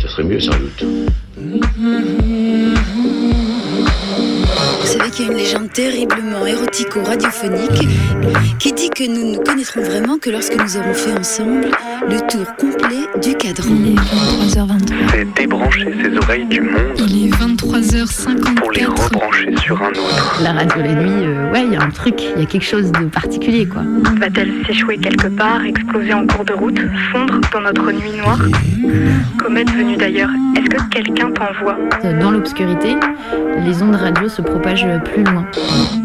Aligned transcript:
ce 0.00 0.08
serait 0.08 0.24
mieux 0.24 0.40
sans 0.40 0.56
doute. 0.58 0.84
Vous 4.80 4.86
savez 4.86 5.10
qu'il 5.10 5.26
y 5.26 5.28
a 5.28 5.32
une 5.32 5.38
légende 5.38 5.72
terriblement 5.72 6.46
érotico-radiophonique 6.46 7.88
qui 8.58 8.72
dit 8.72 8.90
que 8.90 9.06
nous 9.06 9.32
ne 9.32 9.38
connaîtrons 9.38 9.82
vraiment 9.82 10.18
que 10.18 10.30
lorsque 10.30 10.56
nous 10.56 10.76
aurons 10.76 10.94
fait 10.94 11.12
ensemble 11.12 11.70
le 12.08 12.18
tour 12.28 12.46
complet 12.56 13.06
du 13.22 13.34
cadran. 13.36 13.68
Il 13.70 13.92
est 13.92 14.56
23h23. 14.56 14.94
C'est 15.12 15.34
débrancher 15.34 15.92
ses 16.02 16.16
oreilles 16.16 16.46
du 16.46 16.60
monde 16.60 16.98
Il 16.98 17.26
est 17.26 17.30
23h54. 17.30 18.54
pour 18.54 18.70
les 18.72 18.86
rebrancher 18.86 19.56
sur 19.58 19.80
un 19.82 19.90
autre. 19.90 20.40
La 20.42 20.52
radio 20.52 20.82
la 20.82 20.94
nuit, 20.94 21.26
euh, 21.26 21.52
ouais, 21.52 21.64
il 21.66 21.72
y 21.72 21.76
a 21.76 21.82
un 21.82 21.90
truc, 21.90 22.22
il 22.36 22.40
y 22.40 22.44
a 22.44 22.46
quelque 22.46 22.64
chose 22.64 22.90
de 22.92 23.04
particulier, 23.06 23.66
quoi. 23.66 23.82
Va-t-elle 24.18 24.52
s'échouer 24.66 24.98
quelque 24.98 25.28
part, 25.28 25.64
exploser 25.64 26.14
en 26.14 26.26
cours 26.26 26.44
de 26.44 26.52
route, 26.52 26.80
fondre 27.12 27.40
dans 27.52 27.60
notre 27.60 27.92
nuit 27.92 28.12
noire 28.18 28.40
Comète 29.38 29.70
venue 29.70 29.96
d'ailleurs, 29.96 30.30
est-ce 30.56 30.68
que 30.68 30.88
quelqu'un 30.90 31.30
t'envoie? 31.32 31.76
Dans 32.20 32.30
l'obscurité, 32.30 32.96
les 33.64 33.82
ondes 33.82 33.96
radio 33.96 34.28
se 34.28 34.42
propagent 34.42 34.86
plus 35.12 35.24
loin. 35.24 35.44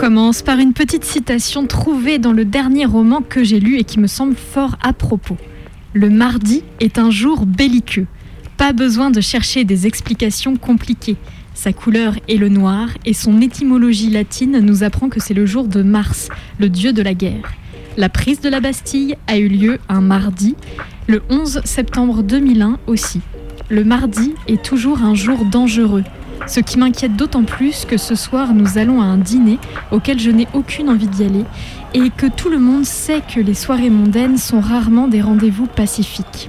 commence 0.00 0.40
par 0.40 0.58
une 0.58 0.72
petite 0.72 1.04
citation 1.04 1.66
trouvée 1.66 2.18
dans 2.18 2.32
le 2.32 2.46
dernier 2.46 2.86
roman 2.86 3.20
que 3.20 3.44
j'ai 3.44 3.60
lu 3.60 3.76
et 3.76 3.84
qui 3.84 4.00
me 4.00 4.06
semble 4.06 4.34
fort 4.34 4.78
à 4.82 4.94
propos. 4.94 5.36
Le 5.92 6.08
mardi 6.08 6.64
est 6.80 6.98
un 6.98 7.10
jour 7.10 7.44
belliqueux. 7.44 8.06
Pas 8.56 8.72
besoin 8.72 9.10
de 9.10 9.20
chercher 9.20 9.64
des 9.64 9.86
explications 9.86 10.56
compliquées. 10.56 11.18
Sa 11.52 11.74
couleur 11.74 12.14
est 12.30 12.38
le 12.38 12.48
noir 12.48 12.88
et 13.04 13.12
son 13.12 13.42
étymologie 13.42 14.08
latine 14.08 14.60
nous 14.60 14.84
apprend 14.84 15.10
que 15.10 15.20
c'est 15.20 15.34
le 15.34 15.44
jour 15.44 15.68
de 15.68 15.82
Mars, 15.82 16.30
le 16.58 16.70
dieu 16.70 16.94
de 16.94 17.02
la 17.02 17.12
guerre. 17.12 17.52
La 17.98 18.08
prise 18.08 18.40
de 18.40 18.48
la 18.48 18.60
Bastille 18.60 19.16
a 19.26 19.36
eu 19.36 19.48
lieu 19.48 19.80
un 19.90 20.00
mardi, 20.00 20.54
le 21.08 21.22
11 21.28 21.60
septembre 21.64 22.22
2001 22.22 22.78
aussi. 22.86 23.20
Le 23.68 23.84
mardi 23.84 24.32
est 24.48 24.62
toujours 24.62 25.02
un 25.02 25.14
jour 25.14 25.44
dangereux, 25.44 26.04
ce 26.46 26.60
qui 26.60 26.78
m'inquiète 26.78 27.16
d'autant 27.16 27.44
plus 27.44 27.84
que 27.84 27.96
ce 27.96 28.14
soir 28.14 28.54
nous 28.54 28.78
allons 28.78 29.00
à 29.00 29.04
un 29.04 29.18
dîner 29.18 29.58
auquel 29.90 30.18
je 30.18 30.30
n'ai 30.30 30.48
aucune 30.54 30.88
envie 30.88 31.08
d'y 31.08 31.24
aller 31.24 31.44
et 31.94 32.10
que 32.10 32.26
tout 32.26 32.48
le 32.48 32.58
monde 32.58 32.84
sait 32.84 33.22
que 33.22 33.40
les 33.40 33.54
soirées 33.54 33.90
mondaines 33.90 34.38
sont 34.38 34.60
rarement 34.60 35.08
des 35.08 35.20
rendez-vous 35.20 35.66
pacifiques. 35.66 36.48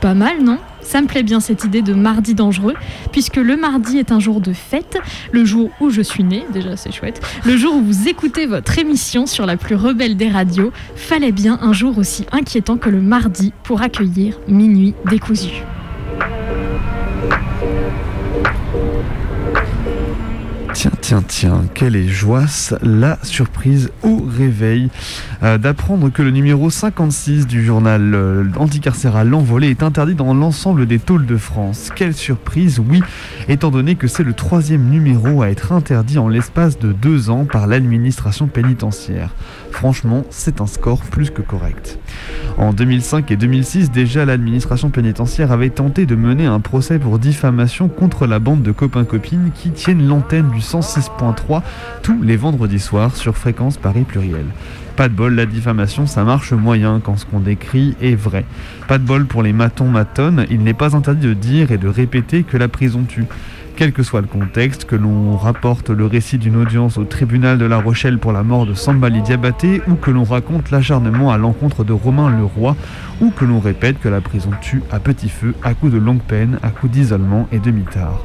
Pas 0.00 0.14
mal, 0.14 0.42
non? 0.42 0.58
Ça 0.80 1.02
me 1.02 1.06
plaît 1.06 1.22
bien 1.22 1.40
cette 1.40 1.64
idée 1.64 1.82
de 1.82 1.92
mardi 1.92 2.34
dangereux, 2.34 2.74
puisque 3.12 3.36
le 3.36 3.56
mardi 3.56 3.98
est 3.98 4.10
un 4.10 4.20
jour 4.20 4.40
de 4.40 4.52
fête, 4.52 4.96
le 5.32 5.44
jour 5.44 5.70
où 5.80 5.90
je 5.90 6.00
suis 6.00 6.24
née, 6.24 6.46
déjà 6.52 6.76
c'est 6.76 6.92
chouette, 6.92 7.20
le 7.44 7.56
jour 7.56 7.74
où 7.74 7.82
vous 7.82 8.08
écoutez 8.08 8.46
votre 8.46 8.78
émission 8.78 9.26
sur 9.26 9.44
la 9.44 9.56
plus 9.56 9.74
rebelle 9.74 10.16
des 10.16 10.30
radios, 10.30 10.72
fallait 10.94 11.32
bien 11.32 11.58
un 11.60 11.72
jour 11.74 11.98
aussi 11.98 12.24
inquiétant 12.32 12.78
que 12.78 12.88
le 12.88 13.02
mardi 13.02 13.52
pour 13.64 13.82
accueillir 13.82 14.38
Minuit 14.48 14.94
décousu. 15.10 15.62
Tiens, 20.78 20.92
tiens, 21.00 21.24
tiens, 21.26 21.64
quelle 21.74 21.96
est 21.96 22.06
la 22.82 23.18
surprise 23.24 23.90
au 24.04 24.22
réveil 24.24 24.90
euh, 25.42 25.58
d'apprendre 25.58 26.08
que 26.08 26.22
le 26.22 26.30
numéro 26.30 26.70
56 26.70 27.48
du 27.48 27.64
journal 27.64 28.14
euh, 28.14 28.44
anticarcéral 28.56 29.28
L'Envolée 29.28 29.70
est 29.70 29.82
interdit 29.82 30.14
dans 30.14 30.32
l'ensemble 30.34 30.86
des 30.86 31.00
tôles 31.00 31.26
de 31.26 31.36
France. 31.36 31.90
Quelle 31.96 32.14
surprise, 32.14 32.78
oui, 32.78 33.02
étant 33.48 33.72
donné 33.72 33.96
que 33.96 34.06
c'est 34.06 34.22
le 34.22 34.34
troisième 34.34 34.88
numéro 34.88 35.42
à 35.42 35.50
être 35.50 35.72
interdit 35.72 36.20
en 36.20 36.28
l'espace 36.28 36.78
de 36.78 36.92
deux 36.92 37.28
ans 37.28 37.44
par 37.44 37.66
l'administration 37.66 38.46
pénitentiaire. 38.46 39.30
Franchement, 39.70 40.24
c'est 40.30 40.60
un 40.60 40.66
score 40.66 41.00
plus 41.02 41.30
que 41.30 41.42
correct. 41.42 41.98
En 42.56 42.72
2005 42.72 43.30
et 43.30 43.36
2006, 43.36 43.90
déjà 43.90 44.24
l'administration 44.24 44.90
pénitentiaire 44.90 45.52
avait 45.52 45.70
tenté 45.70 46.06
de 46.06 46.16
mener 46.16 46.46
un 46.46 46.60
procès 46.60 46.98
pour 46.98 47.18
diffamation 47.18 47.88
contre 47.88 48.26
la 48.26 48.40
bande 48.40 48.62
de 48.62 48.72
copains-copines 48.72 49.50
qui 49.54 49.70
tiennent 49.70 50.06
l'antenne 50.08 50.50
du 50.50 50.58
106.3 50.58 51.62
tous 52.02 52.20
les 52.22 52.36
vendredis 52.36 52.80
soirs 52.80 53.14
sur 53.16 53.36
fréquence 53.36 53.76
Paris 53.76 54.02
pluriel. 54.02 54.46
Pas 54.96 55.08
de 55.08 55.14
bol, 55.14 55.36
la 55.36 55.46
diffamation, 55.46 56.08
ça 56.08 56.24
marche 56.24 56.52
moyen 56.52 57.00
quand 57.00 57.16
ce 57.16 57.24
qu'on 57.24 57.38
décrit 57.38 57.94
est 58.02 58.16
vrai. 58.16 58.44
Pas 58.88 58.98
de 58.98 59.04
bol 59.04 59.26
pour 59.26 59.44
les 59.44 59.52
matons 59.52 59.86
matonnes, 59.86 60.44
il 60.50 60.64
n'est 60.64 60.74
pas 60.74 60.96
interdit 60.96 61.24
de 61.24 61.34
dire 61.34 61.70
et 61.70 61.78
de 61.78 61.86
répéter 61.86 62.42
que 62.42 62.56
la 62.56 62.66
prison 62.66 63.04
tue. 63.06 63.26
Quel 63.78 63.92
que 63.92 64.02
soit 64.02 64.22
le 64.22 64.26
contexte, 64.26 64.86
que 64.86 64.96
l'on 64.96 65.36
rapporte 65.36 65.90
le 65.90 66.04
récit 66.04 66.36
d'une 66.36 66.56
audience 66.56 66.98
au 66.98 67.04
tribunal 67.04 67.58
de 67.58 67.64
La 67.64 67.78
Rochelle 67.78 68.18
pour 68.18 68.32
la 68.32 68.42
mort 68.42 68.66
de 68.66 68.74
Sambali 68.74 69.22
Diabaté, 69.22 69.80
ou 69.86 69.94
que 69.94 70.10
l'on 70.10 70.24
raconte 70.24 70.72
l'acharnement 70.72 71.30
à 71.30 71.38
l'encontre 71.38 71.84
de 71.84 71.92
Romain 71.92 72.28
Leroy, 72.28 72.74
ou 73.20 73.30
que 73.30 73.44
l'on 73.44 73.60
répète 73.60 74.00
que 74.00 74.08
la 74.08 74.20
prison 74.20 74.50
tue 74.60 74.82
à 74.90 74.98
petit 74.98 75.28
feu, 75.28 75.54
à 75.62 75.74
coups 75.74 75.92
de 75.92 75.98
longue 75.98 76.22
peine, 76.22 76.58
à 76.64 76.70
coups 76.70 76.90
d'isolement 76.90 77.46
et 77.52 77.60
de 77.60 77.70
mitard. 77.70 78.24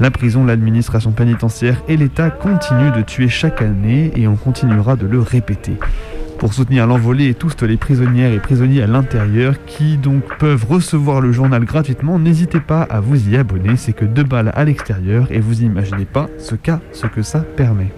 La 0.00 0.10
prison, 0.10 0.44
l'administration 0.44 1.12
pénitentiaire 1.12 1.82
et 1.88 1.96
l'État 1.96 2.28
continuent 2.28 2.92
de 2.94 3.00
tuer 3.00 3.30
chaque 3.30 3.62
année 3.62 4.12
et 4.16 4.28
on 4.28 4.36
continuera 4.36 4.96
de 4.96 5.06
le 5.06 5.20
répéter. 5.20 5.78
Pour 6.40 6.54
soutenir 6.54 6.86
l'envolée 6.86 7.28
et 7.28 7.34
tous 7.34 7.54
les 7.60 7.76
prisonnières 7.76 8.32
et 8.32 8.38
prisonniers 8.38 8.80
à 8.80 8.86
l'intérieur 8.86 9.62
qui 9.66 9.98
donc 9.98 10.22
peuvent 10.38 10.64
recevoir 10.64 11.20
le 11.20 11.32
journal 11.32 11.66
gratuitement, 11.66 12.18
n'hésitez 12.18 12.60
pas 12.60 12.80
à 12.80 12.98
vous 12.98 13.28
y 13.28 13.36
abonner, 13.36 13.76
c'est 13.76 13.92
que 13.92 14.06
deux 14.06 14.24
balles 14.24 14.50
à 14.54 14.64
l'extérieur 14.64 15.30
et 15.30 15.38
vous 15.38 15.62
imaginez 15.62 16.06
pas 16.06 16.30
ce 16.38 16.54
cas, 16.54 16.80
ce 16.92 17.06
que 17.06 17.20
ça 17.20 17.40
permet. 17.40 17.92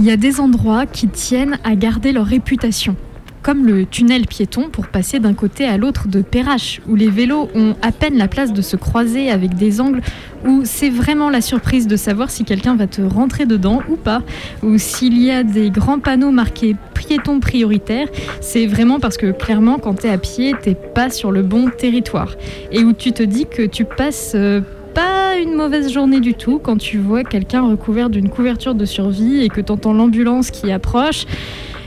Il 0.00 0.04
y 0.04 0.10
a 0.10 0.16
des 0.16 0.40
endroits 0.40 0.86
qui 0.86 1.06
tiennent 1.06 1.56
à 1.62 1.76
garder 1.76 2.10
leur 2.10 2.26
réputation, 2.26 2.96
comme 3.42 3.64
le 3.64 3.86
tunnel 3.86 4.26
piéton 4.26 4.70
pour 4.70 4.88
passer 4.88 5.20
d'un 5.20 5.34
côté 5.34 5.66
à 5.66 5.76
l'autre 5.76 6.08
de 6.08 6.20
Perrache, 6.20 6.80
où 6.88 6.96
les 6.96 7.10
vélos 7.10 7.48
ont 7.54 7.76
à 7.80 7.92
peine 7.92 8.18
la 8.18 8.26
place 8.26 8.52
de 8.52 8.60
se 8.60 8.74
croiser 8.76 9.30
avec 9.30 9.54
des 9.54 9.80
angles 9.80 10.02
où 10.44 10.62
c'est 10.64 10.90
vraiment 10.90 11.30
la 11.30 11.40
surprise 11.40 11.86
de 11.86 11.96
savoir 11.96 12.30
si 12.30 12.44
quelqu'un 12.44 12.76
va 12.76 12.86
te 12.86 13.02
rentrer 13.02 13.46
dedans 13.46 13.80
ou 13.88 13.96
pas, 13.96 14.22
ou 14.62 14.78
s'il 14.78 15.22
y 15.22 15.30
a 15.30 15.42
des 15.42 15.70
grands 15.70 15.98
panneaux 15.98 16.30
marqués 16.30 16.76
piéton 16.94 17.40
prioritaire, 17.40 18.08
c'est 18.40 18.66
vraiment 18.66 19.00
parce 19.00 19.16
que 19.16 19.30
clairement 19.30 19.78
quand 19.78 20.00
tu 20.00 20.06
es 20.06 20.10
à 20.10 20.18
pied, 20.18 20.54
t'es 20.60 20.74
pas 20.74 21.10
sur 21.10 21.32
le 21.32 21.42
bon 21.42 21.70
territoire, 21.70 22.36
et 22.72 22.84
où 22.84 22.92
tu 22.92 23.12
te 23.12 23.22
dis 23.22 23.46
que 23.46 23.62
tu 23.66 23.84
passes... 23.84 24.32
euh, 24.34 24.60
pas 24.94 25.36
une 25.36 25.54
mauvaise 25.54 25.92
journée 25.92 26.20
du 26.20 26.34
tout 26.34 26.60
quand 26.62 26.76
tu 26.76 26.98
vois 26.98 27.24
quelqu'un 27.24 27.62
recouvert 27.62 28.10
d'une 28.10 28.28
couverture 28.28 28.76
de 28.76 28.84
survie 28.84 29.42
et 29.42 29.48
que 29.48 29.60
tu 29.60 29.72
entends 29.72 29.92
l'ambulance 29.92 30.52
qui 30.52 30.70
approche. 30.70 31.26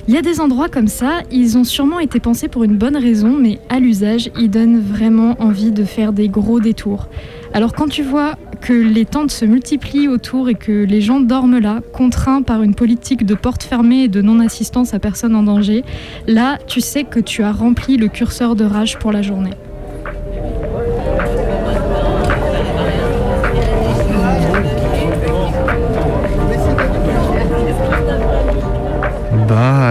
Il 0.09 0.13
y 0.13 0.17
a 0.17 0.21
des 0.21 0.41
endroits 0.41 0.67
comme 0.67 0.87
ça, 0.87 1.21
ils 1.31 1.57
ont 1.57 1.63
sûrement 1.63 1.99
été 1.99 2.19
pensés 2.19 2.49
pour 2.49 2.63
une 2.63 2.75
bonne 2.75 2.97
raison, 2.97 3.37
mais 3.39 3.59
à 3.69 3.79
l'usage, 3.79 4.29
ils 4.37 4.49
donnent 4.49 4.81
vraiment 4.81 5.35
envie 5.39 5.71
de 5.71 5.85
faire 5.85 6.11
des 6.11 6.27
gros 6.27 6.59
détours. 6.59 7.07
Alors 7.53 7.73
quand 7.73 7.88
tu 7.88 8.03
vois 8.03 8.35
que 8.61 8.73
les 8.73 9.05
tentes 9.05 9.31
se 9.31 9.45
multiplient 9.45 10.07
autour 10.07 10.49
et 10.49 10.55
que 10.55 10.71
les 10.71 11.01
gens 11.01 11.19
dorment 11.19 11.59
là, 11.59 11.81
contraints 11.94 12.41
par 12.41 12.63
une 12.63 12.75
politique 12.75 13.25
de 13.25 13.35
porte 13.35 13.63
fermée 13.63 14.03
et 14.03 14.07
de 14.07 14.21
non-assistance 14.21 14.94
à 14.94 14.99
personne 14.99 15.35
en 15.35 15.44
danger, 15.44 15.83
là, 16.27 16.57
tu 16.67 16.81
sais 16.81 17.03
que 17.03 17.19
tu 17.19 17.44
as 17.44 17.51
rempli 17.51 17.97
le 17.97 18.07
curseur 18.07 18.55
de 18.55 18.65
rage 18.65 18.99
pour 18.99 19.11
la 19.11 19.21
journée. 19.21 19.53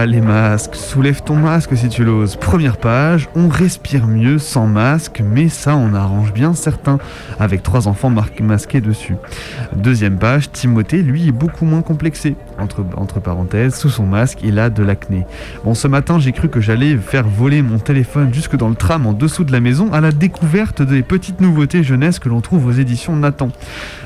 Les 0.05 0.21
masques. 0.21 0.75
Soulève 0.75 1.21
ton 1.23 1.35
masque 1.35 1.75
si 1.75 1.89
tu 1.89 2.03
l'oses. 2.03 2.35
Première 2.35 2.77
page, 2.77 3.29
on 3.35 3.47
respire 3.47 4.05
mieux 4.05 4.37
sans 4.37 4.67
masque, 4.67 5.23
mais 5.25 5.49
ça 5.49 5.75
on 5.75 5.93
arrange 5.95 6.33
bien 6.33 6.53
certains, 6.53 6.99
avec 7.39 7.63
trois 7.63 7.87
enfants 7.87 8.11
masqués 8.39 8.81
dessus. 8.81 9.15
Deuxième 9.75 10.17
page, 10.17 10.51
Timothée, 10.51 11.01
lui, 11.01 11.29
est 11.29 11.31
beaucoup 11.31 11.65
moins 11.65 11.81
complexé. 11.81 12.35
Entre, 12.59 13.19
parenthèses, 13.19 13.75
sous 13.75 13.89
son 13.89 14.05
masque, 14.05 14.39
il 14.43 14.59
a 14.59 14.69
de 14.69 14.83
l'acné. 14.83 15.25
Bon, 15.63 15.73
ce 15.73 15.87
matin, 15.87 16.19
j'ai 16.19 16.31
cru 16.31 16.49
que 16.49 16.59
j'allais 16.59 16.97
faire 16.97 17.27
voler 17.27 17.61
mon 17.61 17.77
téléphone 17.77 18.33
jusque 18.33 18.55
dans 18.55 18.69
le 18.69 18.75
tram 18.75 19.05
en 19.05 19.13
dessous 19.13 19.43
de 19.43 19.51
la 19.51 19.59
maison 19.59 19.93
à 19.93 20.01
la 20.01 20.11
découverte 20.11 20.81
des 20.81 21.03
petites 21.03 21.41
nouveautés 21.41 21.83
jeunesse 21.83 22.19
que 22.19 22.29
l'on 22.29 22.41
trouve 22.41 22.65
aux 22.65 22.71
éditions 22.71 23.15
Nathan. 23.15 23.49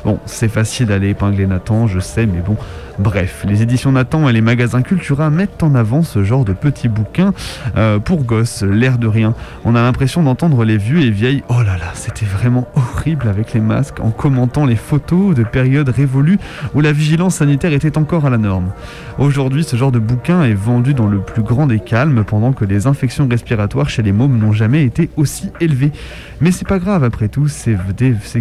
Bon, 0.04 0.20
c'est 0.26 0.50
facile 0.50 0.88
d'aller 0.88 1.10
épingler 1.10 1.48
Nathan, 1.48 1.88
je 1.88 2.00
sais, 2.00 2.26
mais 2.26 2.42
bon, 2.42 2.58
Bref, 3.02 3.46
les 3.48 3.64
éditions 3.64 3.92
Nathan 3.92 4.30
et 4.30 4.34
les 4.34 4.42
magasins 4.42 4.84
Cultura 4.84 5.32
mettent 5.32 5.64
en 5.64 5.74
avant 5.74 6.04
ce 6.04 6.24
genre 6.24 6.46
de 6.46 6.54
petits 6.54 6.88
bouquins 6.88 7.34
euh, 7.76 7.98
pour 7.98 8.24
gosses, 8.24 8.62
l'air 8.62 9.00
de 9.00 9.08
rien. 9.08 9.34
On 9.66 9.76
a 9.76 9.82
l'impression 9.82 10.22
d'entendre 10.22 10.64
les 10.66 10.78
vieux 10.78 11.02
et 11.02 11.10
vieilles 11.10 11.44
Oh 11.50 11.64
là 11.64 11.78
là, 11.78 11.92
c'était 11.96 12.28
vraiment 12.28 12.68
horrible 12.76 13.28
avec 13.28 13.54
les 13.54 13.60
masques 13.60 14.00
en 14.02 14.12
commentant 14.12 14.66
les 14.66 14.76
photos 14.76 15.34
de 15.34 15.44
périodes 15.44 15.90
révolues 15.90 16.38
où 16.76 16.82
la 16.82 16.92
vigilance 16.92 17.36
sanitaire 17.36 17.74
était 17.74 17.98
encore 17.98 18.26
à 18.26 18.30
la 18.30 18.38
Aujourd'hui, 19.20 19.64
ce 19.64 19.76
genre 19.76 19.92
de 19.92 20.00
bouquin 20.00 20.44
est 20.44 20.54
vendu 20.54 20.94
dans 20.94 21.08
le 21.08 21.20
plus 21.20 21.44
grand 21.44 21.68
des 21.68 21.80
calmes 21.80 22.24
pendant 22.24 22.54
que 22.54 22.66
les 22.66 22.88
infections 22.88 23.28
respiratoires 23.28 23.90
chez 23.90 24.02
les 24.02 24.12
mômes 24.12 24.38
n'ont 24.38 24.54
jamais 24.54 24.84
été 24.84 25.10
aussi 25.18 25.52
élevées. 25.60 25.92
Mais 26.40 26.52
c'est 26.52 26.68
pas 26.68 26.80
grave 26.80 27.04
après 27.04 27.28
tout, 27.28 27.48
c'est 27.48 27.76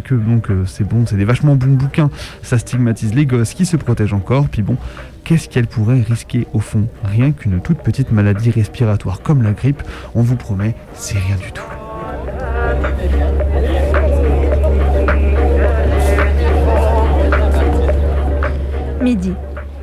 que 0.05 0.14
donc 0.14 0.50
euh, 0.50 0.64
c'est 0.67 0.85
bon, 0.85 1.05
c'est 1.06 1.17
des 1.17 1.25
vachement 1.25 1.56
bons 1.56 1.75
bouquins. 1.75 2.11
Ça 2.43 2.58
stigmatise 2.58 3.14
les 3.14 3.26
gosses 3.26 3.55
qui 3.55 3.67
se 3.67 3.76
protègent 3.76 4.14
encore 4.14 4.49
puis 4.49 4.62
bon, 4.62 4.76
qu'est-ce 5.25 5.49
qu'elle 5.49 5.67
pourrait 5.67 6.02
risquer 6.02 6.47
au 6.52 6.61
fond? 6.61 6.88
Rien 7.05 7.32
qu'une 7.32 7.61
toute 7.61 7.79
petite 7.79 8.12
maladie 8.12 8.50
respiratoire 8.50 9.23
comme 9.23 9.43
la 9.43 9.52
grippe, 9.52 9.82
on 10.14 10.23
vous 10.23 10.37
promet, 10.37 10.75
c'est 10.94 11.19
rien 11.19 11.37
du 11.37 11.52
tout. 11.52 11.62
Midi. 19.00 19.32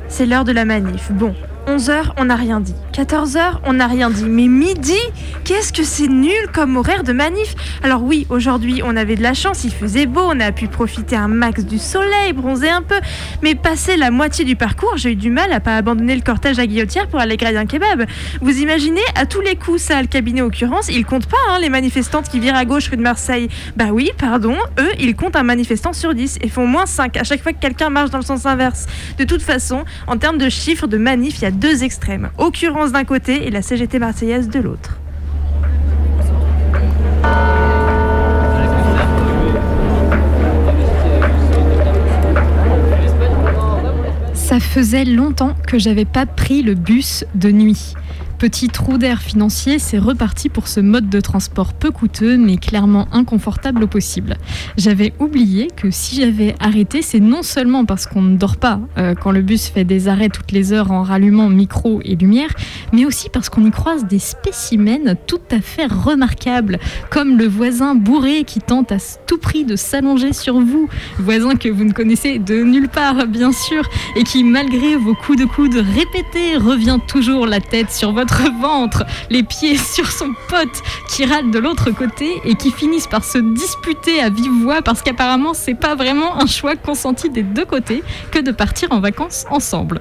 C'est 0.08 0.26
l'heure 0.26 0.44
de 0.44 0.52
la 0.52 0.64
manif. 0.64 1.12
Bon, 1.12 1.34
11h, 1.68 2.12
on 2.16 2.24
n'a 2.24 2.36
rien 2.36 2.60
dit. 2.60 2.74
14h, 2.94 3.58
on 3.66 3.74
n'a 3.74 3.86
rien 3.86 4.08
dit. 4.08 4.24
Mais 4.24 4.46
midi, 4.46 4.96
qu'est-ce 5.44 5.70
que 5.70 5.82
c'est 5.82 6.08
nul 6.08 6.32
comme 6.54 6.78
horaire 6.78 7.04
de 7.04 7.12
manif? 7.12 7.54
Alors 7.82 8.02
oui, 8.02 8.26
aujourd'hui, 8.30 8.80
on 8.82 8.96
avait 8.96 9.16
de 9.16 9.22
la 9.22 9.34
chance, 9.34 9.64
il 9.64 9.70
faisait 9.70 10.06
beau, 10.06 10.22
on 10.24 10.40
a 10.40 10.50
pu 10.50 10.66
profiter 10.66 11.14
un 11.14 11.28
max 11.28 11.66
du 11.66 11.78
soleil, 11.78 12.32
bronzer 12.32 12.70
un 12.70 12.80
peu. 12.80 12.98
Mais 13.42 13.54
passé 13.54 13.98
la 13.98 14.10
moitié 14.10 14.46
du 14.46 14.56
parcours, 14.56 14.94
j'ai 14.96 15.12
eu 15.12 15.14
du 15.14 15.28
mal 15.28 15.52
à 15.52 15.60
pas 15.60 15.76
abandonner 15.76 16.16
le 16.16 16.22
cortège 16.22 16.58
à 16.58 16.66
Guillotière 16.66 17.06
pour 17.06 17.20
aller 17.20 17.36
grailler 17.36 17.58
un 17.58 17.66
kebab. 17.66 18.06
Vous 18.40 18.60
imaginez, 18.60 19.02
à 19.14 19.26
tous 19.26 19.42
les 19.42 19.54
coups, 19.54 19.82
ça, 19.82 20.00
le 20.00 20.08
cabinet 20.08 20.40
occurrence, 20.40 20.88
ils 20.88 21.04
comptent 21.04 21.28
pas, 21.28 21.36
hein, 21.50 21.58
les 21.60 21.68
manifestantes 21.68 22.30
qui 22.30 22.40
virent 22.40 22.56
à 22.56 22.64
gauche 22.64 22.88
rue 22.88 22.96
de 22.96 23.02
Marseille. 23.02 23.48
Bah 23.76 23.88
oui, 23.92 24.10
pardon, 24.16 24.56
eux, 24.80 24.92
ils 24.98 25.14
comptent 25.14 25.36
un 25.36 25.42
manifestant 25.42 25.92
sur 25.92 26.14
10 26.14 26.38
et 26.40 26.48
font 26.48 26.66
moins 26.66 26.86
5 26.86 27.18
à 27.18 27.24
chaque 27.24 27.42
fois 27.42 27.52
que 27.52 27.60
quelqu'un 27.60 27.90
marche 27.90 28.08
dans 28.08 28.18
le 28.18 28.24
sens 28.24 28.46
inverse. 28.46 28.86
De 29.18 29.24
toute 29.24 29.42
façon, 29.42 29.84
en 30.06 30.16
termes 30.16 30.38
de 30.38 30.48
chiffres 30.48 30.86
de 30.86 30.96
manif, 30.96 31.40
il 31.40 31.42
y 31.42 31.46
a 31.46 31.57
deux 31.58 31.84
extrêmes. 31.84 32.30
Occurrence 32.38 32.92
d'un 32.92 33.04
côté 33.04 33.46
et 33.46 33.50
la 33.50 33.62
CGT 33.62 33.98
marseillaise 33.98 34.48
de 34.48 34.60
l'autre. 34.60 34.98
Ça 44.34 44.60
faisait 44.60 45.04
longtemps 45.04 45.54
que 45.66 45.78
j'avais 45.78 46.06
pas 46.06 46.24
pris 46.24 46.62
le 46.62 46.74
bus 46.74 47.26
de 47.34 47.50
nuit. 47.50 47.94
Petit 48.38 48.68
trou 48.68 48.98
d'air 48.98 49.20
financier, 49.20 49.80
c'est 49.80 49.98
reparti 49.98 50.48
pour 50.48 50.68
ce 50.68 50.78
mode 50.78 51.08
de 51.10 51.20
transport 51.20 51.72
peu 51.72 51.90
coûteux 51.90 52.36
mais 52.36 52.56
clairement 52.56 53.08
inconfortable 53.10 53.82
au 53.82 53.88
possible. 53.88 54.36
J'avais 54.76 55.12
oublié 55.18 55.66
que 55.74 55.90
si 55.90 56.20
j'avais 56.20 56.54
arrêté, 56.60 57.02
c'est 57.02 57.18
non 57.18 57.42
seulement 57.42 57.84
parce 57.84 58.06
qu'on 58.06 58.22
ne 58.22 58.36
dort 58.36 58.56
pas 58.56 58.78
euh, 58.96 59.16
quand 59.16 59.32
le 59.32 59.42
bus 59.42 59.66
fait 59.66 59.82
des 59.82 60.06
arrêts 60.06 60.28
toutes 60.28 60.52
les 60.52 60.72
heures 60.72 60.92
en 60.92 61.02
rallumant 61.02 61.48
micro 61.48 62.00
et 62.04 62.14
lumière, 62.14 62.50
mais 62.92 63.04
aussi 63.04 63.28
parce 63.28 63.48
qu'on 63.48 63.66
y 63.66 63.72
croise 63.72 64.04
des 64.04 64.20
spécimens 64.20 65.16
tout 65.26 65.40
à 65.50 65.60
fait 65.60 65.86
remarquables, 65.86 66.78
comme 67.10 67.38
le 67.38 67.48
voisin 67.48 67.96
bourré 67.96 68.44
qui 68.44 68.60
tente 68.60 68.92
à 68.92 68.98
tout 69.26 69.38
prix 69.38 69.64
de 69.64 69.74
s'allonger 69.74 70.32
sur 70.32 70.60
vous, 70.60 70.88
voisin 71.18 71.56
que 71.56 71.68
vous 71.68 71.82
ne 71.82 71.92
connaissez 71.92 72.38
de 72.38 72.62
nulle 72.62 72.88
part 72.88 73.26
bien 73.26 73.50
sûr, 73.50 73.82
et 74.14 74.22
qui 74.22 74.44
malgré 74.44 74.94
vos 74.94 75.14
coups 75.14 75.40
de 75.40 75.44
coude 75.44 75.74
répétés 75.74 76.56
revient 76.56 77.00
toujours 77.08 77.44
la 77.44 77.60
tête 77.60 77.90
sur 77.90 78.12
votre 78.12 78.27
ventre, 78.60 79.04
les 79.30 79.42
pieds 79.42 79.76
sur 79.94 80.10
son 80.10 80.32
pote 80.48 80.82
qui 81.08 81.24
râle 81.24 81.50
de 81.50 81.58
l'autre 81.58 81.90
côté 81.90 82.40
et 82.44 82.54
qui 82.54 82.70
finissent 82.70 83.06
par 83.06 83.24
se 83.24 83.38
disputer 83.38 84.20
à 84.20 84.30
vive 84.30 84.62
voix 84.62 84.82
parce 84.82 85.02
qu'apparemment 85.02 85.54
c'est 85.54 85.74
pas 85.74 85.94
vraiment 85.94 86.40
un 86.40 86.46
choix 86.46 86.76
consenti 86.76 87.30
des 87.30 87.42
deux 87.42 87.64
côtés 87.64 88.02
que 88.30 88.38
de 88.38 88.52
partir 88.52 88.92
en 88.92 89.00
vacances 89.00 89.44
ensemble. 89.50 90.00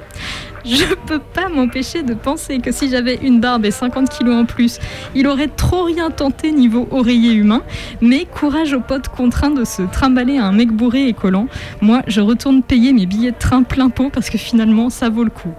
Je 0.66 0.84
peux 1.06 1.20
pas 1.20 1.48
m'empêcher 1.48 2.04
de 2.04 2.14
penser 2.14 2.60
que 2.60 2.74
si 2.74 2.90
j'avais 2.90 3.16
une 3.16 3.40
barbe 3.40 3.66
et 3.66 3.72
50 3.72 4.10
kilos 4.10 4.36
en 4.36 4.46
plus, 4.46 4.80
il 5.16 5.28
aurait 5.28 5.48
trop 5.48 5.84
rien 5.84 6.12
tenté 6.12 6.52
niveau 6.52 6.90
oreiller 6.92 7.32
humain. 7.32 7.62
Mais 8.02 8.26
courage 8.26 8.74
aux 8.74 8.82
potes 8.82 9.08
contraints 9.08 9.50
de 9.50 9.64
se 9.64 9.84
trimballer 9.84 10.38
à 10.38 10.46
un 10.46 10.52
mec 10.52 10.72
bourré 10.72 11.08
et 11.08 11.14
collant. 11.14 11.48
Moi, 11.82 12.02
je 12.08 12.20
retourne 12.20 12.64
payer 12.64 12.92
mes 12.92 13.06
billets 13.06 13.32
de 13.32 13.38
train 13.38 13.64
plein 13.64 13.90
pot 13.90 14.10
parce 14.12 14.30
que 14.30 14.38
finalement, 14.38 14.90
ça 14.90 15.08
vaut 15.08 15.24
le 15.24 15.30
coup. 15.30 15.54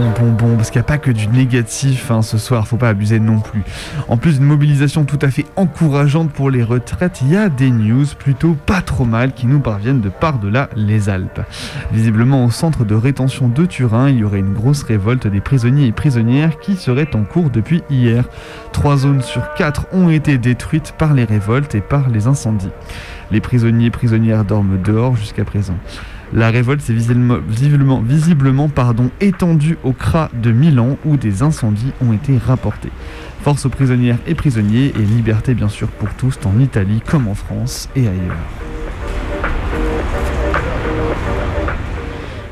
Bon, 0.00 0.08
bon, 0.18 0.32
bon, 0.32 0.56
parce 0.56 0.70
qu'il 0.70 0.78
n'y 0.78 0.86
a 0.86 0.88
pas 0.88 0.96
que 0.96 1.10
du 1.10 1.28
négatif 1.28 2.10
hein, 2.10 2.22
ce 2.22 2.38
soir, 2.38 2.66
faut 2.66 2.78
pas 2.78 2.88
abuser 2.88 3.20
non 3.20 3.38
plus. 3.38 3.62
En 4.08 4.16
plus 4.16 4.38
d'une 4.38 4.46
mobilisation 4.46 5.04
tout 5.04 5.18
à 5.20 5.30
fait 5.30 5.44
encourageante 5.56 6.32
pour 6.32 6.50
les 6.50 6.62
retraites, 6.62 7.20
il 7.20 7.32
y 7.32 7.36
a 7.36 7.50
des 7.50 7.70
news 7.70 8.06
plutôt 8.18 8.54
pas 8.64 8.80
trop 8.80 9.04
mal 9.04 9.34
qui 9.34 9.46
nous 9.46 9.60
parviennent 9.60 10.00
de 10.00 10.08
par-delà 10.08 10.70
les 10.74 11.10
Alpes. 11.10 11.42
Visiblement 11.92 12.46
au 12.46 12.50
centre 12.50 12.86
de 12.86 12.94
rétention 12.94 13.48
de 13.48 13.66
Turin, 13.66 14.08
il 14.08 14.16
y 14.16 14.24
aurait 14.24 14.38
une 14.38 14.54
grosse 14.54 14.84
révolte 14.84 15.26
des 15.26 15.40
prisonniers 15.40 15.88
et 15.88 15.92
prisonnières 15.92 16.58
qui 16.60 16.76
serait 16.76 17.14
en 17.14 17.24
cours 17.24 17.50
depuis 17.50 17.82
hier. 17.90 18.24
Trois 18.72 18.96
zones 18.96 19.20
sur 19.20 19.52
quatre 19.52 19.84
ont 19.92 20.08
été 20.08 20.38
détruites 20.38 20.94
par 20.96 21.12
les 21.12 21.24
révoltes 21.24 21.74
et 21.74 21.82
par 21.82 22.08
les 22.08 22.26
incendies. 22.26 22.70
Les 23.30 23.42
prisonniers 23.42 23.88
et 23.88 23.90
prisonnières 23.90 24.46
dorment 24.46 24.80
dehors 24.80 25.14
jusqu'à 25.14 25.44
présent. 25.44 25.76
La 26.32 26.50
révolte 26.50 26.80
s'est 26.80 26.92
visiblement, 26.92 28.00
étendue 29.20 29.78
au 29.82 29.92
CRA 29.92 30.30
de 30.32 30.52
Milan 30.52 30.96
où 31.04 31.16
des 31.16 31.42
incendies 31.42 31.92
ont 32.00 32.12
été 32.12 32.38
rapportés. 32.38 32.92
Force 33.42 33.66
aux 33.66 33.70
prisonnières 33.70 34.18
et 34.26 34.34
prisonniers 34.34 34.92
et 34.94 35.02
liberté 35.02 35.54
bien 35.54 35.68
sûr 35.68 35.88
pour 35.88 36.12
tous 36.14 36.38
en 36.44 36.60
Italie 36.60 37.00
comme 37.04 37.26
en 37.26 37.34
France 37.34 37.88
et 37.96 38.06
ailleurs. 38.06 38.79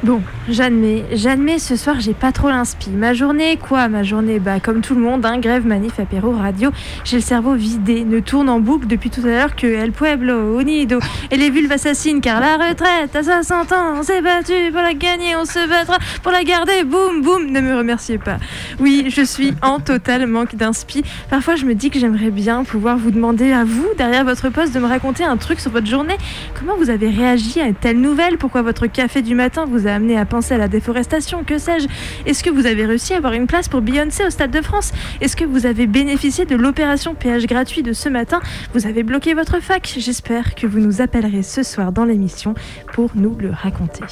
Bon, 0.05 0.23
j'admets, 0.49 1.05
j'admets, 1.13 1.59
ce 1.59 1.75
soir 1.75 1.97
j'ai 1.99 2.15
pas 2.15 2.31
trop 2.31 2.49
l'inspi. 2.51 2.89
Ma 2.91 3.15
journée, 3.15 3.57
quoi? 3.57 3.89
Ma 3.89 4.05
journée, 4.05 4.39
bah 4.39 4.61
comme 4.61 4.81
tout 4.81 4.95
le 4.95 5.01
monde, 5.01 5.27
hein, 5.27 5.41
grève, 5.41 5.67
manif, 5.67 5.99
apéro, 5.99 6.31
radio. 6.31 6.71
J'ai 7.03 7.17
le 7.17 7.23
cerveau 7.23 7.55
vidé, 7.55 8.05
ne 8.05 8.21
tourne 8.21 8.49
en 8.49 8.61
boucle 8.61 8.87
depuis 8.87 9.11
tout 9.11 9.23
à 9.23 9.31
l'heure 9.31 9.57
que 9.57 9.67
El 9.67 9.91
Pueblo, 9.91 10.61
Unido 10.61 11.01
et 11.33 11.37
les 11.37 11.51
vulves 11.51 11.73
assassines 11.73 12.21
car 12.21 12.41
la 12.41 12.69
retraite 12.69 13.17
à 13.17 13.25
60 13.25 13.73
ans, 13.73 13.95
on 13.99 14.03
s'est 14.05 14.23
battu 14.23 14.53
pour 14.71 14.83
la 14.83 14.95
gagner, 14.95 15.35
on 15.35 15.45
se 15.45 15.69
battra 15.69 15.99
pour 16.23 16.31
la 16.31 16.45
garder, 16.45 16.85
boum 16.85 17.21
boum, 17.21 17.51
ne 17.51 17.61
me 17.61 17.77
remerciez 17.77 18.19
pas. 18.19 18.37
Oui, 18.79 19.07
je 19.09 19.23
suis 19.23 19.53
en 19.63 19.81
total 19.81 20.29
manque 20.29 20.55
d'inspi. 20.55 21.03
Parfois 21.29 21.57
je 21.57 21.65
me 21.65 21.75
dis 21.75 21.91
que 21.91 21.99
j'aimerais 21.99 22.31
bien 22.31 22.63
pouvoir 22.63 22.99
vous 22.99 23.11
demander 23.11 23.51
à 23.51 23.65
vous, 23.65 23.89
derrière 23.97 24.25
votre 24.25 24.49
poste, 24.49 24.73
de 24.73 24.79
me 24.79 24.87
raconter 24.87 25.25
un 25.25 25.37
truc 25.37 25.59
sur 25.59 25.73
votre 25.73 25.89
journée. 25.89 26.17
Comment 26.57 26.77
vous 26.77 26.89
avez 26.89 27.11
réagi 27.11 27.61
à 27.61 27.73
telle 27.73 28.01
nouvelle? 28.01 28.39
Pourquoi 28.39 28.63
votre 28.63 28.87
café 28.87 29.23
du 29.23 29.35
matin 29.35 29.65
vous 29.69 29.88
amené 29.91 30.17
à 30.17 30.25
penser 30.25 30.55
à 30.55 30.59
la 30.59 30.69
déforestation 30.69 31.45
Que 31.45 31.59
sais-je? 31.59 31.87
Est-ce 32.27 32.43
que 32.43 32.51
vous 32.51 32.67
avez 32.67 32.87
réussi 32.87 33.15
à 33.15 33.19
avoir 33.19 33.33
une 33.33 33.47
place 33.47 33.69
pour 33.69 33.81
Beyoncé 33.81 34.25
au 34.25 34.31
Stade 34.31 34.51
de 34.51 34.61
France? 34.61 34.93
Est-ce 35.21 35.37
que 35.37 35.45
vous 35.45 35.67
avez 35.67 35.87
bénéficié 35.87 36.45
de 36.45 36.57
l'opération 36.57 37.15
péage 37.15 37.47
gratuit 37.47 37.83
de 37.83 37.93
ce 37.93 38.09
matin? 38.09 38.41
Vous 38.75 38.87
avez 38.87 39.03
bloqué 39.03 39.35
votre 39.35 39.61
fac. 39.61 39.95
J'espère 39.99 40.55
que 40.55 40.67
vous 40.67 40.81
nous 40.81 41.01
appellerez 41.01 41.43
ce 41.43 41.63
soir 41.63 41.93
dans 41.93 42.05
l'émission 42.05 42.55
pour 42.93 43.11
nous 43.15 43.37
le 43.39 43.51
raconter. 43.51 44.05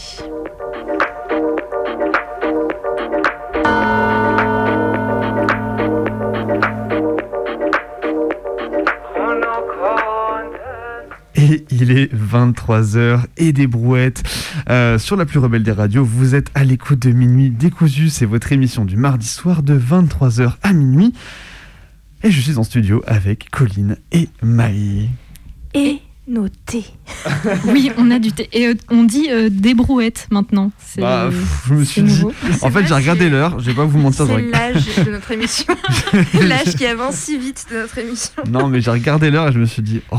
Et 11.49 11.65
il 11.71 11.93
est 11.93 12.13
23h 12.13 13.21
et 13.37 13.53
des 13.53 13.67
brouettes. 13.69 14.23
Euh, 14.69 14.99
sur 14.99 15.17
la 15.17 15.25
plus 15.27 15.39
rebelle 15.39 15.63
des 15.63 15.71
radios, 15.73 16.05
vous 16.05 16.35
êtes 16.35 16.51
à 16.55 16.65
l'écoute 16.65 16.99
de 17.01 17.11
Minuit 17.13 17.51
Décousu. 17.51 18.09
C'est 18.09 18.27
votre 18.27 18.51
émission 18.53 18.85
du 18.85 18.97
mardi 18.97 19.29
soir 19.29 19.63
de 19.63 19.79
23h 19.79 20.55
à 20.63 20.73
minuit. 20.73 21.13
Et 22.25 22.31
je 22.33 22.41
suis 22.41 22.59
en 22.59 22.65
studio 22.65 23.03
avec 23.07 23.49
Colline 23.51 23.97
et 24.11 24.29
Maï. 24.43 25.09
Et 25.75 26.01
noté. 26.27 26.85
oui, 27.67 27.93
on 27.97 28.11
a 28.11 28.19
du 28.19 28.33
thé. 28.33 28.49
Et 28.53 28.67
euh, 28.67 28.75
on 28.91 29.05
dit 29.05 29.29
euh, 29.31 29.49
des 29.49 29.75
brouettes 29.75 30.27
maintenant. 30.33 30.73
C'est- 30.85 31.01
Bah, 31.01 31.29
pff, 31.31 31.65
je 31.69 31.75
me 31.75 31.85
suis 31.85 32.03
dit. 32.03 32.25
En 32.63 32.71
fait, 32.71 32.87
j'ai 32.89 32.95
regardé 32.95 33.31
l'heure, 33.31 33.61
je 33.61 33.67
vais 33.67 33.75
pas 33.75 33.85
vous 33.85 33.99
mentir. 33.99 34.27
C'est 34.27 34.43
l'âge 34.51 34.85
de 35.07 35.11
notre 35.13 35.31
émission. 35.31 35.77
l'âge 36.43 36.75
qui 36.75 36.87
avance 36.87 37.15
si 37.15 37.39
vite 37.39 37.67
de 37.71 37.77
notre 37.77 37.99
émission. 37.99 38.43
Non, 38.51 38.67
mais 38.67 38.81
j'ai 38.81 38.91
regardé 38.91 39.31
l'heure 39.31 39.49
et 39.49 39.53
je 39.53 39.61
me 39.61 39.67
suis 39.67 39.83
dit, 39.83 40.01
oh, 40.11 40.17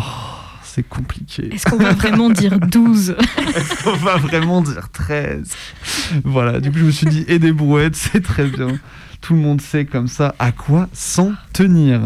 c'est 0.78 0.88
compliqué. 0.88 1.50
Est-ce 1.54 1.66
qu'on 1.66 1.78
va 1.78 1.94
vraiment 1.94 2.30
dire 2.30 2.60
12 2.60 3.16
Est-ce 3.56 3.84
qu'on 3.84 3.96
va 3.96 4.18
vraiment 4.18 4.62
dire 4.62 4.90
13 4.94 5.50
Voilà, 6.24 6.60
du 6.60 6.72
coup, 6.72 6.78
je 6.78 6.84
me 6.86 6.92
suis 6.92 7.08
dit, 7.08 7.26
et 7.28 7.40
des 7.40 7.52
brouettes, 7.52 7.96
c'est 7.96 8.22
très 8.24 8.46
bien. 8.46 8.68
Tout 9.22 9.34
le 9.34 9.40
monde 9.40 9.60
sait 9.60 9.86
comme 9.86 10.08
ça 10.08 10.36
à 10.38 10.52
quoi 10.52 10.88
s'en 10.94 11.32
tenir. 11.52 12.00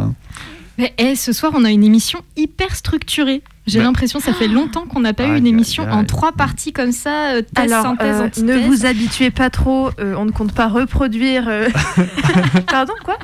Mais 0.78 0.94
eh, 0.98 1.18
ce 1.18 1.34
soir, 1.34 1.52
on 1.54 1.66
a 1.66 1.70
une 1.70 1.84
émission 1.84 2.22
hyper 2.38 2.74
structurée. 2.78 3.44
J'ai 3.68 3.78
Bah. 3.80 3.86
l'impression 3.86 4.20
ça 4.20 4.34
fait 4.34 4.48
longtemps 4.48 4.86
qu'on 4.88 5.02
n'a 5.02 5.14
pas 5.14 5.28
eu 5.28 5.38
une 5.38 5.46
émission 5.46 5.84
en 5.92 6.04
trois 6.06 6.32
parties 6.32 6.72
comme 6.74 6.92
ça, 6.94 7.34
euh, 7.36 7.42
thèse, 7.42 7.72
Alors, 7.72 7.84
synthèse, 7.84 8.16
euh, 8.22 8.26
antithèse. 8.26 8.44
ne 8.44 8.58
vous 8.68 8.86
habituez 8.88 9.30
pas 9.30 9.50
trop, 9.52 9.92
euh, 10.00 10.16
on 10.18 10.26
ne 10.26 10.32
compte 10.32 10.54
pas 10.54 10.68
reproduire. 10.68 11.44
euh, 11.48 11.68
Pardon, 12.68 12.94
quoi? 13.04 13.18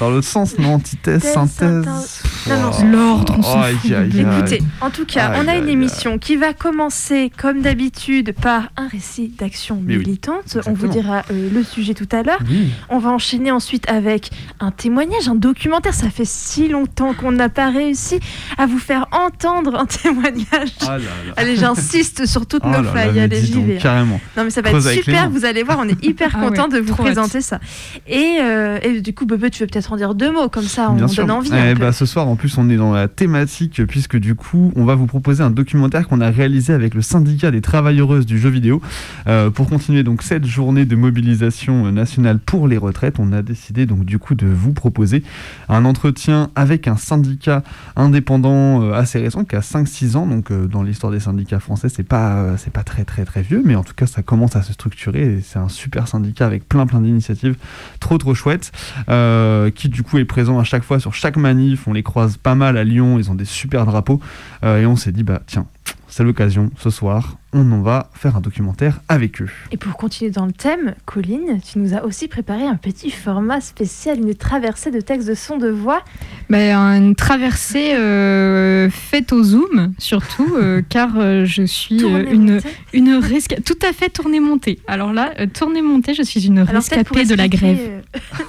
Dans 0.00 0.10
l'autre 0.10 0.26
sens, 0.26 0.58
non, 0.58 0.74
antithèse, 0.74 1.22
Thèse, 1.22 1.32
synthèse. 1.34 1.84
synthèse. 1.84 2.22
Non, 2.48 2.60
non, 2.60 2.70
Oh. 2.74 2.84
L'ordre, 2.84 3.34
on 3.38 3.42
s'en 3.42 3.60
Aïe, 3.62 3.74
fout. 3.76 3.92
aïe, 3.92 4.10
aïe. 4.12 4.20
Écoutez, 4.38 4.62
en 4.80 4.90
tout 4.90 5.04
cas, 5.06 5.28
Aïe, 5.28 5.40
on 5.42 5.48
a 5.48 5.52
aïe, 5.52 5.58
une 5.58 5.64
aïe. 5.66 5.72
émission 5.72 6.18
qui 6.18 6.36
va 6.36 6.52
commencer, 6.52 7.30
comme 7.36 7.62
d'habitude, 7.62 8.34
par 8.40 8.64
un 8.76 8.88
récit 8.88 9.32
d'action 9.38 9.80
Mais 9.82 9.94
oui, 9.96 10.00
militante. 10.04 10.58
on 10.66 10.72
vous 10.72 10.86
exactement. 10.86 10.92
dira 10.92 11.22
euh, 11.30 11.48
le 11.52 11.62
sujet 11.64 11.94
tout 11.94 12.08
à 12.12 12.22
l'heure. 12.22 12.38
Oui. 12.48 12.68
On 12.90 12.98
va 12.98 13.10
enchaîner 13.10 13.50
ensuite 13.50 13.88
avec 13.88 14.30
un 14.60 14.70
témoignage, 14.70 15.28
un 15.28 15.34
documentaire. 15.34 15.94
Ça 15.94 16.10
fait 16.10 16.26
si 16.26 16.68
longtemps 16.68 17.14
qu'on 17.14 17.32
n'a 17.32 17.48
pas 17.48 17.70
réussi 17.70 18.20
à 18.58 18.66
vous 18.66 18.78
faire 18.78 19.06
entendre 19.12 19.76
un 19.78 19.86
témoignage. 20.02 20.72
Ah 20.82 20.98
là 20.98 20.98
là. 20.98 21.32
Allez, 21.36 21.56
j'insiste 21.56 22.26
sur 22.26 22.46
toutes 22.46 22.62
Oh 22.64 22.68
nos 22.68 22.72
là 22.74 22.82
là, 22.82 22.92
failles. 22.92 23.10
mais 23.14 23.20
Allez, 23.22 23.40
dis 23.40 23.46
j'y 23.46 23.52
donc, 23.54 23.66
vais. 23.66 23.76
carrément. 23.78 24.20
Non, 24.36 24.44
mais 24.44 24.50
ça 24.50 24.60
va 24.60 24.70
Creuse 24.70 24.86
être 24.86 24.92
avec 24.92 25.06
les 25.06 25.12
super. 25.12 25.30
mains. 25.30 25.38
Vous 25.38 25.44
allez 25.44 25.62
voir, 25.62 25.78
on 25.80 25.88
est 25.88 26.04
hyper 26.04 26.30
Ah 26.34 26.40
content 26.40 26.64
ouais, 26.64 26.74
de 26.74 26.78
vous 26.80 26.92
trop 26.92 27.02
hâte. 27.06 27.12
présenter 27.14 27.40
ça. 27.40 27.60
Et, 28.06 28.38
euh, 28.40 28.78
et 28.82 29.00
du 29.00 29.14
coup, 29.14 29.24
Bebe, 29.26 29.50
tu 29.50 29.60
veux 29.62 29.66
peut-être 29.66 29.92
en 29.92 29.96
dire 29.96 30.14
deux 30.14 30.30
mots, 30.32 30.48
comme 30.48 30.64
ça 30.64 30.90
on 30.90 30.94
Bien 30.94 31.08
sûr. 31.08 31.24
donne 31.26 31.36
envie. 31.36 31.50
Eh 31.54 31.74
peu. 31.74 31.80
bah, 31.80 31.92
ce 31.92 32.06
soir, 32.06 32.26
en 32.34 32.36
plus, 32.36 32.58
on 32.58 32.68
est 32.68 32.76
dans 32.76 32.92
la 32.92 33.06
thématique, 33.06 33.86
puisque 33.86 34.16
du 34.16 34.34
coup, 34.34 34.72
on 34.74 34.84
va 34.84 34.96
vous 34.96 35.06
proposer 35.06 35.44
un 35.44 35.50
documentaire 35.50 36.08
qu'on 36.08 36.20
a 36.20 36.30
réalisé 36.30 36.72
avec 36.72 36.94
le 36.94 37.00
syndicat 37.00 37.52
des 37.52 37.60
travailleuses 37.60 38.26
du 38.26 38.40
jeu 38.40 38.48
vidéo. 38.48 38.82
Euh, 39.28 39.50
pour 39.50 39.68
continuer 39.68 40.02
donc 40.02 40.24
cette 40.24 40.44
journée 40.44 40.84
de 40.84 40.96
mobilisation 40.96 41.92
nationale 41.92 42.40
pour 42.40 42.66
les 42.66 42.76
retraites, 42.76 43.20
on 43.20 43.32
a 43.32 43.42
décidé 43.42 43.86
donc 43.86 44.04
du 44.04 44.18
coup 44.18 44.34
de 44.34 44.48
vous 44.48 44.72
proposer 44.72 45.22
un 45.68 45.84
entretien 45.84 46.50
avec 46.56 46.88
un 46.88 46.96
syndicat 46.96 47.62
indépendant 47.94 48.82
euh, 48.82 48.94
assez 48.94 49.20
récent, 49.20 49.44
qui 49.44 49.54
a 49.54 49.60
5-6 49.60 50.16
ans. 50.16 50.26
Donc, 50.26 50.50
euh, 50.50 50.66
dans 50.66 50.82
l'histoire 50.82 51.12
des 51.12 51.20
syndicats 51.20 51.60
français, 51.60 51.88
c'est 51.88 52.02
pas, 52.02 52.56
c'est 52.58 52.72
pas 52.72 52.82
très 52.82 53.04
très 53.04 53.24
très 53.24 53.42
vieux, 53.42 53.62
mais 53.64 53.76
en 53.76 53.84
tout 53.84 53.94
cas, 53.94 54.06
ça 54.06 54.24
commence 54.24 54.56
à 54.56 54.62
se 54.62 54.72
structurer. 54.72 55.38
C'est 55.40 55.60
un 55.60 55.68
super 55.68 56.08
syndicat 56.08 56.46
avec 56.46 56.68
plein 56.68 56.84
plein 56.84 57.00
d'initiatives 57.00 57.54
trop 58.00 58.18
trop 58.18 58.34
chouettes, 58.34 58.72
euh, 59.08 59.70
qui 59.70 59.88
du 59.88 60.02
coup 60.02 60.18
est 60.18 60.24
présent 60.24 60.58
à 60.58 60.64
chaque 60.64 60.82
fois 60.82 60.98
sur 60.98 61.14
chaque 61.14 61.36
manif. 61.36 61.86
On 61.86 61.92
les 61.92 62.02
croise 62.02 62.23
pas 62.42 62.54
mal 62.54 62.76
à 62.76 62.84
Lyon, 62.84 63.18
ils 63.18 63.30
ont 63.30 63.34
des 63.34 63.44
super 63.44 63.86
drapeaux. 63.86 64.20
Euh, 64.64 64.80
et 64.80 64.86
on 64.86 64.96
s'est 64.96 65.12
dit, 65.12 65.22
bah 65.22 65.40
tiens, 65.46 65.66
c'est 66.16 66.22
l'occasion, 66.22 66.70
ce 66.78 66.90
soir, 66.90 67.38
on 67.52 67.72
en 67.72 67.80
va 67.82 68.08
faire 68.14 68.36
un 68.36 68.40
documentaire 68.40 69.00
avec 69.08 69.42
eux. 69.42 69.48
Et 69.72 69.76
pour 69.76 69.96
continuer 69.96 70.30
dans 70.30 70.46
le 70.46 70.52
thème, 70.52 70.94
Colline, 71.06 71.60
tu 71.60 71.80
nous 71.80 71.92
as 71.92 72.04
aussi 72.04 72.28
préparé 72.28 72.62
un 72.64 72.76
petit 72.76 73.10
format 73.10 73.60
spécial, 73.60 74.18
une 74.20 74.32
traversée 74.36 74.92
de 74.92 75.00
textes 75.00 75.26
de 75.28 75.34
son 75.34 75.58
de 75.58 75.68
voix. 75.68 76.02
Bah, 76.50 76.58
une 76.96 77.16
traversée 77.16 77.94
euh, 77.94 78.88
faite 78.90 79.32
au 79.32 79.42
zoom, 79.42 79.92
surtout, 79.98 80.54
euh, 80.56 80.82
car 80.88 81.14
euh, 81.16 81.44
je 81.44 81.64
suis 81.64 81.96
euh, 81.96 82.00
Tournée 82.00 82.30
une, 82.30 82.54
montée. 82.54 82.68
une 82.92 83.18
resca- 83.20 83.60
Tout 83.64 83.78
à 83.84 83.92
fait 83.92 84.08
tournée-montée. 84.08 84.78
Alors 84.86 85.12
là, 85.12 85.32
euh, 85.40 85.46
tournée-montée, 85.46 86.14
je 86.14 86.22
suis 86.22 86.46
une 86.46 86.58
Alors, 86.60 86.74
rescapée 86.74 87.24
de 87.24 87.34
la 87.34 87.48
grève. 87.48 88.02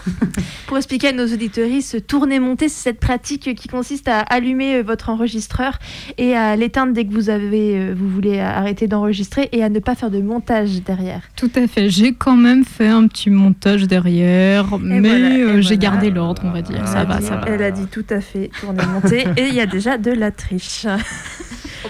pour 0.67 0.77
expliquer 0.77 1.07
à 1.07 1.11
nos 1.13 1.25
auditeurs, 1.25 1.67
ce 1.81 1.97
tourner 1.97 2.39
monter, 2.39 2.69
c'est 2.69 2.89
cette 2.89 2.99
pratique 2.99 3.55
qui 3.55 3.67
consiste 3.67 4.07
à 4.07 4.19
allumer 4.19 4.83
votre 4.83 5.09
enregistreur 5.09 5.79
et 6.19 6.35
à 6.35 6.55
l'éteindre 6.55 6.93
dès 6.93 7.05
que 7.05 7.13
vous 7.13 7.29
avez, 7.29 7.54
euh, 7.75 7.93
vous 7.97 8.09
voulez 8.09 8.39
arrêter 8.39 8.87
d'enregistrer 8.87 9.49
et 9.51 9.63
à 9.63 9.69
ne 9.69 9.79
pas 9.79 9.95
faire 9.95 10.11
de 10.11 10.19
montage 10.21 10.81
derrière. 10.83 11.21
Tout 11.35 11.51
à 11.55 11.67
fait. 11.67 11.89
J'ai 11.89 12.13
quand 12.13 12.35
même 12.35 12.63
fait 12.65 12.87
un 12.87 13.07
petit 13.07 13.29
montage 13.29 13.87
derrière, 13.87 14.77
mais 14.79 14.99
voilà, 14.99 15.15
euh, 15.35 15.61
j'ai 15.61 15.75
voilà. 15.75 15.75
gardé 15.77 16.11
l'ordre, 16.11 16.41
on 16.45 16.51
va 16.51 16.61
dire. 16.61 16.77
Elle 16.81 16.87
ça 16.87 16.99
a 17.01 17.05
va, 17.05 17.17
dit- 17.17 17.25
ça 17.25 17.35
va. 17.37 17.45
Elle 17.47 17.63
a 17.63 17.71
dit 17.71 17.87
tout 17.87 18.05
à 18.09 18.21
fait 18.21 18.49
tourner 18.59 18.83
monter 18.85 19.25
et 19.37 19.47
il 19.47 19.53
y 19.55 19.61
a 19.61 19.65
déjà 19.65 19.97
de 19.97 20.11
la 20.11 20.31
triche. 20.31 20.85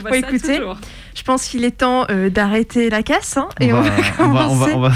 Bon, 0.03 0.12
écoutez, 0.13 0.60
je 1.15 1.24
pense 1.24 1.48
qu'il 1.48 1.63
est 1.63 1.77
temps 1.77 2.05
euh, 2.10 2.29
d'arrêter 2.29 2.89
la 2.89 3.01
casse 3.01 3.38
hein, 3.38 3.48
et 3.62 3.72
on, 3.74 3.79
va, 3.81 3.91
on 4.19 4.27
va, 4.27 4.50
on 4.50 4.55
va, 4.57 4.67
commencer. 4.67 4.74
on 4.75 4.79
va- 4.81 4.91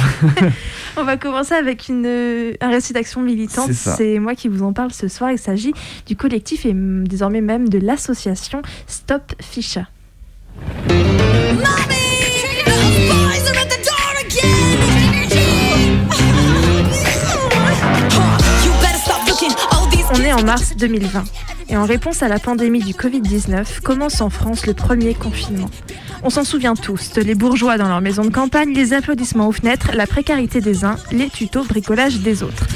On 0.97 1.03
va 1.05 1.15
commencer 1.17 1.53
avec 1.53 1.88
une, 1.88 2.03
euh, 2.05 2.51
un 2.59 2.69
récit 2.69 2.91
d'action 2.91 3.21
militante. 3.21 3.71
C'est 3.71 4.13
ça. 4.15 4.19
Moi 4.19 4.35
qui 4.35 4.49
vous 4.49 4.61
en 4.61 4.73
parle 4.73 4.91
ce 4.91 5.07
soir. 5.07 5.31
Il 5.31 5.38
s'agit 5.39 5.73
du 6.05 6.17
collectif 6.17 6.65
et 6.65 6.73
désormais 6.75 7.39
même 7.39 7.69
de 7.69 7.79
l'association 7.79 8.61
Stop 8.88 9.31
Ficha. 9.41 9.88
On 20.11 20.23
est 20.23 20.33
en 20.33 20.43
mars 20.43 20.75
2020 20.75 21.23
et 21.69 21.77
en 21.77 21.85
réponse 21.85 22.23
à 22.23 22.27
la 22.27 22.39
pandémie 22.39 22.83
du 22.83 22.93
Covid-19 22.93 23.81
commence 23.81 24.21
en 24.21 24.29
France 24.29 24.65
le 24.65 24.73
premier 24.73 25.13
confinement. 25.13 25.69
On 26.23 26.29
s'en 26.29 26.43
souvient 26.43 26.73
tous, 26.73 27.15
les 27.15 27.35
bourgeois 27.35 27.77
dans 27.77 27.87
leur 27.87 28.01
maison 28.01 28.23
de 28.23 28.31
campagne, 28.31 28.73
les 28.73 28.93
applaudissements 28.93 29.47
aux 29.47 29.51
fenêtres, 29.51 29.91
la 29.93 30.07
précarité 30.07 30.61
des 30.61 30.83
uns, 30.83 30.97
les 31.11 31.29
tutos 31.29 31.63
bricolage 31.63 32.19
des 32.19 32.43
autres. 32.43 32.67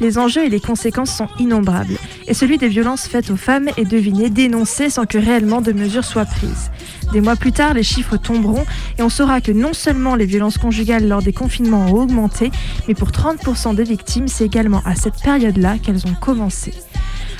Les 0.00 0.16
enjeux 0.16 0.44
et 0.44 0.48
les 0.48 0.60
conséquences 0.60 1.14
sont 1.14 1.28
innombrables 1.38 1.98
et 2.26 2.34
celui 2.34 2.56
des 2.56 2.68
violences 2.68 3.06
faites 3.06 3.30
aux 3.30 3.36
femmes 3.36 3.68
est 3.76 3.84
deviné, 3.84 4.30
dénoncé 4.30 4.90
sans 4.90 5.04
que 5.04 5.18
réellement 5.18 5.60
de 5.60 5.72
mesures 5.72 6.04
soient 6.04 6.24
prises. 6.24 6.70
Des 7.12 7.22
mois 7.22 7.36
plus 7.36 7.52
tard, 7.52 7.72
les 7.74 7.82
chiffres 7.82 8.18
tomberont 8.18 8.66
et 8.98 9.02
on 9.02 9.08
saura 9.08 9.40
que 9.40 9.52
non 9.52 9.72
seulement 9.72 10.14
les 10.14 10.26
violences 10.26 10.58
conjugales 10.58 11.08
lors 11.08 11.22
des 11.22 11.32
confinements 11.32 11.86
ont 11.86 11.94
augmenté, 11.94 12.50
mais 12.86 12.94
pour 12.94 13.10
30% 13.10 13.74
des 13.74 13.84
victimes, 13.84 14.28
c'est 14.28 14.44
également 14.44 14.82
à 14.84 14.94
cette 14.94 15.20
période-là 15.22 15.78
qu'elles 15.78 16.06
ont 16.06 16.14
commencé. 16.20 16.74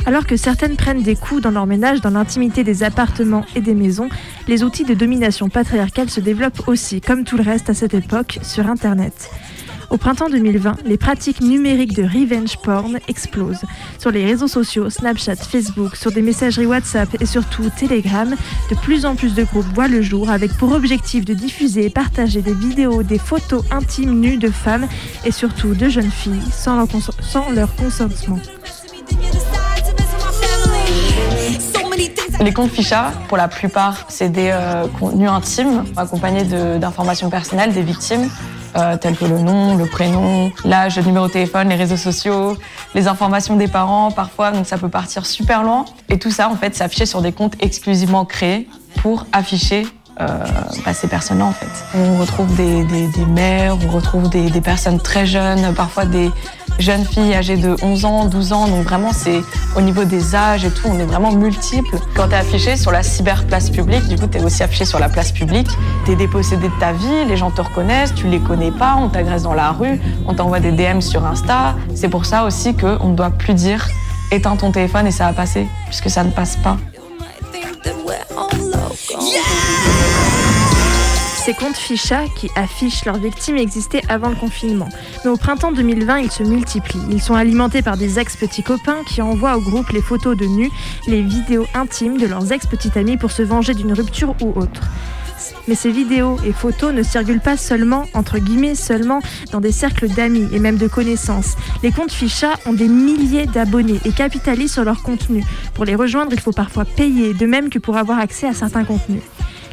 Alors 0.06 0.26
que 0.26 0.36
certaines 0.36 0.76
prennent 0.76 1.02
des 1.02 1.16
coups 1.16 1.42
dans 1.42 1.50
leur 1.50 1.66
ménage 1.66 2.00
dans 2.00 2.10
l'intimité 2.10 2.64
des 2.64 2.82
appartements 2.82 3.44
et 3.54 3.60
des 3.60 3.74
maisons, 3.74 4.08
les 4.46 4.62
outils 4.62 4.84
de 4.84 4.94
domination 4.94 5.50
patriarcale 5.50 6.08
se 6.08 6.20
développent 6.20 6.66
aussi, 6.66 7.02
comme 7.02 7.24
tout 7.24 7.36
le 7.36 7.42
reste 7.42 7.68
à 7.68 7.74
cette 7.74 7.94
époque, 7.94 8.38
sur 8.42 8.66
Internet. 8.66 9.30
Au 9.90 9.96
printemps 9.96 10.28
2020, 10.28 10.84
les 10.84 10.98
pratiques 10.98 11.40
numériques 11.40 11.94
de 11.94 12.02
revenge 12.02 12.58
porn 12.58 12.98
explosent. 13.08 13.64
Sur 13.98 14.10
les 14.10 14.24
réseaux 14.26 14.46
sociaux, 14.46 14.90
Snapchat, 14.90 15.36
Facebook, 15.36 15.96
sur 15.96 16.12
des 16.12 16.20
messageries 16.20 16.66
WhatsApp 16.66 17.08
et 17.20 17.26
surtout 17.26 17.70
Telegram, 17.74 18.34
de 18.70 18.74
plus 18.76 19.06
en 19.06 19.16
plus 19.16 19.34
de 19.34 19.44
groupes 19.44 19.66
voient 19.74 19.88
le 19.88 20.02
jour 20.02 20.28
avec 20.28 20.52
pour 20.58 20.72
objectif 20.72 21.24
de 21.24 21.32
diffuser 21.32 21.86
et 21.86 21.90
partager 21.90 22.42
des 22.42 22.52
vidéos, 22.52 23.02
des 23.02 23.18
photos 23.18 23.64
intimes 23.70 24.20
nues 24.20 24.36
de 24.36 24.50
femmes 24.50 24.86
et 25.24 25.32
surtout 25.32 25.74
de 25.74 25.88
jeunes 25.88 26.10
filles 26.10 26.42
sans 26.52 26.76
leur, 26.76 27.74
consentement. 27.74 28.38
Les 32.40 32.52
comptes 32.52 32.70
Ficha, 32.70 33.12
pour 33.28 33.36
la 33.36 33.48
plupart, 33.48 34.04
c'est 34.08 34.28
des 34.28 34.50
euh, 34.52 34.86
contenus 35.00 35.30
intimes 35.30 35.84
accompagnés 35.96 36.44
d'informations 36.78 37.30
personnelles 37.30 37.72
des 37.72 37.82
victimes, 37.82 38.28
euh, 38.76 38.96
telles 38.96 39.16
que 39.16 39.24
le 39.24 39.38
nom, 39.38 39.76
le 39.76 39.86
prénom, 39.86 40.52
l'âge, 40.64 40.96
le 40.96 41.02
numéro 41.02 41.26
de 41.26 41.32
téléphone, 41.32 41.68
les 41.68 41.74
réseaux 41.74 41.96
sociaux, 41.96 42.56
les 42.94 43.08
informations 43.08 43.56
des 43.56 43.68
parents 43.68 44.10
parfois, 44.10 44.50
donc 44.50 44.66
ça 44.66 44.78
peut 44.78 44.88
partir 44.88 45.26
super 45.26 45.62
loin. 45.62 45.84
Et 46.08 46.18
tout 46.18 46.30
ça, 46.30 46.48
en 46.48 46.56
fait, 46.56 46.80
affiché 46.80 47.06
sur 47.06 47.22
des 47.22 47.32
comptes 47.32 47.54
exclusivement 47.60 48.24
créés 48.24 48.68
pour 49.02 49.26
afficher 49.32 49.86
euh, 50.20 50.26
bah, 50.84 50.94
ces 50.94 51.06
personnes-là, 51.08 51.44
en 51.44 51.52
fait. 51.52 51.66
On 51.96 52.16
retrouve 52.18 52.54
des, 52.56 52.84
des- 52.84 53.06
des 53.08 53.24
mères, 53.26 53.76
on 53.86 53.90
retrouve 53.90 54.28
des, 54.28 54.50
des 54.50 54.60
personnes 54.60 54.98
très 55.00 55.26
jeunes, 55.26 55.72
parfois 55.74 56.04
des 56.06 56.30
jeunes 56.78 57.04
filles 57.04 57.34
âgées 57.34 57.56
de 57.56 57.76
11 57.82 58.04
ans, 58.04 58.24
12 58.26 58.52
ans, 58.52 58.68
donc 58.68 58.84
vraiment, 58.84 59.12
c'est 59.12 59.40
au 59.76 59.80
niveau 59.80 60.04
des 60.04 60.34
âges 60.36 60.64
et 60.64 60.70
tout, 60.70 60.86
on 60.88 60.98
est 60.98 61.04
vraiment 61.04 61.32
multiples. 61.32 61.96
Quand 62.14 62.28
tu 62.28 62.34
es 62.34 62.36
affiché 62.36 62.76
sur 62.76 62.90
la 62.92 63.02
cyberplace 63.02 63.70
publique, 63.70 64.06
du 64.08 64.16
coup, 64.16 64.26
tu 64.26 64.38
es 64.38 64.42
aussi 64.44 64.62
affiché 64.62 64.84
sur 64.84 64.98
la 64.98 65.08
place 65.08 65.32
publique. 65.32 65.68
Tu 66.04 66.12
es 66.12 66.16
dépossédé 66.16 66.68
de 66.68 66.78
ta 66.80 66.92
vie, 66.92 67.24
les 67.26 67.36
gens 67.36 67.50
te 67.50 67.60
reconnaissent, 67.60 68.14
tu 68.14 68.26
les 68.28 68.38
connais 68.40 68.70
pas, 68.70 68.96
on 68.98 69.08
t'agresse 69.08 69.42
dans 69.42 69.54
la 69.54 69.70
rue, 69.72 70.00
on 70.26 70.34
t'envoie 70.34 70.60
des 70.60 70.70
DM 70.72 71.00
sur 71.00 71.24
Insta. 71.26 71.74
C'est 71.94 72.08
pour 72.08 72.26
ça 72.26 72.44
aussi 72.44 72.74
qu'on 72.74 73.08
ne 73.08 73.14
doit 73.16 73.30
plus 73.30 73.54
dire 73.54 73.88
éteins 74.30 74.56
ton 74.56 74.70
téléphone 74.72 75.06
et 75.06 75.10
ça 75.10 75.26
va 75.26 75.32
passer, 75.32 75.66
puisque 75.86 76.10
ça 76.10 76.22
ne 76.22 76.30
passe 76.30 76.56
pas. 76.56 76.76
Ces 81.48 81.54
comptes 81.54 81.78
ficha 81.78 82.24
qui 82.36 82.50
affichent 82.56 83.06
leurs 83.06 83.16
victimes 83.16 83.56
existaient 83.56 84.02
avant 84.10 84.28
le 84.28 84.34
confinement. 84.34 84.90
Mais 85.24 85.30
au 85.30 85.38
printemps 85.38 85.72
2020, 85.72 86.18
ils 86.18 86.30
se 86.30 86.42
multiplient. 86.42 87.00
Ils 87.10 87.22
sont 87.22 87.32
alimentés 87.32 87.80
par 87.80 87.96
des 87.96 88.18
ex-petits 88.18 88.62
copains 88.62 88.98
qui 89.06 89.22
envoient 89.22 89.56
au 89.56 89.62
groupe 89.62 89.88
les 89.88 90.02
photos 90.02 90.36
de 90.36 90.44
nus, 90.44 90.70
les 91.06 91.22
vidéos 91.22 91.66
intimes 91.72 92.18
de 92.18 92.26
leurs 92.26 92.52
ex-petites 92.52 92.98
amies 92.98 93.16
pour 93.16 93.30
se 93.30 93.40
venger 93.40 93.72
d'une 93.72 93.94
rupture 93.94 94.34
ou 94.42 94.52
autre. 94.60 94.82
Mais 95.68 95.74
ces 95.74 95.90
vidéos 95.90 96.36
et 96.44 96.52
photos 96.52 96.92
ne 96.92 97.02
circulent 97.02 97.40
pas 97.40 97.56
seulement, 97.56 98.04
entre 98.12 98.38
guillemets, 98.38 98.74
seulement 98.74 99.20
dans 99.50 99.62
des 99.62 99.72
cercles 99.72 100.08
d'amis 100.08 100.48
et 100.52 100.58
même 100.58 100.76
de 100.76 100.86
connaissances. 100.86 101.56
Les 101.82 101.92
comptes 101.92 102.12
Ficha 102.12 102.58
ont 102.66 102.74
des 102.74 102.88
milliers 102.88 103.46
d'abonnés 103.46 104.00
et 104.04 104.12
capitalisent 104.12 104.74
sur 104.74 104.84
leur 104.84 105.02
contenu. 105.02 105.42
Pour 105.72 105.86
les 105.86 105.94
rejoindre, 105.94 106.32
il 106.34 106.40
faut 106.40 106.52
parfois 106.52 106.84
payer, 106.84 107.32
de 107.32 107.46
même 107.46 107.70
que 107.70 107.78
pour 107.78 107.96
avoir 107.96 108.18
accès 108.18 108.46
à 108.46 108.52
certains 108.52 108.84
contenus. 108.84 109.22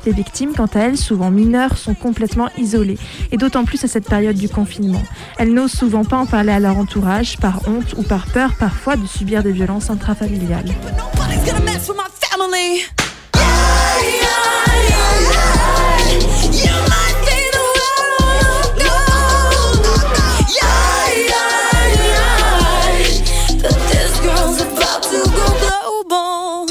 Les 0.06 0.12
victimes, 0.12 0.54
quant 0.56 0.68
à 0.68 0.82
elles, 0.82 0.98
souvent 0.98 1.32
mineures, 1.32 1.78
sont 1.78 1.96
complètement 1.96 2.50
isolées, 2.58 2.98
et 3.32 3.38
d'autant 3.38 3.66
plus 3.66 3.84
à 3.84 3.88
cette 3.88 4.08
période 4.08 4.36
du 4.36 4.48
confinement. 4.48 5.02
Elles 5.38 5.54
n'osent 5.54 5.72
souvent 5.72 6.04
pas 6.04 6.18
en 6.18 6.28
parler 6.28 6.52
à 6.52 6.60
leur 6.60 6.78
entourage, 6.78 7.38
par 7.38 7.68
honte 7.68 7.96
ou 7.98 8.04
par 8.04 8.28
peur 8.28 8.54
parfois 8.60 8.98
de 8.98 9.08
subir 9.08 9.42
des 9.42 9.52
violences 9.52 9.90
intrafamiliales. 9.90 10.70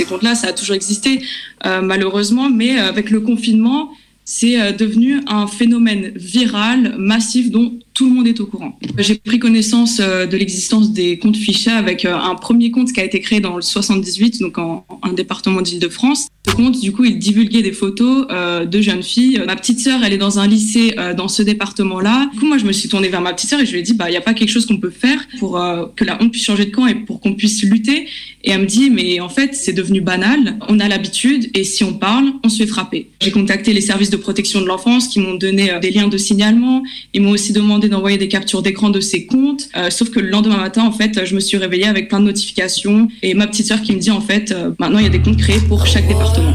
Ces 0.05 0.11
comptes-là, 0.11 0.35
ça 0.35 0.49
a 0.49 0.53
toujours 0.53 0.77
existé, 0.77 1.23
euh, 1.65 1.81
malheureusement, 1.81 2.51
mais 2.51 2.79
euh, 2.79 2.89
avec 2.89 3.09
le 3.09 3.21
confinement, 3.21 3.91
c'est 4.27 4.61
euh, 4.61 4.73
devenu 4.73 5.23
un 5.27 5.47
phénomène 5.47 6.13
viral, 6.15 6.97
massif, 6.99 7.51
dont 7.51 7.79
tout 7.95 8.09
le 8.09 8.15
monde 8.15 8.27
est 8.27 8.41
au 8.41 8.47
courant. 8.47 8.79
J'ai 8.99 9.15
pris 9.15 9.39
connaissance 9.39 9.99
de 9.99 10.37
l'existence 10.37 10.93
des 10.93 11.19
comptes 11.19 11.37
Ficha 11.37 11.77
avec 11.77 12.05
un 12.05 12.35
premier 12.35 12.71
compte 12.71 12.93
qui 12.93 13.01
a 13.01 13.05
été 13.05 13.21
créé 13.21 13.41
dans 13.41 13.57
le 13.57 13.63
78, 13.63 14.41
donc 14.41 14.59
en, 14.59 14.85
un 15.03 15.13
département 15.13 15.63
d'Île-de-France. 15.63 16.29
Ce 16.47 16.55
compte, 16.55 16.79
du 16.79 16.93
coup, 16.93 17.05
il 17.05 17.19
divulguait 17.19 17.63
des 17.63 17.73
photos 17.73 18.27
de 18.29 18.81
jeunes 18.81 19.03
filles. 19.03 19.43
Ma 19.47 19.57
petite 19.57 19.81
sœur, 19.81 20.01
elle 20.05 20.13
est 20.13 20.19
dans 20.19 20.39
un 20.39 20.47
lycée 20.47 20.95
dans 21.17 21.29
ce 21.29 21.43
département-là. 21.43 22.29
Du 22.33 22.41
coup, 22.41 22.47
moi, 22.47 22.59
je 22.59 22.65
me 22.65 22.73
suis 22.73 22.89
tournée 22.89 23.09
vers 23.09 23.23
ma 23.23 23.33
petite 23.33 23.51
sœur 23.51 23.61
et 23.61 23.67
je 23.67 23.73
lui 23.73 23.79
ai 23.79 23.83
dit, 23.83 23.95
bah, 23.95 24.09
il 24.09 24.11
n'y 24.11 24.17
a 24.17 24.21
pas 24.21 24.35
quelque 24.35 24.51
chose 24.51 24.67
qu'on 24.67 24.77
peut 24.77 24.91
faire 24.91 25.25
pour 25.39 25.61
que 25.97 26.05
la 26.05 26.21
honte 26.21 26.33
puisse 26.33 26.45
changer 26.45 26.67
de 26.67 26.71
camp 26.71 26.87
et 26.87 26.95
pour 26.95 27.21
qu'on 27.21 27.35
puisse 27.35 27.63
lutter. 27.63 28.09
Et 28.43 28.51
elle 28.51 28.61
me 28.61 28.67
dit, 28.67 28.91
mais 28.91 29.21
en 29.21 29.31
fait, 29.31 29.55
c'est 29.55 29.73
devenu 29.73 30.01
banal. 30.01 30.59
On 30.69 30.81
a 30.81 30.89
l'habitude 30.89 31.49
et 31.55 31.65
si 31.65 31.83
on 31.83 31.95
parle, 31.95 32.33
on 32.43 32.49
se 32.51 32.59
fait 32.59 32.67
frapper. 32.67 33.09
J'ai 33.21 33.31
contacté 33.31 33.73
les 33.73 33.81
services 33.81 34.11
de 34.11 34.19
protection 34.19 34.61
de 34.61 34.67
l'enfance 34.67 35.09
qui 35.09 35.21
m'ont 35.21 35.35
donné 35.35 35.73
des 35.81 35.91
liens 35.91 36.09
de 36.09 36.19
signalement. 36.19 36.83
Ils 37.15 37.23
m'ont 37.23 37.31
aussi 37.31 37.55
demandé 37.55 37.84
d'envoyer 37.89 38.19
des 38.19 38.29
captures 38.29 38.63
d'écran 38.63 38.91
de 38.91 39.01
ces 39.01 39.27
comptes. 39.27 39.69
Euh, 39.77 39.91
sauf 39.91 40.11
que 40.11 40.21
le 40.21 40.29
lendemain 40.29 40.57
matin, 40.57 40.85
en 40.85 40.93
fait, 40.93 41.25
je 41.25 41.35
me 41.35 41.41
suis 41.41 41.57
réveillée 41.57 41.87
avec 41.87 42.09
plein 42.09 42.21
de 42.21 42.27
notifications 42.27 43.09
et 43.23 43.35
ma 43.35 43.47
petite 43.47 43.67
sœur 43.67 43.81
qui 43.83 43.95
me 43.95 44.01
dit, 44.01 44.11
en 44.11 44.21
fait, 44.21 44.53
euh, 44.53 44.73
maintenant, 44.79 44.99
il 44.99 45.05
y 45.05 45.09
a 45.09 45.11
des 45.11 45.21
comptes 45.21 45.39
créés 45.39 45.61
pour 45.61 45.87
chaque 45.87 46.07
département. 46.09 46.53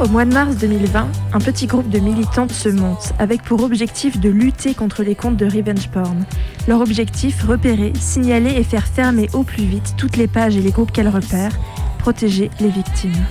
Au 0.00 0.06
mois 0.06 0.24
de 0.24 0.32
mars 0.32 0.56
2020, 0.56 1.08
un 1.32 1.38
petit 1.40 1.66
groupe 1.66 1.88
de 1.88 1.98
militantes 1.98 2.52
se 2.52 2.68
monte 2.68 3.12
avec 3.18 3.42
pour 3.42 3.64
objectif 3.64 4.20
de 4.20 4.28
lutter 4.28 4.72
contre 4.72 5.02
les 5.02 5.16
comptes 5.16 5.36
de 5.36 5.46
revenge 5.46 5.88
porn. 5.88 6.24
Leur 6.68 6.80
objectif, 6.80 7.42
repérer, 7.42 7.92
signaler 7.98 8.52
et 8.52 8.62
faire 8.62 8.86
fermer 8.86 9.28
au 9.32 9.42
plus 9.42 9.64
vite 9.64 9.94
toutes 9.96 10.16
les 10.16 10.28
pages 10.28 10.56
et 10.56 10.60
les 10.60 10.70
groupes 10.70 10.92
qu'elles 10.92 11.08
repèrent, 11.08 11.58
protéger 11.98 12.48
les 12.60 12.68
victimes. 12.68 13.26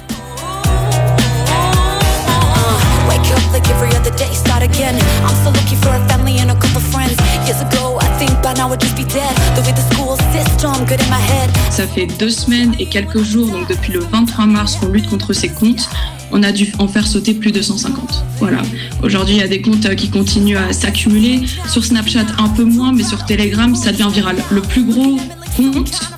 Wake 3.07 3.31
up 3.31 3.53
like 3.53 3.69
every 3.69 3.95
other 3.95 4.11
day, 4.17 4.33
start 4.33 4.61
again. 4.61 4.95
I'm 5.23 5.35
still 5.35 5.53
looking 5.53 5.77
for 5.77 5.95
a 5.95 6.07
family 6.09 6.37
and 6.41 6.51
a 6.51 6.55
couple 6.55 6.81
friends. 6.81 7.15
Years 7.45 7.61
ago, 7.61 7.97
I 8.01 8.09
think 8.19 8.31
by 8.43 8.53
now 8.55 8.73
I'd 8.73 8.81
just 8.81 8.97
be 8.97 9.05
dead. 9.05 9.33
The 9.55 9.61
way 9.61 9.71
the 9.71 9.87
school 9.93 10.17
system 10.33 10.85
good 10.85 10.99
in 10.99 11.09
my 11.09 11.21
head. 11.21 11.49
Ça 11.71 11.87
fait 11.87 12.07
deux 12.19 12.29
semaines 12.29 12.73
et 12.77 12.87
quelques 12.87 13.23
jours, 13.23 13.49
donc 13.49 13.69
depuis 13.69 13.93
le 13.93 14.01
23 14.01 14.45
mars, 14.47 14.75
qu'on 14.75 14.89
lutte 14.89 15.09
contre 15.09 15.31
ces 15.31 15.47
comptes. 15.47 15.89
On 16.31 16.43
a 16.43 16.51
dû 16.51 16.71
en 16.79 16.87
faire 16.87 17.07
sauter 17.07 17.33
plus 17.33 17.51
de 17.51 17.61
150. 17.61 18.23
Voilà. 18.39 18.61
Aujourd'hui, 19.01 19.35
il 19.35 19.39
y 19.39 19.43
a 19.43 19.47
des 19.47 19.61
comptes 19.61 19.95
qui 19.95 20.09
continuent 20.09 20.57
à 20.57 20.73
s'accumuler. 20.73 21.41
Sur 21.67 21.85
Snapchat, 21.85 22.25
un 22.37 22.49
peu 22.49 22.63
moins, 22.63 22.91
mais 22.91 23.03
sur 23.03 23.25
Telegram, 23.25 23.73
ça 23.75 23.91
devient 23.91 24.09
viral. 24.13 24.35
Le 24.51 24.61
plus 24.61 24.83
gros 24.83 25.17
compte 25.55 26.16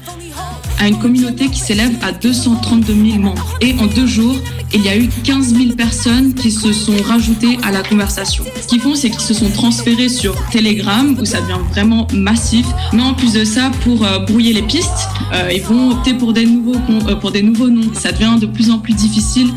a 0.80 0.88
une 0.88 0.98
communauté 0.98 1.48
qui 1.50 1.60
s'élève 1.60 1.94
à 2.02 2.12
232 2.12 2.94
000 2.94 3.20
membres. 3.20 3.58
Et 3.62 3.76
en 3.80 3.86
deux 3.86 4.08
jours, 4.08 4.36
il 4.74 4.84
y 4.84 4.90
a 4.90 4.98
eu 4.98 5.10
15 5.24 5.54
000 5.54 5.76
personnes 5.76 6.34
qui 6.34 6.52
se 6.52 6.72
sont 6.74 6.96
rajoutées 7.04 7.58
à 7.64 7.72
la 7.72 7.84
conversation. 7.84 8.44
Ce 8.62 8.68
qu'ils 8.68 8.82
font, 8.82 8.96
c'est 8.96 9.10
qu'ils 9.10 9.22
se 9.22 9.34
sont 9.34 9.50
transférés 9.50 10.10
sur 10.10 10.36
Telegram, 10.50 11.16
où 11.20 11.26
ça 11.26 11.42
devient 11.42 11.60
vraiment 11.70 12.08
massif. 12.14 12.66
Mais 12.94 13.02
en 13.02 13.14
plus 13.14 13.34
de 13.34 13.44
ça, 13.44 13.72
pour 13.84 14.06
euh, 14.06 14.20
brouiller 14.20 14.54
les 14.54 14.62
pistes, 14.62 15.10
euh, 15.34 15.52
ils 15.54 15.62
vont 15.62 15.92
opter 15.92 16.14
pour 16.14 16.34
des 16.34 16.46
nouveaux, 16.46 16.80
euh, 17.08 17.16
pour 17.16 17.32
des 17.32 17.44
nouveaux 17.44 17.70
noms. 17.70 17.94
Ça 17.94 18.12
devient 18.12 18.38
de 18.40 18.46
plus 18.46 18.72
en 18.72 18.80
plus 18.80 18.94
difficile 18.94 19.50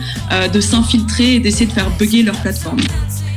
de 0.52 0.60
s'infiltrer 0.60 1.34
et 1.34 1.40
d'essayer 1.40 1.66
de 1.66 1.72
faire 1.72 1.90
bugger 1.98 2.22
leur 2.22 2.36
plateforme. 2.40 2.78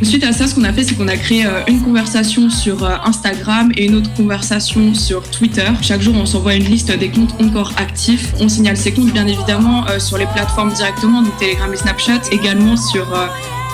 Suite 0.02 0.26
à 0.26 0.34
ça, 0.34 0.46
ce 0.46 0.54
qu'on 0.54 0.66
a 0.66 0.74
fait, 0.74 0.84
c'est 0.84 0.96
qu'on 0.96 1.08
a 1.08 1.16
créé 1.16 1.46
euh, 1.46 1.62
une 1.68 1.82
conversation 1.82 2.50
sur 2.50 2.84
euh, 2.84 2.96
Instagram 3.06 3.72
et 3.78 3.86
une 3.86 3.96
autre 3.96 4.14
conversation 4.14 4.94
sur 4.94 5.24
Twitter. 5.30 5.68
Chaque 5.82 6.02
jour, 6.02 6.14
on 6.18 6.26
s'envoie 6.26 6.56
une 6.56 6.66
liste 6.66 6.96
des 6.98 7.08
comptes 7.08 7.34
encore 7.42 7.72
actifs. 7.78 8.34
On 8.42 8.50
signale 8.50 8.76
ces 8.76 8.92
comptes, 8.92 9.14
bien 9.14 9.26
évidemment, 9.26 9.88
euh, 9.88 10.00
sur 10.00 10.18
les 10.18 10.26
plateformes 10.26 10.74
directement, 10.74 11.22
donc 11.22 11.38
Telegram 11.38 11.74
et 11.74 11.78
Snapchat, 11.78 12.22
également 12.32 12.76
sur 12.76 13.08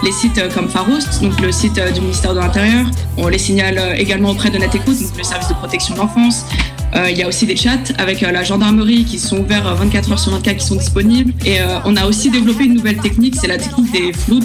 les 0.04 0.12
sites 0.12 0.42
comme 0.54 0.70
Farost, 0.70 1.22
donc 1.22 1.40
le 1.42 1.52
site 1.52 1.80
du 1.94 2.02
ministère 2.02 2.34
de 2.34 2.40
l'Intérieur. 2.40 2.86
On 3.18 3.28
les 3.28 3.38
signale 3.38 3.80
également 3.98 4.30
auprès 4.30 4.50
de 4.50 4.58
NetEcoute, 4.58 5.02
donc 5.02 5.18
le 5.18 5.24
service 5.24 5.50
de 5.50 5.54
protection 5.54 5.96
de 5.96 6.00
l'enfance. 6.00 6.46
il 7.10 7.18
y 7.18 7.24
a 7.24 7.28
aussi 7.28 7.46
des 7.46 7.56
chats 7.56 7.94
avec 7.98 8.22
la 8.22 8.44
gendarmerie 8.44 9.06
qui 9.06 9.20
sont 9.20 9.40
ouverts 9.40 9.76
24 9.76 10.12
heures 10.12 10.20
sur 10.20 10.32
24 10.32 10.58
qui 10.58 10.66
sont 10.66 10.76
disponibles. 10.76 11.34
Et 11.46 11.60
on 11.86 11.96
a 11.98 12.06
aussi 12.06 12.30
développé 12.30 12.66
une 12.66 12.76
nouvelle 12.76 12.98
technique, 12.98 13.36
c'est 13.40 13.48
la 13.48 13.58
technique 13.58 13.92
des 13.92 14.14
floods. 14.14 14.40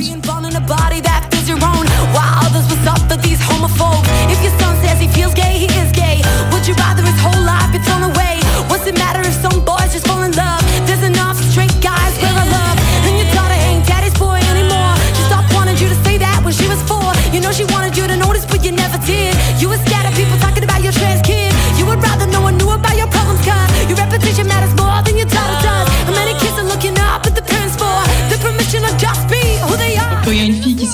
Your 1.48 1.62
own 1.62 1.86
While 2.14 2.44
others 2.44 2.66
will 2.68 2.82
suffer 2.82 3.16
these 3.16 3.40
homophobes 3.40 4.08
If 4.30 4.42
your 4.42 4.52
son 4.58 4.74
says 4.82 5.00
he 5.00 5.08
feels 5.08 5.34
gay, 5.34 5.58
he 5.58 5.66
is 5.78 5.92
gay 5.92 6.22
Would 6.52 6.66
you 6.66 6.74
rather 6.74 7.02
his 7.02 7.18
whole 7.20 7.42
life 7.42 7.72
be 7.72 7.78
thrown 7.78 8.02
away? 8.02 8.40
What's 8.68 8.86
it 8.86 8.98
matter 8.98 9.20
if 9.20 9.34
some 9.34 9.64
boys 9.64 9.92
just 9.92 10.06
fall 10.06 10.22
in 10.22 10.32
love? 10.32 10.65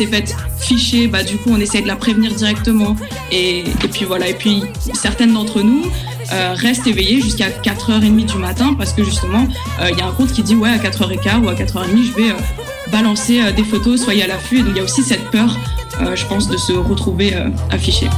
S'est 0.05 0.11
faite 0.11 0.37
bah, 1.11 1.23
du 1.23 1.37
coup, 1.37 1.51
on 1.51 1.61
essaie 1.61 1.83
de 1.83 1.87
la 1.87 1.97
prévenir 1.97 2.35
directement. 2.35 2.97
Et, 3.31 3.61
et 3.61 3.89
puis 3.93 4.05
voilà. 4.05 4.29
Et 4.29 4.35
puis, 4.35 4.63
certaines 4.95 5.33
d'entre 5.35 5.61
nous 5.61 5.83
euh, 6.33 6.55
restent 6.55 6.87
éveillées 6.87 7.21
jusqu'à 7.21 7.51
4h30 7.51 8.25
du 8.25 8.39
matin 8.39 8.75
parce 8.75 8.93
que 8.93 9.05
justement, 9.05 9.47
euh, 9.81 9.91
il 9.91 9.99
y 9.99 10.01
a 10.01 10.07
un 10.07 10.13
compte 10.13 10.33
qui 10.33 10.43
dit 10.43 10.55
ouais, 10.55 10.71
à 10.71 10.79
4h15 10.79 11.45
ou 11.45 11.49
à 11.49 11.55
4h30, 11.55 12.05
je 12.05 12.13
vais 12.13 12.31
euh, 12.31 12.91
balancer 12.91 13.53
des 13.53 13.65
photos, 13.65 14.03
soyez 14.03 14.23
à 14.23 14.27
l'affût. 14.27 14.61
Et 14.61 14.63
donc, 14.63 14.73
il 14.75 14.79
y 14.79 14.81
a 14.81 14.85
aussi 14.85 15.03
cette 15.03 15.31
peur, 15.31 15.59
je 16.15 16.25
pense, 16.27 16.49
de 16.49 16.57
se 16.57 16.73
retrouver 16.73 17.35
affiché. 17.71 18.09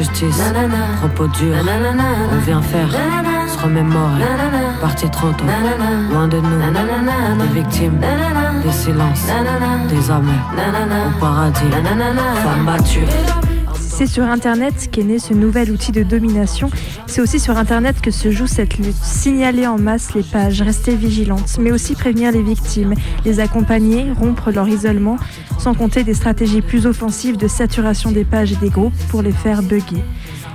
Injustice, 0.00 0.42
propos 0.98 1.26
durs, 1.38 1.54
on 2.32 2.38
vient 2.38 2.62
faire, 2.62 2.88
se 2.90 3.62
remémorer, 3.62 4.22
parti 4.80 5.08
trop 5.10 5.30
tôt, 5.32 5.44
loin 6.10 6.28
de 6.28 6.38
nous, 6.38 7.44
des 7.46 7.60
victimes, 7.60 8.00
des 8.64 8.72
silences, 8.72 9.26
des 9.88 10.10
âmes, 10.10 10.30
au 11.16 11.20
paradis, 11.20 11.60
femmes 12.42 12.66
battues. 12.66 13.00
C'est 13.74 14.06
sur 14.06 14.24
Internet 14.24 14.88
qu'est 14.90 15.02
né 15.02 15.18
ce 15.18 15.34
nouvel 15.34 15.70
outil 15.70 15.92
de 15.92 16.02
domination. 16.02 16.70
C'est 17.06 17.20
aussi 17.20 17.38
sur 17.38 17.58
Internet 17.58 18.00
que 18.00 18.10
se 18.10 18.30
joue 18.30 18.46
cette 18.46 18.78
lutte. 18.78 18.96
Signaler 18.96 19.66
en 19.66 19.78
masse 19.78 20.14
les 20.14 20.22
pages, 20.22 20.62
rester 20.62 20.96
vigilante, 20.96 21.58
mais 21.60 21.70
aussi 21.70 21.94
prévenir 21.94 22.32
les 22.32 22.42
victimes, 22.42 22.94
les 23.26 23.40
accompagner, 23.40 24.10
rompre 24.18 24.52
leur 24.52 24.66
isolement, 24.68 25.18
sans 25.60 25.74
compter 25.74 26.04
des 26.04 26.14
stratégies 26.14 26.62
plus 26.62 26.86
offensives 26.86 27.36
de 27.36 27.46
saturation 27.46 28.12
des 28.12 28.24
pages 28.24 28.52
et 28.52 28.56
des 28.56 28.70
groupes 28.70 28.96
pour 29.10 29.20
les 29.20 29.30
faire 29.30 29.62
bugger 29.62 30.02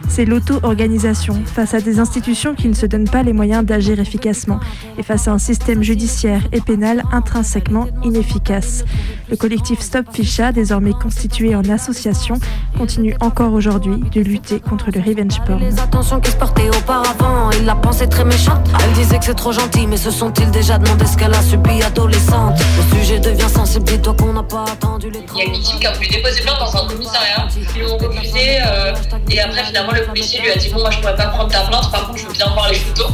c'est 0.08 0.26
l'auto-organisation 0.26 1.42
face 1.46 1.74
à 1.74 1.82
des 1.82 2.00
institutions 2.00 2.56
qui 2.56 2.68
ne 2.68 2.74
se 2.74 2.86
donnent 2.86 3.10
pas 3.10 3.24
les 3.24 3.34
moyens 3.34 3.66
d'agir 3.66 4.00
efficacement 4.00 4.60
et 4.98 5.04
face 5.04 5.28
à 5.28 5.32
un 5.32 5.38
système 5.38 5.84
judiciaire 5.84 6.42
et 6.52 6.62
pénal 6.62 7.04
intrinsèquement 7.12 7.88
inefficace. 8.04 8.84
Le 9.30 9.36
collectif 9.36 9.80
Stop 9.82 10.06
Ficha, 10.14 10.52
désormais 10.52 10.94
constitué 10.94 11.56
en 11.56 11.64
association, 11.70 12.36
continue 12.78 13.16
encore 13.20 13.54
aujourd'hui 13.54 13.98
de 14.12 14.22
lutter 14.22 14.60
contre 14.60 14.92
le 14.94 15.02
revenge 15.02 15.42
porn. 15.46 15.60
Les 15.60 15.80
attentions 15.80 16.20
qui 16.20 16.32
se 16.32 16.38
portaient 16.38 16.70
auparavant, 16.70 17.50
il 17.52 17.66
la 17.66 17.76
pensait 17.76 18.08
très 18.08 18.26
méchante. 18.26 18.70
Elle 18.84 18.94
disait 18.94 19.18
que 19.18 19.26
c'est 19.26 19.34
trop 19.34 19.52
gentil, 19.52 19.88
mais 19.88 19.98
se 19.98 20.12
sont-ils 20.12 20.52
déjà 20.52 20.78
demandé 20.78 21.06
ce 21.06 21.18
qu'elle 21.18 21.34
a 21.34 21.42
subi 21.42 21.82
adolescente? 21.82 22.60
Le 22.78 22.98
sujet 23.00 23.20
devient 23.20 23.50
sensible, 23.50 23.86
dis-toi 23.86 24.14
qu'on 24.14 24.34
n'a 24.34 24.44
pas 24.44 24.66
attendu 24.72 25.10
les 25.10 25.26
Il 25.34 25.40
y 25.40 25.42
a 25.42 25.46
une 25.46 25.54
victime 25.54 25.80
qui 25.80 25.88
a 25.88 25.94
voulu 25.94 26.08
déposer 26.08 26.42
plainte 26.42 26.60
dans 26.60 26.84
un 26.84 26.88
commissariat, 26.88 27.48
ils 27.76 27.82
l'ont 27.82 27.98
refusé, 27.98 28.60
euh, 28.66 28.94
et 29.32 29.40
après 29.40 29.64
finalement 29.66 29.92
le 29.94 30.04
policier 30.04 30.42
lui 30.42 30.52
a 30.52 30.56
dit 30.56 30.70
bon 30.70 30.80
moi 30.80 30.92
je 30.92 31.00
pourrais 31.00 31.16
pas 31.16 31.28
prendre 31.28 31.52
ta 31.52 31.62
plainte, 31.62 31.92
par 31.92 32.08
contre 32.08 32.20
je 32.20 32.28
veux 32.28 32.34
bien 32.34 32.48
voir 32.54 32.70
les 32.70 32.76
photos. 32.76 33.12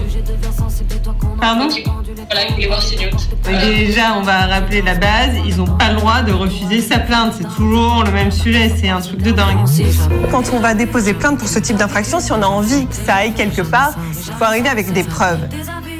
Pardon 1.39 1.67
Voilà, 2.29 2.47
il 2.47 2.53
voulait 2.53 2.67
voir 2.67 2.81
ses 2.81 2.97
nudes. 2.97 3.15
Déjà, 3.45 4.13
on 4.15 4.21
va 4.21 4.45
rappeler 4.45 4.83
la 4.83 4.93
base, 4.93 5.31
ils 5.43 5.57
n'ont 5.57 5.65
pas 5.65 5.89
le 5.89 5.95
droit 5.95 6.21
de 6.21 6.31
refuser 6.31 6.81
sa 6.81 6.99
plainte. 6.99 7.33
C'est 7.37 7.55
toujours 7.55 8.03
le 8.03 8.11
même 8.11 8.31
sujet, 8.31 8.71
c'est 8.75 8.89
un 8.89 9.01
truc 9.01 9.21
de 9.21 9.31
dingue. 9.31 9.57
Quand 10.29 10.43
on 10.53 10.59
va 10.59 10.75
déposer 10.75 11.13
plainte 11.13 11.39
pour 11.39 11.47
ce 11.47 11.57
type 11.57 11.77
d'infraction, 11.77 12.19
si 12.19 12.31
on 12.31 12.41
a 12.43 12.45
envie 12.45 12.85
que 12.85 12.93
ça 12.93 13.15
aille 13.15 13.33
quelque 13.33 13.63
part, 13.63 13.93
il 14.13 14.33
faut 14.33 14.43
arriver 14.43 14.69
avec 14.69 14.93
des 14.93 15.03
preuves. 15.03 15.47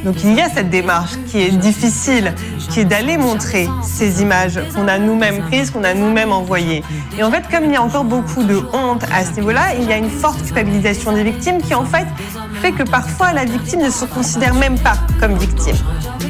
Donc 0.04 0.24
il 0.24 0.34
y 0.34 0.42
a 0.42 0.50
cette 0.50 0.70
démarche 0.70 1.12
qui 1.28 1.42
est 1.42 1.52
difficile, 1.52 2.34
qui 2.70 2.80
est 2.80 2.86
d'aller 2.86 3.18
montrer 3.18 3.70
ces 3.84 4.22
images 4.22 4.60
qu'on 4.74 4.88
a 4.88 4.98
nous-mêmes 4.98 5.42
prises, 5.44 5.70
qu'on 5.70 5.84
a 5.84 5.94
nous-mêmes 5.94 6.32
envoyées. 6.32 6.84
Et 7.18 7.24
en 7.24 7.32
fait, 7.32 7.44
comme 7.52 7.66
il 7.66 7.72
y 7.72 7.76
a 7.76 7.84
encore 7.84 8.04
beaucoup 8.04 8.44
de 8.44 8.62
honte 8.74 9.04
à 9.14 9.24
ce 9.24 9.34
niveau-là, 9.34 9.76
il 9.80 9.88
y 9.88 9.94
a 9.94 9.98
une 9.98 10.10
forte 10.10 10.42
culpabilisation 10.44 11.12
des 11.14 11.24
victimes 11.24 11.62
qui 11.62 11.76
en 11.76 11.86
fait 11.86 12.08
fait 12.62 12.72
que 12.72 12.84
parfois 12.84 13.34
la 13.34 13.46
victime 13.46 13.82
ne 13.82 13.90
se 13.90 14.06
considère 14.06 14.54
même 14.54 14.78
pas 14.78 14.94
comme 15.20 15.34
victime. 15.36 15.76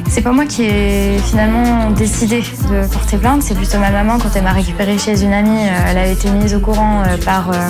C'est 0.10 0.22
pas 0.22 0.32
moi 0.32 0.46
qui 0.46 0.64
ai 0.64 1.18
finalement 1.26 1.90
décidé 1.92 2.42
de 2.42 2.88
porter 2.88 3.18
plainte, 3.18 3.44
c'est 3.44 3.56
plutôt 3.56 3.80
ma 3.80 3.92
maman 3.92 4.18
quand 4.18 4.30
elle 4.36 4.44
m'a 4.44 4.52
récupérée 4.52 4.98
chez 4.98 5.24
une 5.24 5.34
amie. 5.34 5.68
euh, 5.68 5.88
Elle 5.90 5.98
a 5.98 6.08
été 6.08 6.30
mise 6.30 6.54
au 6.54 6.60
courant 6.60 7.04
euh, 7.06 7.18
par 7.24 7.50
euh, 7.50 7.70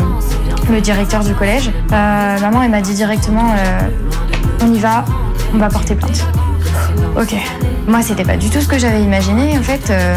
le 0.72 0.82
directeur 0.82 1.24
du 1.24 1.34
collège. 1.34 1.72
Maman, 1.92 2.64
elle 2.64 2.72
m'a 2.72 2.82
dit 2.82 2.94
directement 2.94 3.54
on 4.63 4.74
y 4.74 4.80
va, 4.80 5.06
on 5.54 5.58
va 5.58 5.69
porter 5.69 5.95
plainte. 5.95 6.26
Ok. 7.17 7.36
Moi, 7.88 8.02
c'était 8.02 8.24
pas 8.24 8.38
du 8.38 8.50
tout 8.50 8.62
ce 8.62 8.67
que 8.67 8.78
j'avais 8.78 9.02
imaginé. 9.02 9.58
En 9.58 9.63
fait, 9.63 9.89
euh, 9.89 10.15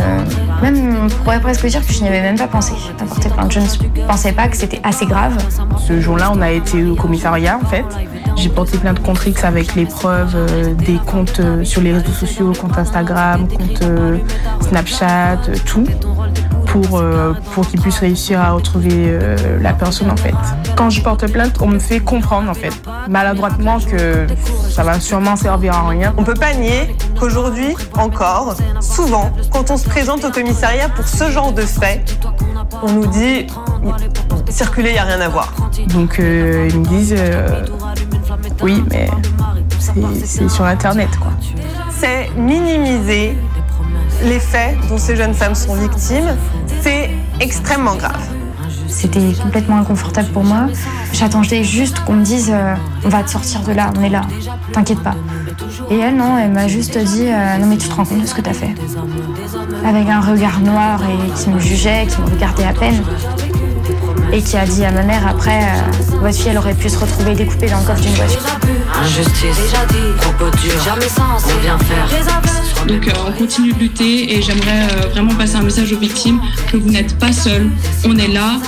même, 0.62 0.96
on 1.04 1.08
pourrait 1.08 1.40
presque 1.40 1.66
dire 1.66 1.84
que 1.84 1.92
je 1.92 2.02
n'y 2.02 2.08
avais 2.08 2.20
même 2.20 2.38
pas 2.38 2.46
pensé 2.46 2.72
à 3.00 3.04
porter 3.04 3.30
plainte. 3.30 3.52
Je 3.52 3.60
ne 3.60 4.06
pensais 4.06 4.32
pas 4.32 4.48
que 4.48 4.56
c'était 4.56 4.80
assez 4.82 5.06
grave. 5.06 5.36
Ce 5.78 6.00
jour-là, 6.00 6.30
on 6.32 6.40
a 6.40 6.50
été 6.50 6.84
au 6.84 6.94
commissariat 6.94 7.58
en 7.60 7.66
fait. 7.66 7.84
J'ai 8.36 8.48
porté 8.48 8.78
plainte 8.78 9.00
contre 9.00 9.26
X 9.28 9.44
avec 9.44 9.74
les 9.74 9.86
preuves 9.86 10.34
euh, 10.34 10.74
des 10.74 10.98
comptes 11.06 11.40
euh, 11.40 11.64
sur 11.64 11.80
les 11.80 11.92
réseaux 11.92 12.12
sociaux, 12.12 12.52
compte 12.52 12.76
Instagram, 12.76 13.48
compte 13.48 13.82
Snapchat, 14.60 15.38
tout, 15.64 15.86
pour, 16.74 16.98
euh, 16.98 17.32
pour 17.52 17.64
qu'ils 17.68 17.80
puissent 17.80 18.00
réussir 18.00 18.40
à 18.40 18.50
retrouver 18.50 18.90
euh, 18.94 19.36
la 19.60 19.72
personne 19.72 20.10
en 20.10 20.16
fait. 20.16 20.34
Quand 20.76 20.90
je 20.90 21.00
porte 21.02 21.30
plainte, 21.30 21.56
on 21.60 21.68
me 21.68 21.78
fait 21.78 22.00
comprendre 22.00 22.50
en 22.50 22.54
fait, 22.54 22.72
maladroitement 23.08 23.78
que 23.78 24.26
ça 24.70 24.82
va 24.82 24.98
sûrement 24.98 25.36
servir 25.36 25.74
à 25.74 25.88
rien. 25.88 26.12
On 26.16 26.24
peut 26.24 26.34
pas 26.34 26.52
nier 26.52 26.96
qu'aujourd'hui, 27.18 27.76
encore, 27.96 28.56
souvent, 28.80 29.30
quand 29.52 29.70
on 29.70 29.76
se 29.76 29.88
présente 29.88 30.24
au 30.24 30.30
commissariat 30.32 30.88
pour 30.88 31.06
ce 31.06 31.30
genre 31.30 31.52
de 31.52 31.62
fait, 31.62 32.02
on 32.82 32.90
nous 32.90 33.06
dit 33.06 33.46
circuler, 34.50 34.90
il 34.90 34.94
n'y 34.94 34.98
a 34.98 35.04
rien 35.04 35.20
à 35.20 35.28
voir. 35.28 35.52
Donc 35.92 36.18
euh, 36.18 36.68
ils 36.72 36.80
me 36.80 36.84
disent 36.86 37.14
euh, 37.16 37.64
oui, 38.62 38.82
mais 38.90 39.08
c'est- 39.78 40.26
c'est 40.26 40.48
sur 40.48 40.64
internet 40.64 41.10
quoi. 41.20 41.30
C'est 42.00 42.30
minimiser 42.36 43.38
les 44.24 44.38
faits 44.38 44.76
dont 44.88 44.96
ces 44.98 45.16
jeunes 45.16 45.34
femmes 45.34 45.54
sont 45.56 45.74
victimes. 45.74 46.36
C'est 46.84 47.08
extrêmement 47.40 47.94
grave. 47.94 48.20
C'était 48.88 49.32
complètement 49.42 49.78
inconfortable 49.78 50.28
pour 50.34 50.44
moi. 50.44 50.66
J'attendais 51.14 51.64
juste 51.64 52.00
qu'on 52.00 52.12
me 52.12 52.22
dise 52.22 52.50
euh, 52.52 52.74
on 53.06 53.08
va 53.08 53.22
te 53.22 53.30
sortir 53.30 53.62
de 53.62 53.72
là, 53.72 53.90
on 53.96 54.02
est 54.02 54.10
là, 54.10 54.20
t'inquiète 54.70 55.00
pas. 55.00 55.14
Et 55.90 55.98
elle, 55.98 56.16
non, 56.16 56.36
elle 56.36 56.52
m'a 56.52 56.68
juste 56.68 56.98
dit 56.98 57.26
euh, 57.26 57.56
non 57.56 57.68
mais 57.68 57.78
tu 57.78 57.88
te 57.88 57.94
rends 57.94 58.04
compte 58.04 58.20
de 58.20 58.26
ce 58.26 58.34
que 58.34 58.42
t'as 58.42 58.52
fait. 58.52 58.74
Avec 59.86 60.06
un 60.10 60.20
regard 60.20 60.60
noir 60.60 61.00
et 61.04 61.30
qui 61.40 61.48
me 61.48 61.58
jugeait, 61.58 62.06
qui 62.06 62.20
me 62.20 62.26
regardait 62.26 62.66
à 62.66 62.74
peine. 62.74 63.02
Et 64.30 64.42
qui 64.42 64.58
a 64.58 64.66
dit 64.66 64.84
à 64.84 64.90
ma 64.90 65.04
mère 65.04 65.26
après 65.26 65.62
euh, 65.62 66.18
votre 66.20 66.36
fille 66.36 66.48
elle 66.48 66.58
aurait 66.58 66.74
pu 66.74 66.90
se 66.90 66.98
retrouver 66.98 67.34
découpée 67.34 67.70
dans 67.70 67.80
le 67.80 67.86
coffre 67.86 68.02
d'une 68.02 68.12
voiture. 68.12 68.42
Injustice, 69.02 69.72
propos 70.20 70.54
durs, 70.58 70.82
jamais 70.84 71.08
sans, 71.08 71.42
on 71.46 71.60
vient 71.62 71.78
faire. 71.78 72.53
Donc 72.86 73.08
euh, 73.08 73.12
on 73.26 73.32
continue 73.32 73.72
de 73.72 73.78
lutter 73.78 74.34
et 74.34 74.42
j'aimerais 74.42 74.82
euh, 74.82 75.08
vraiment 75.08 75.34
passer 75.34 75.56
un 75.56 75.62
message 75.62 75.92
aux 75.92 75.98
victimes 75.98 76.40
que 76.70 76.76
vous 76.76 76.90
n'êtes 76.90 77.18
pas 77.18 77.32
seuls. 77.32 77.70
On 78.04 78.16
est 78.18 78.28
là, 78.28 78.60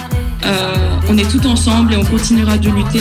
euh, 0.44 0.74
on 1.08 1.18
est 1.18 1.30
tout 1.30 1.46
ensemble 1.46 1.92
et 1.92 1.96
on 1.96 2.04
continuera 2.04 2.56
de 2.56 2.70
lutter. 2.70 3.00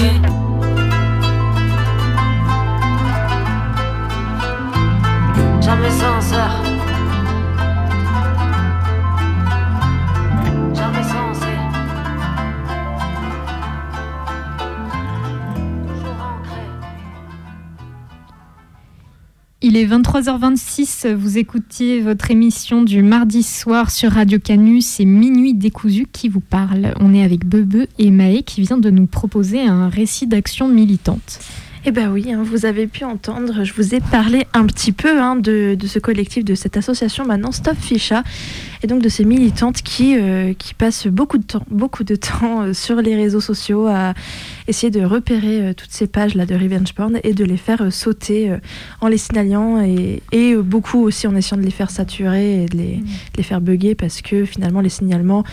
Il 19.76 19.82
est 19.82 19.88
23h26, 19.88 21.14
vous 21.16 21.38
écoutiez 21.38 22.00
votre 22.00 22.32
émission 22.32 22.82
du 22.82 23.02
mardi 23.02 23.44
soir 23.44 23.92
sur 23.92 24.14
Radio 24.14 24.40
Canu, 24.40 24.80
c'est 24.80 25.04
Minuit 25.04 25.54
décousu 25.54 26.08
qui 26.10 26.30
vous 26.30 26.40
parle. 26.40 26.94
On 27.02 27.14
est 27.14 27.26
avec 27.26 27.46
Bebe 27.46 27.86
et 28.00 28.10
Maë 28.10 28.44
qui 28.44 28.62
vient 28.62 28.78
de 28.78 28.90
nous 28.90 29.06
proposer 29.06 29.64
un 29.64 29.90
récit 29.90 30.28
d'action 30.28 30.70
militante. 30.70 31.42
Eh 31.88 31.92
ben 31.92 32.12
oui, 32.12 32.32
hein, 32.32 32.42
vous 32.44 32.66
avez 32.66 32.88
pu 32.88 33.04
entendre, 33.04 33.64
je 33.64 33.72
vous 33.74 33.94
ai 33.94 34.00
parlé 34.00 34.48
un 34.54 34.66
petit 34.66 34.92
peu 34.92 35.22
hein, 35.22 35.36
de, 35.36 35.76
de 35.76 35.86
ce 35.86 36.00
collectif, 36.00 36.44
de 36.44 36.56
cette 36.56 36.78
association 36.78 37.26
maintenant 37.26 37.52
Stop 37.52 37.78
Ficha, 37.80 38.24
et 38.82 38.88
donc 38.88 39.04
de 39.04 39.10
ces 39.10 39.24
militantes 39.24 39.84
qui, 39.84 40.18
euh, 40.18 40.56
qui 40.58 40.74
passent 40.74 41.06
beaucoup 41.06 41.38
de 41.38 41.44
temps, 41.44 41.62
beaucoup 41.70 42.04
de 42.04 42.16
temps 42.16 42.64
euh, 42.64 42.74
sur 42.74 42.96
les 43.04 43.16
réseaux 43.16 43.40
sociaux 43.40 43.86
à 43.86 44.16
essayer 44.68 44.90
de 44.90 45.06
repérer 45.06 45.62
euh, 45.62 45.74
toutes 45.76 45.92
ces 45.92 46.08
pages 46.08 46.34
là 46.34 46.48
de 46.48 46.56
revenge 46.56 46.92
porn 46.94 47.20
et 47.24 47.34
de 47.34 47.46
les 47.46 47.58
faire 47.58 47.94
sauter 47.94 48.52
en 49.00 49.08
les 49.08 49.20
signalant 49.20 49.80
et, 49.84 50.24
et 50.32 50.56
beaucoup 50.56 51.04
aussi 51.04 51.28
en 51.28 51.36
essayant 51.36 51.62
de 51.62 51.66
les 51.66 51.72
faire 51.72 51.92
saturer 51.92 52.64
et 52.64 52.66
de 52.66 52.78
les, 52.78 52.96
de 52.96 53.38
les 53.38 53.44
faire 53.44 53.62
bugger 53.62 53.94
parce 53.94 54.24
que 54.24 54.44
finalement 54.46 54.82
les 54.82 54.90
signalements 54.90 55.44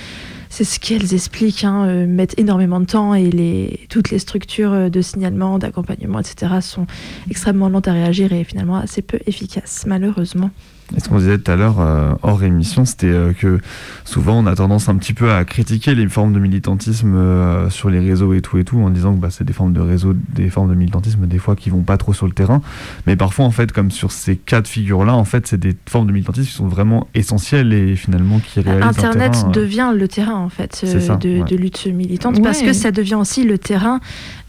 c'est 0.53 0.65
ce 0.65 0.79
qu'elles 0.79 1.15
expliquent, 1.15 1.65
hein, 1.65 1.87
euh, 1.87 2.07
mettent 2.07 2.39
énormément 2.39 2.79
de 2.79 2.85
temps 2.85 3.15
et 3.15 3.87
toutes 3.89 4.11
les 4.11 4.19
structures 4.19 4.75
euh, 4.75 4.89
de 4.91 5.01
signalement, 5.01 5.59
d'accompagnement, 5.59 6.21
etc. 6.21 6.61
sont 6.61 6.87
extrêmement 7.31 7.71
lentes 7.71 7.89
à 7.89 7.95
réagir 7.95 8.35
et 8.35 8.45
finalement 8.45 8.77
assez 8.77 9.01
peu 9.01 9.19
efficaces, 9.27 9.85
malheureusement. 9.87 10.51
Et 10.97 11.01
ce 11.01 11.09
qu'on 11.09 11.19
disait 11.19 11.39
tout 11.39 11.51
à 11.51 11.57
l'heure 11.57 11.81
euh, 11.81 12.13
hors 12.23 12.43
émission, 12.45 12.85
c'était 12.85 13.07
euh, 13.07 13.33
que 13.33 13.61
souvent 14.05 14.39
on 14.39 14.47
a 14.47 14.55
tendance 14.55 14.89
un 14.89 14.97
petit 14.97 15.15
peu 15.15 15.33
à 15.33 15.45
critiquer 15.45 15.95
les 15.95 16.07
formes 16.09 16.33
de 16.33 16.39
militantisme 16.39 17.15
euh, 17.15 17.71
sur 17.71 17.89
les 17.91 17.99
réseaux 18.01 18.35
et 18.35 18.43
tout 18.43 18.59
et 18.59 18.65
tout, 18.65 18.79
en 18.79 18.91
disant 18.91 19.15
que 19.15 19.21
bah, 19.21 19.29
c'est 19.31 19.45
des 19.45 19.53
formes 19.53 19.73
de 19.73 19.81
réseau, 19.81 20.15
des 20.35 20.49
formes 20.51 20.69
de 20.69 20.75
militantisme 20.75 21.27
des 21.27 21.39
fois 21.39 21.57
qui 21.57 21.71
vont 21.71 21.83
pas 21.83 21.97
trop 21.97 22.13
sur 22.13 22.27
le 22.27 22.33
terrain. 22.33 22.61
Mais 23.07 23.17
parfois, 23.17 23.45
en 23.45 23.51
fait, 23.51 23.73
comme 23.73 23.91
sur 23.91 24.13
ces 24.13 24.37
cas 24.37 24.61
de 24.61 24.69
figure-là, 24.69 25.15
en 25.15 25.25
fait, 25.25 25.47
c'est 25.47 25.59
des 25.59 25.75
formes 25.89 26.07
de 26.07 26.13
militantisme 26.13 26.49
qui 26.49 26.55
sont 26.55 26.69
vraiment 26.69 27.09
essentielles 27.15 27.73
et 27.73 27.97
finalement 27.97 28.39
qui 28.39 28.61
réalisent 28.61 28.85
un 28.85 28.89
Internet 28.89 29.33
terrain, 29.33 29.49
euh, 29.49 29.53
devient 29.53 29.93
le 29.95 30.09
terrain 30.09 30.37
en 30.37 30.49
fait 30.49 30.83
euh, 30.85 31.01
ça, 31.01 31.17
de, 31.17 31.39
ouais. 31.39 31.45
de 31.45 31.57
lutte 31.57 31.87
militante 31.87 32.43
parce 32.43 32.63
que 32.63 32.73
ça 32.73 32.91
devient 32.91 33.15
aussi 33.15 33.45
le 33.45 33.59
terrain 33.59 34.01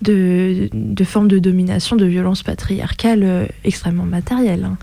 de, 0.01 0.69
de 0.73 1.03
formes 1.03 1.27
de 1.27 1.39
domination, 1.39 1.95
de 1.95 2.05
violence 2.05 2.43
patriarcale 2.43 3.21
euh, 3.23 3.45
extrêmement 3.63 4.05
matérielle. 4.05 4.65
hein. 4.65 4.77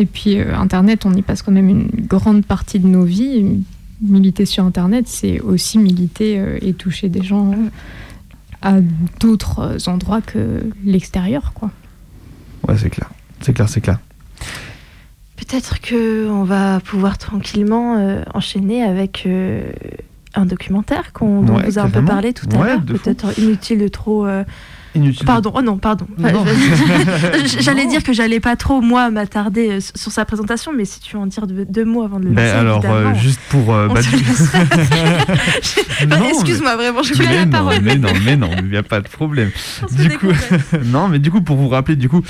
Et 0.00 0.06
puis 0.06 0.38
euh, 0.38 0.56
Internet, 0.56 1.04
on 1.04 1.12
y 1.12 1.20
passe 1.20 1.42
quand 1.42 1.52
même 1.52 1.68
une 1.68 1.88
grande 2.08 2.44
partie 2.44 2.78
de 2.78 2.86
nos 2.86 3.04
vies. 3.04 3.62
Militer 4.00 4.46
sur 4.46 4.64
Internet, 4.64 5.06
c'est 5.08 5.40
aussi 5.40 5.76
militer 5.78 6.38
euh, 6.38 6.58
et 6.62 6.72
toucher 6.72 7.10
des 7.10 7.22
gens 7.22 7.52
euh, 7.52 7.56
à 8.62 8.76
d'autres 9.20 9.76
endroits 9.88 10.22
que 10.22 10.64
l'extérieur, 10.84 11.52
quoi. 11.54 11.70
Ouais, 12.66 12.78
c'est 12.78 12.88
clair. 12.88 13.10
C'est 13.42 13.52
clair, 13.52 13.68
c'est 13.68 13.82
clair. 13.82 13.98
Peut-être 15.36 15.80
que 15.80 16.28
on 16.30 16.44
va 16.44 16.80
pouvoir 16.80 17.18
tranquillement 17.18 17.98
euh, 17.98 18.22
enchaîner 18.32 18.82
avec 18.82 19.24
euh, 19.26 19.70
un 20.34 20.46
documentaire 20.46 21.12
qu'on 21.12 21.42
dont 21.42 21.56
Ouais, 21.56 21.66
vous 21.66 21.78
a 21.78 21.82
un 21.82 21.90
peu 21.90 22.02
parlé 22.04 22.32
tout 22.32 22.46
à 22.54 22.58
Ouais, 22.58 22.66
l'heure. 22.68 22.82
Peut-être 22.82 23.38
inutile 23.38 23.80
de 23.80 23.88
trop. 23.88 24.26
Inutile. 24.94 25.24
Pardon, 25.26 25.52
oh 25.54 25.62
non, 25.62 25.78
pardon. 25.78 26.06
J'allais 27.60 27.86
dire 27.86 28.02
que 28.02 28.12
j'allais 28.12 28.40
pas 28.40 28.56
trop, 28.56 28.80
moi, 28.80 29.10
m'attarder 29.10 29.70
euh, 29.70 29.80
sur 29.94 30.10
sa 30.10 30.24
présentation, 30.24 30.72
mais 30.76 30.84
si 30.84 31.00
tu 31.00 31.16
veux 31.16 31.22
en 31.22 31.26
dire 31.26 31.46
deux, 31.46 31.64
deux 31.64 31.84
mots 31.84 32.02
avant 32.02 32.18
de 32.18 32.24
le 32.24 32.30
Ben 32.32 32.44
lancer, 32.44 32.58
alors, 32.58 32.84
euh, 32.86 33.14
juste 33.14 33.40
pour. 33.50 33.72
euh, 33.72 33.88
bah. 33.88 34.00
Bah, 36.06 36.16
Excuse-moi, 36.30 36.76
vraiment, 36.76 37.02
je 37.02 37.14
voulais 37.14 37.34
la 37.34 37.44
non, 37.46 37.50
parole. 37.52 37.74
mais 37.82 37.96
non, 37.96 38.08
mais 38.24 38.36
non, 38.36 38.50
il 38.58 38.70
n'y 38.70 38.76
a 38.76 38.82
pas 38.82 39.00
de 39.00 39.08
problème. 39.08 39.50
Du 39.92 40.08
coup, 40.18 40.26
non, 40.86 41.08
mais 41.08 41.18
du 41.18 41.30
coup, 41.30 41.40
pour 41.40 41.56
vous 41.56 41.68
rappeler, 41.68 41.96
du 41.96 42.08
coup, 42.08 42.22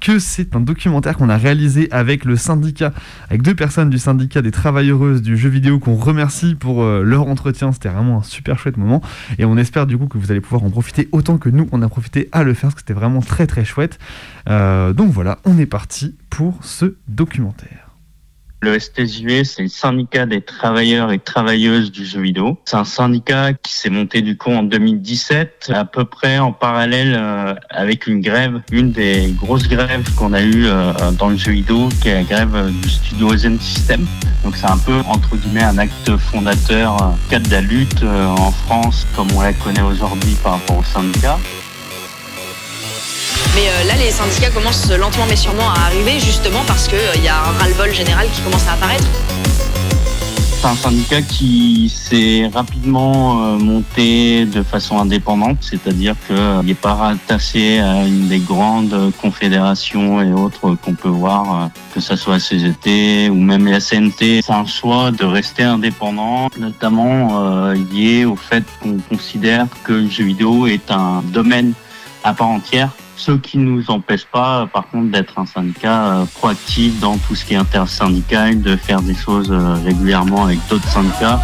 que 0.00 0.18
c'est 0.18 0.54
un 0.56 0.60
documentaire 0.60 1.16
qu'on 1.16 1.28
a 1.28 1.36
réalisé 1.36 1.88
avec 1.90 2.24
le 2.24 2.36
syndicat, 2.36 2.92
avec 3.28 3.42
deux 3.42 3.54
personnes 3.54 3.90
du 3.90 3.98
syndicat 3.98 4.42
des 4.42 4.50
travailleuses 4.52 5.22
du 5.22 5.36
jeu 5.36 5.48
vidéo 5.48 5.78
qu'on 5.78 5.96
remercie 5.96 6.54
pour 6.54 6.82
euh, 6.82 7.02
leur 7.02 7.26
entretien. 7.28 7.72
C'était 7.72 7.88
vraiment 7.88 8.18
un 8.18 8.22
super 8.22 8.58
chouette 8.58 8.76
moment. 8.76 9.02
Et 9.38 9.44
on 9.44 9.56
espère 9.56 9.86
du 9.86 9.98
coup 9.98 10.06
que 10.06 10.18
vous 10.18 10.30
allez 10.30 10.40
pouvoir 10.40 10.62
en 10.64 10.70
profiter 10.70 11.08
autant 11.12 11.38
que 11.38 11.48
nous, 11.48 11.68
on 11.72 11.82
a 11.82 11.88
profité 11.88 12.05
à 12.32 12.42
le 12.42 12.54
faire, 12.54 12.68
parce 12.68 12.74
que 12.74 12.80
c'était 12.80 12.92
vraiment 12.92 13.20
très 13.20 13.46
très 13.46 13.64
chouette. 13.64 13.98
Euh, 14.48 14.92
donc 14.92 15.10
voilà, 15.10 15.38
on 15.44 15.58
est 15.58 15.66
parti 15.66 16.16
pour 16.30 16.58
ce 16.62 16.96
documentaire. 17.08 17.82
Le 18.62 18.78
STJV, 18.78 19.44
c'est 19.44 19.62
le 19.62 19.68
syndicat 19.68 20.24
des 20.24 20.40
travailleurs 20.40 21.12
et 21.12 21.18
travailleuses 21.18 21.92
du 21.92 22.06
jeu 22.06 22.22
vidéo. 22.22 22.58
C'est 22.64 22.76
un 22.76 22.86
syndicat 22.86 23.52
qui 23.52 23.74
s'est 23.74 23.90
monté 23.90 24.22
du 24.22 24.38
coup 24.38 24.50
en 24.50 24.62
2017, 24.62 25.72
à 25.74 25.84
peu 25.84 26.06
près 26.06 26.38
en 26.38 26.52
parallèle 26.52 27.14
euh, 27.20 27.54
avec 27.68 28.06
une 28.06 28.22
grève, 28.22 28.62
une 28.72 28.92
des 28.92 29.34
grosses 29.38 29.68
grèves 29.68 30.10
qu'on 30.14 30.32
a 30.32 30.40
eues 30.40 30.66
euh, 30.66 30.92
dans 31.18 31.28
le 31.28 31.36
jeu 31.36 31.52
vidéo, 31.52 31.90
qui 32.00 32.08
est 32.08 32.14
la 32.14 32.22
grève 32.22 32.72
du 32.82 32.88
studio 32.88 33.36
Zen 33.36 33.60
System. 33.60 34.06
Donc 34.42 34.56
c'est 34.56 34.70
un 34.70 34.78
peu 34.78 35.00
entre 35.06 35.36
guillemets 35.36 35.62
un 35.62 35.76
acte 35.76 36.16
fondateur, 36.16 37.14
cadre 37.28 37.46
de 37.46 37.52
la 37.52 37.60
lutte 37.60 38.02
en 38.02 38.50
France 38.50 39.06
comme 39.14 39.28
on 39.36 39.42
la 39.42 39.52
connaît 39.52 39.82
aujourd'hui 39.82 40.34
par 40.42 40.52
rapport 40.52 40.78
au 40.78 40.84
syndicat. 40.84 41.38
Mais 43.54 43.68
euh, 43.68 43.84
là, 43.84 43.94
les 43.96 44.10
syndicats 44.10 44.50
commencent 44.50 44.90
lentement 44.90 45.26
mais 45.28 45.36
sûrement 45.36 45.70
à 45.70 45.86
arriver, 45.86 46.20
justement 46.20 46.62
parce 46.66 46.88
qu'il 46.88 47.22
y 47.22 47.28
a 47.28 47.36
un 47.36 47.52
ras-le-bol 47.58 47.92
général 47.94 48.28
qui 48.32 48.40
commence 48.42 48.66
à 48.68 48.72
apparaître. 48.72 49.06
C'est 50.60 50.68
un 50.68 50.74
syndicat 50.74 51.20
qui 51.20 51.88
s'est 51.88 52.50
rapidement 52.52 53.44
euh, 53.44 53.58
monté 53.58 54.46
de 54.46 54.62
façon 54.62 54.98
indépendante, 54.98 55.58
c'est-à-dire 55.60 56.14
qu'il 56.26 56.66
n'est 56.66 56.74
pas 56.74 56.94
rattaché 56.94 57.78
à 57.78 58.06
une 58.06 58.26
des 58.26 58.38
grandes 58.38 59.12
confédérations 59.20 60.22
et 60.22 60.32
autres 60.32 60.74
qu'on 60.76 60.94
peut 60.94 61.10
voir, 61.10 61.64
euh, 61.64 61.66
que 61.94 62.00
ce 62.00 62.16
soit 62.16 62.40
CGT 62.40 63.28
ou 63.28 63.34
même 63.34 63.66
la 63.66 63.80
CNT. 63.80 64.40
C'est 64.42 64.50
un 64.50 64.64
choix 64.64 65.10
de 65.10 65.24
rester 65.24 65.62
indépendant, 65.62 66.48
notamment 66.58 67.44
euh, 67.44 67.74
lié 67.92 68.24
au 68.24 68.36
fait 68.36 68.64
qu'on 68.82 68.96
considère 69.10 69.66
que 69.84 69.92
le 69.92 70.08
jeu 70.08 70.24
vidéo 70.24 70.66
est 70.66 70.90
un 70.90 71.22
domaine 71.22 71.74
à 72.26 72.34
part 72.34 72.48
entière. 72.48 72.90
Ce 73.16 73.32
qui 73.32 73.56
ne 73.56 73.64
nous 73.64 73.90
empêche 73.90 74.26
pas, 74.26 74.68
par 74.70 74.88
contre, 74.88 75.10
d'être 75.10 75.38
un 75.38 75.46
syndicat 75.46 76.06
euh, 76.06 76.24
proactif 76.34 77.00
dans 77.00 77.16
tout 77.16 77.34
ce 77.34 77.44
qui 77.44 77.54
est 77.54 77.56
intersyndical, 77.56 78.60
de 78.60 78.76
faire 78.76 79.00
des 79.00 79.14
choses 79.14 79.50
euh, 79.50 79.74
régulièrement 79.84 80.44
avec 80.44 80.58
d'autres 80.68 80.88
syndicats. 80.88 81.40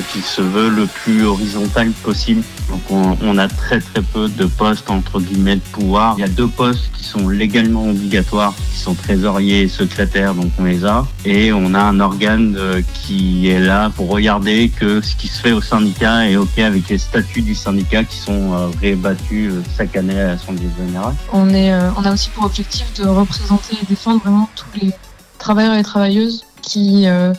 Qui 0.00 0.20
se 0.20 0.40
veut 0.40 0.68
le 0.68 0.86
plus 0.86 1.24
horizontal 1.24 1.90
possible. 1.90 2.42
Donc 2.68 2.80
on, 2.90 3.38
a 3.38 3.48
très 3.48 3.80
très 3.80 4.02
peu 4.02 4.28
de 4.28 4.46
postes 4.46 4.90
entre 4.90 5.20
guillemets 5.20 5.56
de 5.56 5.60
pouvoir. 5.60 6.14
Il 6.18 6.22
y 6.22 6.24
a 6.24 6.28
deux 6.28 6.48
postes 6.48 6.90
qui 6.92 7.04
sont 7.04 7.28
légalement 7.28 7.88
obligatoires, 7.88 8.54
qui 8.72 8.78
sont 8.78 8.94
trésoriers 8.94 9.62
et 9.62 9.68
secrétaires, 9.68 10.34
donc 10.34 10.50
on 10.58 10.64
les 10.64 10.84
a. 10.84 11.06
Et 11.24 11.52
on 11.52 11.74
a 11.74 11.80
un 11.80 12.00
organe 12.00 12.56
euh, 12.58 12.82
qui 12.94 13.48
est 13.48 13.60
là 13.60 13.90
pour 13.90 14.08
regarder 14.08 14.68
que 14.68 15.00
ce 15.00 15.14
qui 15.14 15.28
se 15.28 15.40
fait 15.40 15.52
au 15.52 15.60
syndicat 15.60 16.28
est 16.28 16.36
ok 16.36 16.58
avec 16.58 16.88
les 16.88 16.98
statuts 16.98 17.42
du 17.42 17.54
syndicat 17.54 18.04
qui 18.04 18.16
sont 18.16 18.52
euh, 18.52 18.68
rébattus 18.80 19.52
euh, 19.52 19.62
chaque 19.76 19.96
année 19.96 20.18
à 20.20 20.28
l'Assemblée 20.28 20.68
générale. 20.78 21.14
On, 21.32 21.50
est, 21.50 21.72
euh, 21.72 21.90
on 21.96 22.04
a 22.04 22.12
aussi 22.12 22.30
pour 22.30 22.44
objectif 22.44 22.92
de 22.94 23.06
représenter 23.06 23.76
et 23.80 23.86
défendre 23.86 24.20
vraiment 24.22 24.48
tous 24.56 24.80
les 24.80 24.92
travailleurs 25.38 25.74
et 25.74 25.82
travailleuses 25.82 26.44
qui, 26.62 27.06
euh, 27.06 27.32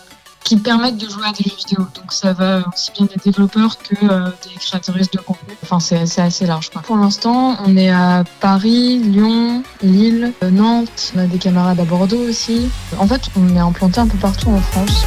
qui 0.43 0.57
permettent 0.57 0.97
de 0.97 1.09
jouer 1.09 1.25
à 1.27 1.31
des 1.31 1.43
jeux 1.43 1.55
vidéo. 1.55 1.87
Donc 1.95 2.11
ça 2.13 2.33
va 2.33 2.63
aussi 2.73 2.91
bien 2.91 3.05
des 3.05 3.19
développeurs 3.23 3.77
que 3.77 3.95
euh, 4.03 4.29
des 4.43 4.55
créatrices 4.59 5.11
de 5.11 5.19
contenu. 5.19 5.55
Enfin, 5.63 5.79
c'est 5.79 6.05
c'est 6.05 6.21
assez 6.21 6.45
large. 6.45 6.69
Quoi. 6.69 6.81
Pour 6.81 6.97
l'instant, 6.97 7.57
on 7.65 7.75
est 7.75 7.91
à 7.91 8.23
Paris, 8.39 8.99
Lyon, 8.99 9.63
Lille, 9.81 10.33
euh, 10.43 10.49
Nantes. 10.49 11.13
On 11.15 11.19
a 11.19 11.27
des 11.27 11.37
camarades 11.37 11.79
à 11.79 11.85
Bordeaux 11.85 12.29
aussi. 12.29 12.69
En 12.97 13.07
fait, 13.07 13.23
on 13.35 13.55
est 13.55 13.59
implanté 13.59 13.99
un 13.99 14.07
peu 14.07 14.17
partout 14.17 14.49
en 14.49 14.61
France. 14.61 15.05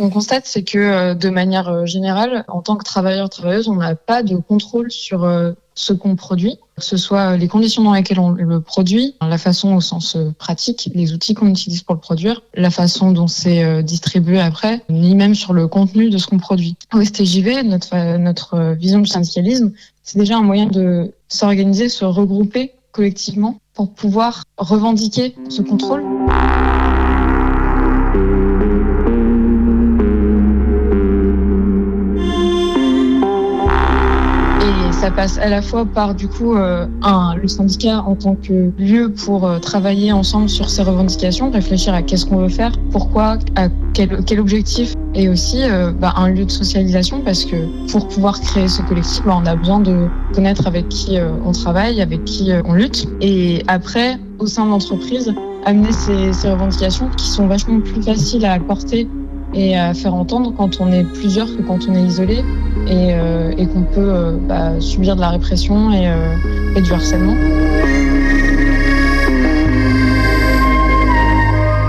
Qu'on 0.00 0.10
constate, 0.10 0.46
c'est 0.46 0.62
que 0.62 0.78
euh, 0.78 1.14
de 1.14 1.28
manière 1.28 1.68
euh, 1.68 1.84
générale, 1.84 2.44
en 2.48 2.62
tant 2.62 2.76
que 2.76 2.84
travailleur 2.84 3.28
travailleuse, 3.28 3.68
on 3.68 3.76
n'a 3.76 3.94
pas 3.94 4.22
de 4.22 4.36
contrôle 4.36 4.90
sur 4.90 5.24
euh, 5.24 5.52
ce 5.74 5.92
qu'on 5.92 6.16
produit, 6.16 6.58
que 6.76 6.82
ce 6.82 6.96
soit 6.96 7.36
les 7.36 7.48
conditions 7.48 7.82
dans 7.82 7.92
lesquelles 7.92 8.18
on 8.18 8.30
le 8.30 8.60
produit, 8.60 9.14
la 9.20 9.36
façon 9.36 9.74
au 9.74 9.80
sens 9.80 10.16
pratique, 10.38 10.90
les 10.94 11.12
outils 11.12 11.34
qu'on 11.34 11.48
utilise 11.48 11.82
pour 11.82 11.94
le 11.94 12.00
produire, 12.00 12.42
la 12.54 12.70
façon 12.70 13.12
dont 13.12 13.26
c'est 13.26 13.82
distribué 13.82 14.40
après, 14.40 14.82
ni 14.90 15.14
même 15.14 15.34
sur 15.34 15.54
le 15.54 15.68
contenu 15.68 16.10
de 16.10 16.18
ce 16.18 16.26
qu'on 16.26 16.38
produit. 16.38 16.76
Au 16.92 17.02
STJV, 17.02 17.62
notre, 17.62 18.18
notre 18.18 18.74
vision 18.74 18.98
du 18.98 19.08
syndicalisme, 19.08 19.72
c'est 20.02 20.18
déjà 20.18 20.36
un 20.36 20.42
moyen 20.42 20.66
de 20.66 21.14
s'organiser, 21.28 21.88
se 21.88 22.04
regrouper 22.04 22.72
collectivement 22.92 23.58
pour 23.72 23.94
pouvoir 23.94 24.44
revendiquer 24.58 25.34
ce 25.48 25.62
contrôle. 25.62 26.04
Ça 35.00 35.10
passe 35.10 35.38
à 35.38 35.48
la 35.48 35.62
fois 35.62 35.86
par 35.86 36.14
du 36.14 36.28
coup 36.28 36.54
euh, 36.54 36.86
un, 37.00 37.34
le 37.34 37.48
syndicat 37.48 38.00
en 38.06 38.14
tant 38.14 38.34
que 38.34 38.70
lieu 38.78 39.10
pour 39.10 39.46
euh, 39.46 39.58
travailler 39.58 40.12
ensemble 40.12 40.50
sur 40.50 40.68
ces 40.68 40.82
revendications, 40.82 41.50
réfléchir 41.50 41.94
à 41.94 42.02
qu'est-ce 42.02 42.26
qu'on 42.26 42.36
veut 42.36 42.50
faire, 42.50 42.72
pourquoi, 42.90 43.38
à 43.56 43.68
quel, 43.94 44.38
objectif, 44.38 44.92
et 45.14 45.30
aussi 45.30 45.62
euh, 45.62 45.90
bah, 45.90 46.12
un 46.18 46.28
lieu 46.28 46.44
de 46.44 46.50
socialisation 46.50 47.22
parce 47.24 47.46
que 47.46 47.56
pour 47.90 48.08
pouvoir 48.08 48.38
créer 48.42 48.68
ce 48.68 48.82
collectif, 48.82 49.24
bah, 49.24 49.40
on 49.42 49.46
a 49.46 49.56
besoin 49.56 49.80
de 49.80 50.06
connaître 50.34 50.66
avec 50.66 50.86
qui 50.90 51.16
on 51.46 51.52
travaille, 51.52 52.02
avec 52.02 52.22
qui 52.24 52.50
on 52.66 52.74
lutte, 52.74 53.08
et 53.22 53.62
après 53.68 54.18
au 54.38 54.46
sein 54.46 54.66
de 54.66 54.70
l'entreprise 54.70 55.32
amener 55.64 55.92
ces, 55.92 56.34
ces 56.34 56.50
revendications 56.50 57.08
qui 57.16 57.26
sont 57.26 57.46
vachement 57.46 57.80
plus 57.80 58.02
faciles 58.02 58.44
à 58.44 58.58
porter 58.58 59.08
et 59.54 59.76
à 59.76 59.94
faire 59.94 60.14
entendre 60.14 60.52
quand 60.56 60.80
on 60.80 60.92
est 60.92 61.04
plusieurs 61.04 61.46
que 61.56 61.62
quand 61.62 61.88
on 61.88 61.94
est 61.94 62.02
isolé 62.02 62.44
et, 62.86 63.14
euh, 63.14 63.52
qu'on 63.72 63.82
peut 63.82 64.00
euh, 64.00 64.32
bah, 64.48 64.80
subir 64.80 65.16
de 65.16 65.20
la 65.20 65.30
répression 65.30 65.92
et, 65.92 66.08
euh, 66.08 66.34
et 66.76 66.80
du 66.80 66.92
harcèlement. 66.92 67.36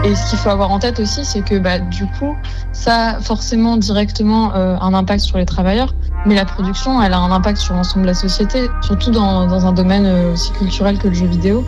Et 0.03 0.15
ce 0.15 0.29
qu'il 0.29 0.39
faut 0.39 0.49
avoir 0.49 0.71
en 0.71 0.79
tête 0.79 0.99
aussi, 0.99 1.23
c'est 1.23 1.41
que 1.41 1.59
bah, 1.59 1.79
du 1.79 2.05
coup, 2.19 2.35
ça 2.71 2.95
a 2.95 3.19
forcément 3.19 3.77
directement 3.77 4.53
un 4.53 4.93
impact 4.93 5.21
sur 5.21 5.37
les 5.37 5.45
travailleurs, 5.45 5.93
mais 6.25 6.35
la 6.35 6.45
production, 6.45 7.01
elle 7.01 7.13
a 7.13 7.19
un 7.19 7.31
impact 7.31 7.59
sur 7.59 7.75
l'ensemble 7.75 8.01
de 8.01 8.07
la 8.07 8.15
société, 8.15 8.67
surtout 8.81 9.11
dans, 9.11 9.45
dans 9.45 9.65
un 9.67 9.71
domaine 9.71 10.07
aussi 10.33 10.51
culturel 10.53 10.97
que 10.97 11.07
le 11.07 11.13
jeu 11.13 11.27
vidéo. 11.27 11.63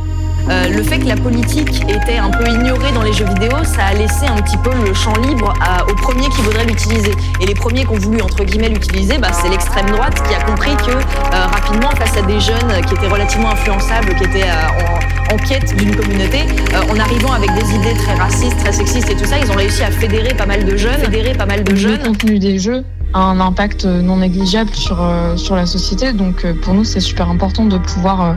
Euh, 0.49 0.67
le 0.69 0.83
fait 0.83 0.99
que 0.99 1.07
la 1.07 1.15
politique 1.15 1.83
était 1.89 2.17
un 2.17 2.29
peu 2.29 2.47
ignorée 2.47 2.91
dans 2.93 3.01
les 3.03 3.13
jeux 3.13 3.25
vidéo, 3.25 3.51
ça 3.63 3.85
a 3.85 3.93
laissé 3.93 4.25
un 4.27 4.35
petit 4.41 4.57
peu 4.57 4.71
le 4.85 4.93
champ 4.93 5.13
libre 5.27 5.53
à- 5.61 5.83
aux 5.89 5.95
premiers 5.95 6.27
qui 6.29 6.41
voudraient 6.41 6.65
l'utiliser. 6.65 7.11
Et 7.41 7.45
les 7.45 7.53
premiers 7.55 7.81
qui 7.85 7.89
ont 7.91 7.99
voulu, 7.99 8.21
entre 8.21 8.43
guillemets, 8.43 8.69
l'utiliser, 8.69 9.17
bah, 9.17 9.29
c'est 9.31 9.49
l'extrême 9.49 9.85
droite 9.87 10.21
qui 10.27 10.33
a 10.35 10.41
compris 10.43 10.75
que 10.77 10.91
euh, 10.91 11.45
rapidement, 11.51 11.89
face 11.91 12.17
à 12.17 12.21
des 12.23 12.39
jeunes 12.39 12.81
qui 12.87 12.93
étaient 12.93 13.07
relativement 13.07 13.51
influençables, 13.51 14.13
qui 14.15 14.23
étaient 14.23 14.43
euh, 14.43 15.31
en, 15.31 15.33
en 15.35 15.37
quête 15.37 15.75
d'une 15.77 15.95
communauté, 15.95 16.39
euh, 16.73 16.91
en 16.93 16.99
arrivant 16.99 17.31
avec 17.33 17.49
des 17.53 17.75
idées 17.75 17.93
très 18.03 18.15
racistes, 18.15 18.57
très 18.59 18.73
sexistes 18.73 19.09
et 19.09 19.15
tout 19.15 19.25
ça, 19.25 19.37
ils 19.39 19.49
ont 19.51 19.55
réussi 19.55 19.83
à 19.83 19.91
fédérer 19.91 20.33
pas 20.33 20.45
mal 20.45 20.65
de 20.65 20.75
jeunes, 20.77 20.97
fédérer 20.99 21.33
pas 21.33 21.45
mal 21.45 21.63
de 21.63 21.71
Le 21.71 21.77
jeunes. 21.77 21.99
contenu 22.03 22.39
des 22.39 22.59
jeux 22.59 22.83
a 23.13 23.19
un 23.19 23.39
impact 23.39 23.85
non 23.85 24.17
négligeable 24.17 24.71
sur, 24.73 25.01
euh, 25.01 25.37
sur 25.37 25.55
la 25.55 25.65
société. 25.67 26.13
Donc 26.13 26.43
euh, 26.45 26.53
pour 26.61 26.73
nous, 26.73 26.83
c'est 26.83 26.99
super 26.99 27.29
important 27.29 27.65
de 27.65 27.77
pouvoir 27.77 28.21
euh, 28.21 28.33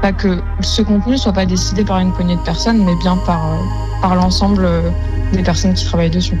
pas 0.00 0.12
que 0.12 0.40
ce 0.60 0.82
contenu 0.82 1.18
soit 1.18 1.32
pas 1.32 1.46
décidé 1.46 1.84
par 1.84 1.98
une 1.98 2.12
poignée 2.12 2.36
de 2.36 2.40
personnes, 2.40 2.82
mais 2.84 2.94
bien 2.96 3.16
par, 3.18 3.52
euh, 3.52 3.56
par 4.00 4.14
l'ensemble 4.14 4.64
euh, 4.64 4.90
des 5.32 5.42
personnes 5.42 5.74
qui 5.74 5.84
travaillent 5.84 6.10
dessus. 6.10 6.38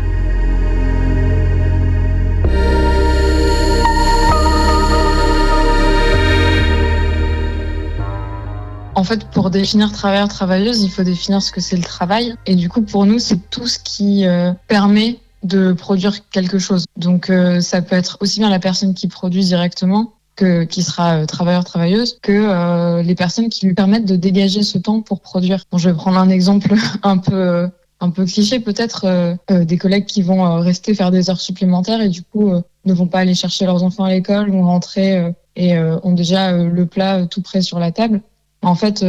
En 8.94 9.04
fait, 9.04 9.24
pour 9.28 9.50
définir 9.50 9.92
travailleur 9.92 10.28
travailleuse, 10.28 10.82
il 10.82 10.90
faut 10.90 11.02
définir 11.02 11.40
ce 11.40 11.52
que 11.52 11.60
c'est 11.60 11.76
le 11.76 11.82
travail. 11.82 12.34
Et 12.46 12.54
du 12.54 12.68
coup, 12.68 12.82
pour 12.82 13.06
nous, 13.06 13.18
c'est 13.18 13.50
tout 13.50 13.66
ce 13.66 13.78
qui 13.78 14.26
euh, 14.26 14.52
permet 14.68 15.18
de 15.42 15.72
produire 15.72 16.28
quelque 16.30 16.58
chose. 16.58 16.84
Donc, 16.98 17.32
ça 17.60 17.80
peut 17.80 17.96
être 17.96 18.18
aussi 18.20 18.40
bien 18.40 18.50
la 18.50 18.58
personne 18.58 18.92
qui 18.92 19.08
produit 19.08 19.42
directement 19.42 20.12
que 20.36 20.64
qui 20.64 20.82
sera 20.82 21.16
euh, 21.16 21.26
travailleur 21.26 21.64
travailleuse 21.64 22.18
que 22.22 22.32
euh, 22.32 23.02
les 23.02 23.14
personnes 23.14 23.48
qui 23.48 23.66
lui 23.66 23.74
permettent 23.74 24.06
de 24.06 24.16
dégager 24.16 24.62
ce 24.62 24.78
temps 24.78 25.02
pour 25.02 25.20
produire. 25.20 25.64
Bon, 25.70 25.78
je 25.78 25.90
vais 25.90 25.96
prendre 25.96 26.18
un 26.18 26.30
exemple 26.30 26.74
un 27.02 27.18
peu 27.18 27.34
euh, 27.34 27.68
un 28.00 28.10
peu 28.10 28.24
cliché 28.24 28.60
peut-être 28.60 29.04
euh, 29.04 29.34
euh, 29.50 29.64
des 29.64 29.76
collègues 29.76 30.06
qui 30.06 30.22
vont 30.22 30.58
rester 30.60 30.94
faire 30.94 31.10
des 31.10 31.28
heures 31.28 31.40
supplémentaires 31.40 32.00
et 32.00 32.08
du 32.08 32.22
coup 32.22 32.52
ne 32.84 32.94
vont 32.94 33.06
pas 33.06 33.18
aller 33.18 33.34
chercher 33.34 33.66
leurs 33.66 33.82
enfants 33.82 34.04
à 34.04 34.10
l'école 34.10 34.48
ou 34.50 34.62
rentrer 34.62 35.32
et 35.56 35.78
ont 35.78 36.12
déjà 36.12 36.52
le 36.52 36.86
plat 36.86 37.26
tout 37.26 37.42
prêt 37.42 37.60
sur 37.60 37.78
la 37.78 37.92
table. 37.92 38.22
En 38.62 38.74
fait, 38.74 39.04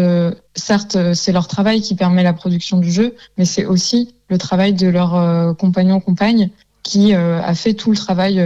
certes, 0.55 1.13
c'est 1.13 1.31
leur 1.31 1.47
travail 1.47 1.81
qui 1.81 1.95
permet 1.95 2.23
la 2.23 2.33
production 2.33 2.79
du 2.79 2.91
jeu, 2.91 3.15
mais 3.37 3.45
c'est 3.45 3.65
aussi 3.65 4.13
le 4.27 4.37
travail 4.37 4.73
de 4.73 4.89
leur 4.89 5.55
compagnon 5.55 6.01
compagne 6.01 6.49
qui 6.83 7.13
a 7.13 7.55
fait 7.55 7.73
tout 7.73 7.91
le 7.91 7.97
travail 7.97 8.45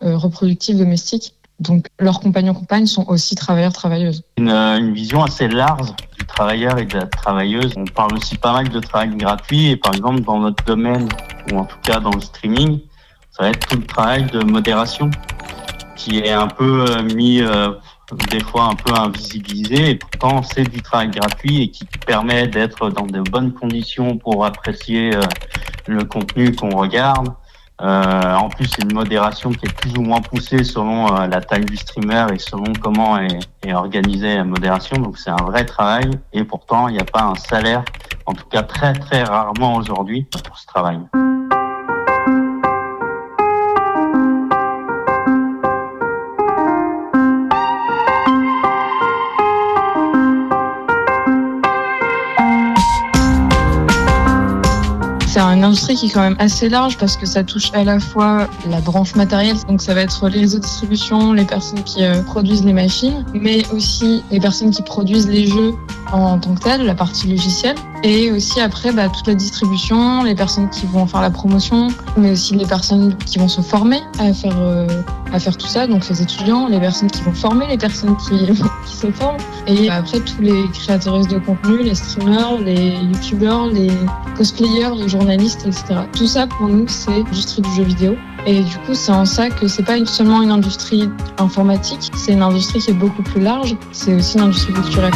reproductif 0.00 0.76
domestique. 0.76 1.34
Donc, 1.60 1.86
leurs 1.98 2.20
compagnons 2.20 2.54
compagnes 2.54 2.86
sont 2.86 3.04
aussi 3.08 3.34
travailleurs 3.34 3.72
travailleuses. 3.72 4.22
Une, 4.38 4.48
euh, 4.48 4.78
une 4.78 4.92
vision 4.92 5.22
assez 5.22 5.46
large 5.46 5.92
du 6.18 6.26
travailleur 6.26 6.78
et 6.78 6.86
de 6.86 6.96
la 6.96 7.06
travailleuse. 7.06 7.74
On 7.76 7.84
parle 7.84 8.14
aussi 8.14 8.36
pas 8.36 8.52
mal 8.52 8.68
de 8.68 8.80
travail 8.80 9.10
gratuit 9.16 9.68
et 9.68 9.76
par 9.76 9.94
exemple 9.94 10.22
dans 10.22 10.40
notre 10.40 10.64
domaine, 10.64 11.08
ou 11.52 11.58
en 11.58 11.64
tout 11.64 11.78
cas 11.82 12.00
dans 12.00 12.12
le 12.12 12.20
streaming, 12.20 12.80
ça 13.30 13.44
va 13.44 13.50
être 13.50 13.68
tout 13.68 13.76
le 13.76 13.86
travail 13.86 14.26
de 14.26 14.42
modération 14.42 15.10
qui 16.00 16.18
est 16.18 16.32
un 16.32 16.48
peu 16.48 16.86
euh, 16.88 17.02
mis 17.02 17.42
euh, 17.42 17.72
des 18.30 18.40
fois 18.40 18.64
un 18.64 18.74
peu 18.74 18.92
invisibilisé 18.94 19.90
et 19.90 19.94
pourtant 19.96 20.42
c'est 20.42 20.68
du 20.68 20.80
travail 20.80 21.10
gratuit 21.10 21.62
et 21.62 21.70
qui 21.70 21.84
permet 22.06 22.48
d'être 22.48 22.88
dans 22.90 23.06
de 23.06 23.20
bonnes 23.20 23.52
conditions 23.52 24.16
pour 24.16 24.44
apprécier 24.44 25.14
euh, 25.14 25.20
le 25.86 26.04
contenu 26.04 26.54
qu'on 26.54 26.70
regarde. 26.70 27.28
Euh, 27.82 28.34
en 28.34 28.48
plus, 28.48 28.66
c'est 28.66 28.82
une 28.82 28.92
modération 28.92 29.50
qui 29.50 29.66
est 29.66 29.72
plus 29.72 29.96
ou 29.96 30.02
moins 30.02 30.20
poussée 30.20 30.64
selon 30.64 31.14
euh, 31.14 31.26
la 31.26 31.40
taille 31.40 31.64
du 31.64 31.76
streamer 31.76 32.26
et 32.34 32.38
selon 32.38 32.72
comment 32.80 33.18
est, 33.18 33.38
est 33.62 33.72
organisée 33.72 34.36
la 34.36 34.44
modération. 34.44 34.96
Donc, 34.98 35.18
c'est 35.18 35.30
un 35.30 35.44
vrai 35.44 35.64
travail 35.64 36.10
et 36.32 36.44
pourtant, 36.44 36.88
il 36.88 36.94
n'y 36.94 37.00
a 37.00 37.04
pas 37.04 37.22
un 37.22 37.36
salaire, 37.36 37.84
en 38.26 38.34
tout 38.34 38.46
cas 38.50 38.62
très 38.62 38.92
très 38.92 39.22
rarement 39.22 39.76
aujourd'hui, 39.76 40.26
pour 40.46 40.58
ce 40.58 40.66
travail. 40.66 40.98
Une 55.60 55.66
industrie 55.66 55.94
qui 55.94 56.06
est 56.06 56.08
quand 56.08 56.22
même 56.22 56.36
assez 56.38 56.70
large 56.70 56.96
parce 56.96 57.18
que 57.18 57.26
ça 57.26 57.44
touche 57.44 57.70
à 57.74 57.84
la 57.84 58.00
fois 58.00 58.48
la 58.70 58.80
branche 58.80 59.14
matérielle, 59.14 59.56
donc 59.68 59.82
ça 59.82 59.92
va 59.92 60.00
être 60.00 60.26
les 60.30 60.40
réseaux 60.40 60.56
de 60.56 60.62
distribution, 60.62 61.34
les 61.34 61.44
personnes 61.44 61.82
qui 61.82 62.02
euh, 62.02 62.22
produisent 62.22 62.64
les 62.64 62.72
machines, 62.72 63.26
mais 63.34 63.62
aussi 63.70 64.24
les 64.30 64.40
personnes 64.40 64.70
qui 64.70 64.80
produisent 64.80 65.28
les 65.28 65.46
jeux 65.46 65.74
en 66.12 66.38
tant 66.38 66.54
que 66.54 66.60
telles, 66.60 66.86
la 66.86 66.94
partie 66.94 67.28
logicielle, 67.28 67.76
et 68.02 68.32
aussi 68.32 68.58
après 68.58 68.90
bah, 68.92 69.10
toute 69.10 69.26
la 69.26 69.34
distribution, 69.34 70.22
les 70.22 70.34
personnes 70.34 70.70
qui 70.70 70.86
vont 70.86 71.06
faire 71.06 71.20
la 71.20 71.30
promotion, 71.30 71.88
mais 72.16 72.30
aussi 72.30 72.56
les 72.56 72.64
personnes 72.64 73.14
qui 73.26 73.38
vont 73.38 73.48
se 73.48 73.60
former 73.60 74.00
à 74.18 74.32
faire 74.32 74.56
euh, 74.58 74.86
à 75.32 75.38
faire 75.38 75.56
tout 75.56 75.66
ça, 75.66 75.86
donc 75.86 76.08
les 76.08 76.22
étudiants, 76.22 76.66
les 76.68 76.80
personnes 76.80 77.10
qui 77.10 77.22
vont 77.22 77.32
former 77.32 77.66
les 77.68 77.78
personnes 77.78 78.16
qui, 78.16 78.46
qui 78.86 78.96
se 78.96 79.10
forment, 79.12 79.36
et 79.66 79.88
après 79.90 80.20
tous 80.20 80.40
les 80.40 80.64
créateurs 80.72 81.24
de 81.26 81.38
contenu, 81.38 81.82
les 81.82 81.94
streamers, 81.94 82.58
les 82.58 82.94
youtubeurs, 82.96 83.66
les 83.68 83.90
cosplayers, 84.36 84.94
les 84.96 85.08
journalistes, 85.08 85.49
Tout 86.12 86.26
ça 86.26 86.46
pour 86.46 86.68
nous 86.68 86.86
c'est 86.88 87.10
l'industrie 87.10 87.62
du 87.62 87.74
jeu 87.74 87.82
vidéo. 87.82 88.16
Et 88.46 88.62
du 88.62 88.76
coup, 88.78 88.94
c'est 88.94 89.12
en 89.12 89.26
ça 89.26 89.50
que 89.50 89.68
c'est 89.68 89.82
pas 89.82 90.02
seulement 90.06 90.42
une 90.42 90.50
industrie 90.50 91.10
informatique, 91.38 92.10
c'est 92.14 92.32
une 92.32 92.42
industrie 92.42 92.80
qui 92.80 92.90
est 92.90 92.94
beaucoup 92.94 93.22
plus 93.22 93.40
large, 93.40 93.76
c'est 93.92 94.14
aussi 94.14 94.38
une 94.38 94.44
industrie 94.44 94.72
culturelle. 94.72 95.12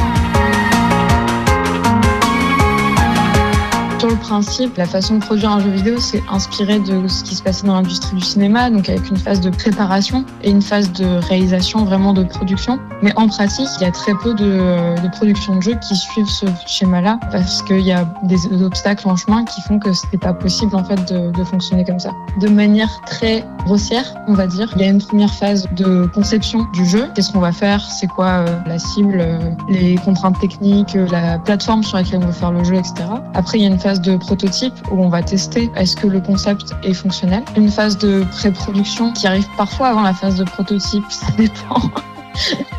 Sur 4.05 4.11
le 4.11 4.21
principe, 4.21 4.77
la 4.77 4.85
façon 4.85 5.14
de 5.14 5.25
produire 5.25 5.51
un 5.51 5.61
jeu 5.61 5.71
vidéo, 5.71 5.99
c'est 5.99 6.23
inspiré 6.31 6.79
de 6.79 7.09
ce 7.09 7.25
qui 7.25 7.35
se 7.35 7.43
passait 7.43 7.67
dans 7.67 7.73
l'industrie 7.73 8.14
du 8.17 8.21
cinéma, 8.23 8.69
donc 8.69 8.87
avec 8.90 9.09
une 9.09 9.17
phase 9.17 9.40
de 9.40 9.49
préparation 9.49 10.27
et 10.43 10.51
une 10.51 10.61
phase 10.61 10.93
de 10.93 11.07
réalisation, 11.27 11.87
vraiment 11.87 12.12
de 12.12 12.23
production. 12.23 12.79
Mais 13.01 13.14
en 13.17 13.29
pratique, 13.29 13.67
il 13.81 13.83
y 13.83 13.87
a 13.87 13.90
très 13.90 14.12
peu 14.12 14.35
de, 14.35 15.01
de 15.03 15.09
productions 15.09 15.57
de 15.57 15.62
jeux 15.62 15.79
qui 15.88 15.97
suivent 15.97 16.29
ce 16.29 16.45
schéma-là, 16.67 17.19
parce 17.33 17.62
qu'il 17.62 17.81
y 17.81 17.93
a 17.93 18.07
des 18.25 18.37
obstacles 18.62 19.09
en 19.09 19.17
chemin 19.17 19.43
qui 19.47 19.62
font 19.62 19.79
que 19.79 19.90
c'était 19.95 20.19
pas 20.19 20.35
possible 20.35 20.77
en 20.77 20.85
fait 20.85 21.11
de, 21.11 21.45
fonctionner 21.45 21.87
comme 21.87 21.99
ça. 21.99 22.11
De 22.40 22.49
manière 22.49 22.90
très 23.07 23.43
grossière, 23.64 24.05
on 24.29 24.35
va 24.35 24.47
dire, 24.47 24.71
il 24.77 24.83
y 24.83 24.85
a 24.85 24.88
une 24.88 25.01
première 25.01 25.33
phase 25.33 25.67
de 25.77 26.05
conception 26.12 26.67
du 26.75 26.85
jeu. 26.85 27.09
Qu'est-ce 27.14 27.33
qu'on 27.33 27.40
va 27.40 27.53
faire? 27.53 27.81
C'est 27.81 28.07
quoi 28.07 28.27
euh, 28.27 28.59
la 28.67 28.79
cible, 28.79 29.19
euh, 29.19 29.51
les 29.71 29.95
contraintes 29.97 30.38
techniques, 30.40 30.95
euh, 30.95 31.07
la 31.11 31.38
plateforme 31.38 31.83
sur 31.83 31.97
laquelle 31.97 32.21
on 32.23 32.27
veut 32.27 32.33
faire 32.33 32.53
le 32.53 32.64
jeu, 32.64 32.75
etc. 32.75 32.95
Après, 33.33 33.59
il 33.59 33.62
y 33.62 33.64
a 33.64 33.69
une 33.69 33.79
phase 33.79 33.93
de 34.00 34.16
prototype 34.16 34.74
où 34.90 35.02
on 35.02 35.09
va 35.09 35.22
tester 35.22 35.70
est-ce 35.76 35.96
que 35.96 36.07
le 36.07 36.20
concept 36.20 36.72
est 36.83 36.94
fonctionnel. 36.94 37.44
Une 37.57 37.70
phase 37.70 37.98
de 37.98 38.24
pré-production 38.30 39.12
qui 39.12 39.26
arrive 39.26 39.46
parfois 39.57 39.88
avant 39.88 40.02
la 40.02 40.14
phase 40.14 40.37
de 40.37 40.44
prototype, 40.44 41.04
ça 41.11 41.26
dépend. 41.37 41.90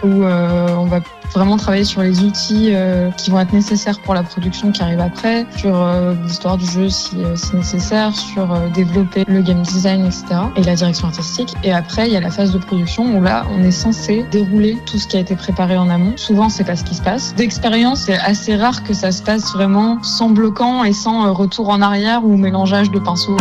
Où 0.04 0.24
euh, 0.24 0.68
on 0.76 0.86
va 0.86 1.00
vraiment 1.34 1.58
travailler 1.58 1.84
sur 1.84 2.02
les 2.02 2.24
outils 2.24 2.70
euh, 2.72 3.12
qui 3.12 3.30
vont 3.30 3.40
être 3.40 3.52
nécessaires 3.52 4.00
pour 4.00 4.14
la 4.14 4.24
production 4.24 4.72
qui 4.72 4.82
arrive 4.82 5.00
après, 5.00 5.46
sur 5.58 5.76
euh, 5.76 6.14
l'histoire 6.24 6.58
du 6.58 6.66
jeu 6.66 6.90
si, 6.90 7.16
nécessaire, 7.54 8.16
sur 8.16 8.48
développer 8.74 9.26
le 9.28 9.42
game 9.42 9.62
design, 9.62 10.06
etc. 10.06 10.26
et 10.56 10.64
la 10.64 10.76
direction 10.76 11.08
artistique. 11.08 11.54
Et 11.64 11.74
après, 11.74 12.08
il 12.08 12.14
y 12.14 12.18
a 12.18 12.22
la 12.22 12.30
phase 12.30 12.52
de 12.52 12.58
production 12.58 13.18
où 13.18 13.22
là, 13.22 13.46
on 13.52 13.64
est 13.64 13.72
censé 13.72 14.26
dérouler 14.32 14.78
tout 14.86 14.98
ce 14.98 15.08
qui 15.08 15.18
a 15.18 15.20
été 15.20 15.36
préparé 15.36 15.78
en 15.78 15.90
amont. 15.90 16.14
Souvent, 16.16 16.50
c'est 16.50 16.64
pas 16.64 16.76
ce 16.76 16.84
qui 16.84 16.96
se 16.96 17.02
passe. 17.02 17.36
D'expérience, 17.36 18.02
c'est 18.02 18.18
assez 18.18 18.56
rare 18.56 18.84
que 18.84 18.94
ça 18.94 19.12
se 19.12 19.22
passe 19.22 19.54
vraiment 19.54 20.02
sans 20.04 20.30
bloquant 20.30 20.84
et 20.84 20.94
sans 20.94 21.34
retour 21.34 21.70
en 21.70 21.82
arrière 21.82 22.24
ou 22.24 22.38
mélangeage 22.38 22.92
de 22.92 23.00
pinceaux. 23.00 23.38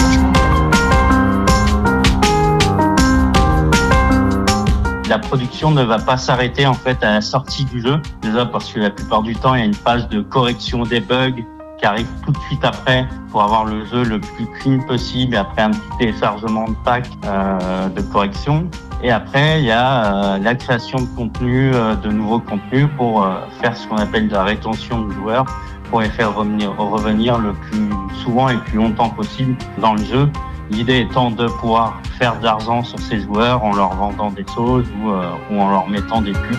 La 5.14 5.20
production 5.20 5.70
ne 5.70 5.85
va 5.85 5.98
pas 5.98 6.16
s'arrêter 6.16 6.66
en 6.66 6.74
fait 6.74 7.00
à 7.05 7.12
la 7.12 7.20
sortie 7.20 7.64
du 7.66 7.81
jeu, 7.81 8.03
déjà 8.20 8.46
parce 8.46 8.72
que 8.72 8.81
la 8.81 8.90
plupart 8.90 9.22
du 9.22 9.37
temps 9.37 9.55
il 9.55 9.61
y 9.61 9.62
a 9.62 9.64
une 9.64 9.72
phase 9.72 10.09
de 10.09 10.20
correction 10.22 10.83
des 10.83 10.98
bugs 10.98 11.37
qui 11.79 11.87
arrive 11.87 12.09
tout 12.27 12.33
de 12.33 12.38
suite 12.48 12.64
après 12.64 13.07
pour 13.31 13.44
avoir 13.44 13.64
le 13.64 13.85
jeu 13.85 14.03
le 14.03 14.18
plus 14.18 14.46
clean 14.59 14.81
possible 14.88 15.37
après 15.37 15.62
un 15.62 15.70
petit 15.70 15.98
téléchargement 16.00 16.64
de 16.64 16.74
pack 16.85 17.07
euh, 17.27 17.88
de 17.90 18.00
correction. 18.00 18.68
Et 19.05 19.12
après 19.12 19.61
il 19.61 19.66
y 19.66 19.70
a 19.70 20.35
euh, 20.35 20.38
la 20.38 20.57
création 20.57 20.98
de 20.98 21.07
contenu, 21.16 21.70
euh, 21.72 21.94
de 21.94 22.11
nouveaux 22.11 22.40
contenus 22.40 22.88
pour 22.96 23.24
faire 23.61 23.77
ce 23.77 23.87
qu'on 23.87 23.98
appelle 23.98 24.27
de 24.27 24.35
la 24.35 24.42
rétention 24.42 25.03
de 25.03 25.12
joueurs 25.12 25.44
pour 25.90 26.00
les 26.00 26.09
faire 26.09 26.35
revenir, 26.35 26.74
revenir 26.77 27.38
le 27.38 27.53
plus 27.53 27.88
souvent 28.24 28.48
et 28.48 28.55
le 28.55 28.61
plus 28.62 28.79
longtemps 28.79 29.11
possible 29.11 29.55
dans 29.79 29.94
le 29.94 30.03
jeu. 30.03 30.29
L'idée 30.74 31.06
étant 31.08 31.30
de 31.30 31.46
pouvoir 31.46 32.01
faire 32.18 32.36
de 32.40 32.44
l'argent 32.44 32.82
sur 32.82 32.99
ces 32.99 33.20
joueurs 33.20 33.62
en 33.62 33.76
leur 33.76 33.94
vendant 33.94 34.32
des 34.32 34.44
choses 34.53 34.84
ou, 35.01 35.11
euh, 35.11 35.30
en 35.57 35.70
leur 35.70 35.88
mettant 35.88 36.20
des 36.20 36.32
pubs. 36.32 36.59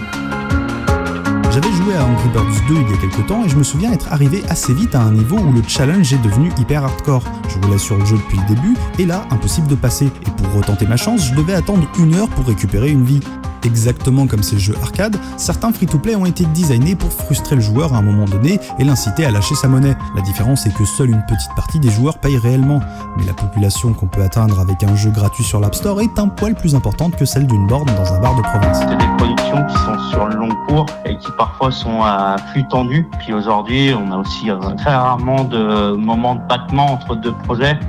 J'avais 1.52 1.72
joué 1.74 1.98
à 1.98 2.06
Angry 2.06 2.30
Birds 2.30 2.68
2 2.70 2.76
il 2.76 2.92
y 2.92 2.94
a 2.94 2.98
quelques 2.98 3.28
temps 3.28 3.44
et 3.44 3.50
je 3.50 3.58
me 3.58 3.64
souviens 3.64 3.92
être 3.92 4.14
arrivé 4.14 4.42
assez 4.48 4.74
vite 4.74 4.96
à 4.96 5.02
un 5.02 5.12
niveau 5.12 5.38
où 5.38 5.52
le 5.52 5.62
challenge 5.68 6.14
est 6.14 6.22
devenu 6.22 6.50
hyper 6.58 6.86
hardcore. 6.86 7.24
Je 7.50 7.66
roulais 7.66 7.78
sur 7.78 7.98
le 7.98 8.06
jeu 8.06 8.16
depuis 8.16 8.38
le 8.38 8.56
début 8.56 8.78
et 9.00 9.06
là, 9.06 9.26
impossible 9.32 9.68
de 9.68 9.76
passer. 9.76 10.06
Et 10.26 10.32
pour 10.32 10.54
retenter 10.54 10.86
ma 10.86 10.96
chance, 10.96 11.28
je 11.28 11.36
devais 11.36 11.54
attendre 11.54 11.86
une 12.00 12.16
heure 12.16 12.30
pour 12.30 12.48
récupérer 12.48 12.92
une 12.92 13.04
vie. 13.04 13.20
Exactement 13.66 14.28
comme 14.28 14.44
ces 14.44 14.60
jeux 14.60 14.76
arcade, 14.84 15.18
certains 15.38 15.72
free-to-play 15.72 16.16
ont 16.16 16.28
été 16.28 16.46
designés 16.46 16.96
pour 16.96 17.12
frustrer 17.12 17.56
le 17.56 17.62
joueur 17.62 17.96
à 17.96 17.98
un 17.98 18.04
moment 18.04 18.26
donné 18.26 18.60
et 18.78 18.84
l'inciter 18.84 19.26
à 19.26 19.32
lâcher 19.32 19.56
sa 19.56 19.68
monnaie. 19.68 19.98
La 20.16 20.22
différence 20.22 20.68
est 20.68 20.74
que 20.74 20.86
seule 20.86 21.10
une 21.10 21.26
petite 21.28 21.54
partie 21.56 21.80
des 21.80 21.90
joueurs 21.90 22.20
paye 22.20 22.38
réellement, 22.38 22.80
mais 23.18 23.26
la 23.26 23.34
population 23.34 23.94
qu'on 23.94 24.06
peut 24.06 24.22
atteindre 24.22 24.60
avec 24.60 24.84
un 24.84 24.96
jeu 24.96 25.10
gratuit 25.10 25.44
sur 25.44 25.60
l'App 25.60 25.74
Store 25.74 26.00
est 26.02 26.20
un 26.20 26.28
poil 26.28 26.54
plus 26.54 26.76
importante 26.76 27.16
que 27.16 27.26
celle 27.26 27.48
d'une 27.48 27.66
borne 27.66 27.88
dans 27.88 28.14
un 28.14 28.20
bar 28.20 28.36
de 28.36 28.44
province. 28.44 28.78
C'est 28.80 28.98
des 28.98 29.18
productions 29.18 29.66
qui 29.66 29.74
sont 29.74 30.10
sur 30.12 30.28
le 30.28 30.36
long 30.36 30.56
cours 30.68 30.86
et 31.06 31.18
qui 31.18 31.32
parfois 31.36 31.72
sont 31.72 32.04
à 32.04 32.36
flux 32.52 32.68
tendu. 32.68 33.08
Puis 33.20 33.34
aujourd'hui, 33.34 33.94
on 33.98 34.12
a 34.12 34.18
aussi 34.18 34.50
très 34.78 34.96
rarement 34.96 35.44
de 35.44 35.96
moments 35.96 36.36
de 36.36 36.48
battement 36.48 36.94
entre 36.94 37.16
deux 37.16 37.34
projets 37.46 37.80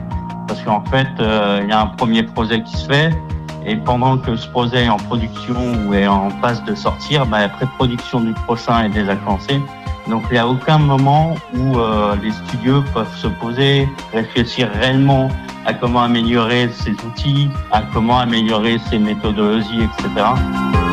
parce 0.49 0.63
qu'en 0.63 0.83
fait, 0.85 1.09
euh, 1.21 1.61
il 1.63 1.69
y 1.69 1.73
a 1.73 1.81
un 1.81 1.87
premier 1.87 2.23
projet 2.23 2.63
qui 2.63 2.77
se 2.77 2.87
fait 2.87 3.11
et 3.67 3.77
pendant 3.77 4.17
que 4.17 4.37
ce 4.37 4.47
projet 4.49 4.85
est 4.85 4.89
en 4.89 4.97
production 4.97 5.57
ou 5.87 5.95
est 5.95 6.07
en 6.07 6.31
phase 6.41 6.63
de 6.65 6.75
sortir, 6.75 7.27
bah, 7.27 7.41
la 7.41 7.49
pré-production 7.49 8.21
du 8.21 8.33
prochain 8.33 8.85
est 8.85 8.91
déjà 8.91 9.17
commencée. 9.17 9.61
Donc 10.09 10.23
il 10.31 10.35
n'y 10.35 10.39
a 10.39 10.47
aucun 10.47 10.79
moment 10.79 11.35
où 11.53 11.79
euh, 11.79 12.15
les 12.23 12.31
studios 12.31 12.83
peuvent 12.95 13.17
se 13.17 13.27
poser, 13.27 13.89
réfléchir 14.13 14.71
réellement 14.81 15.29
à 15.65 15.75
comment 15.75 16.03
améliorer 16.03 16.69
ces 16.69 16.93
outils, 16.93 17.51
à 17.73 17.83
comment 17.93 18.21
améliorer 18.21 18.79
ces 18.89 19.01
méthodologies, 19.01 19.83
etc. 19.83 20.86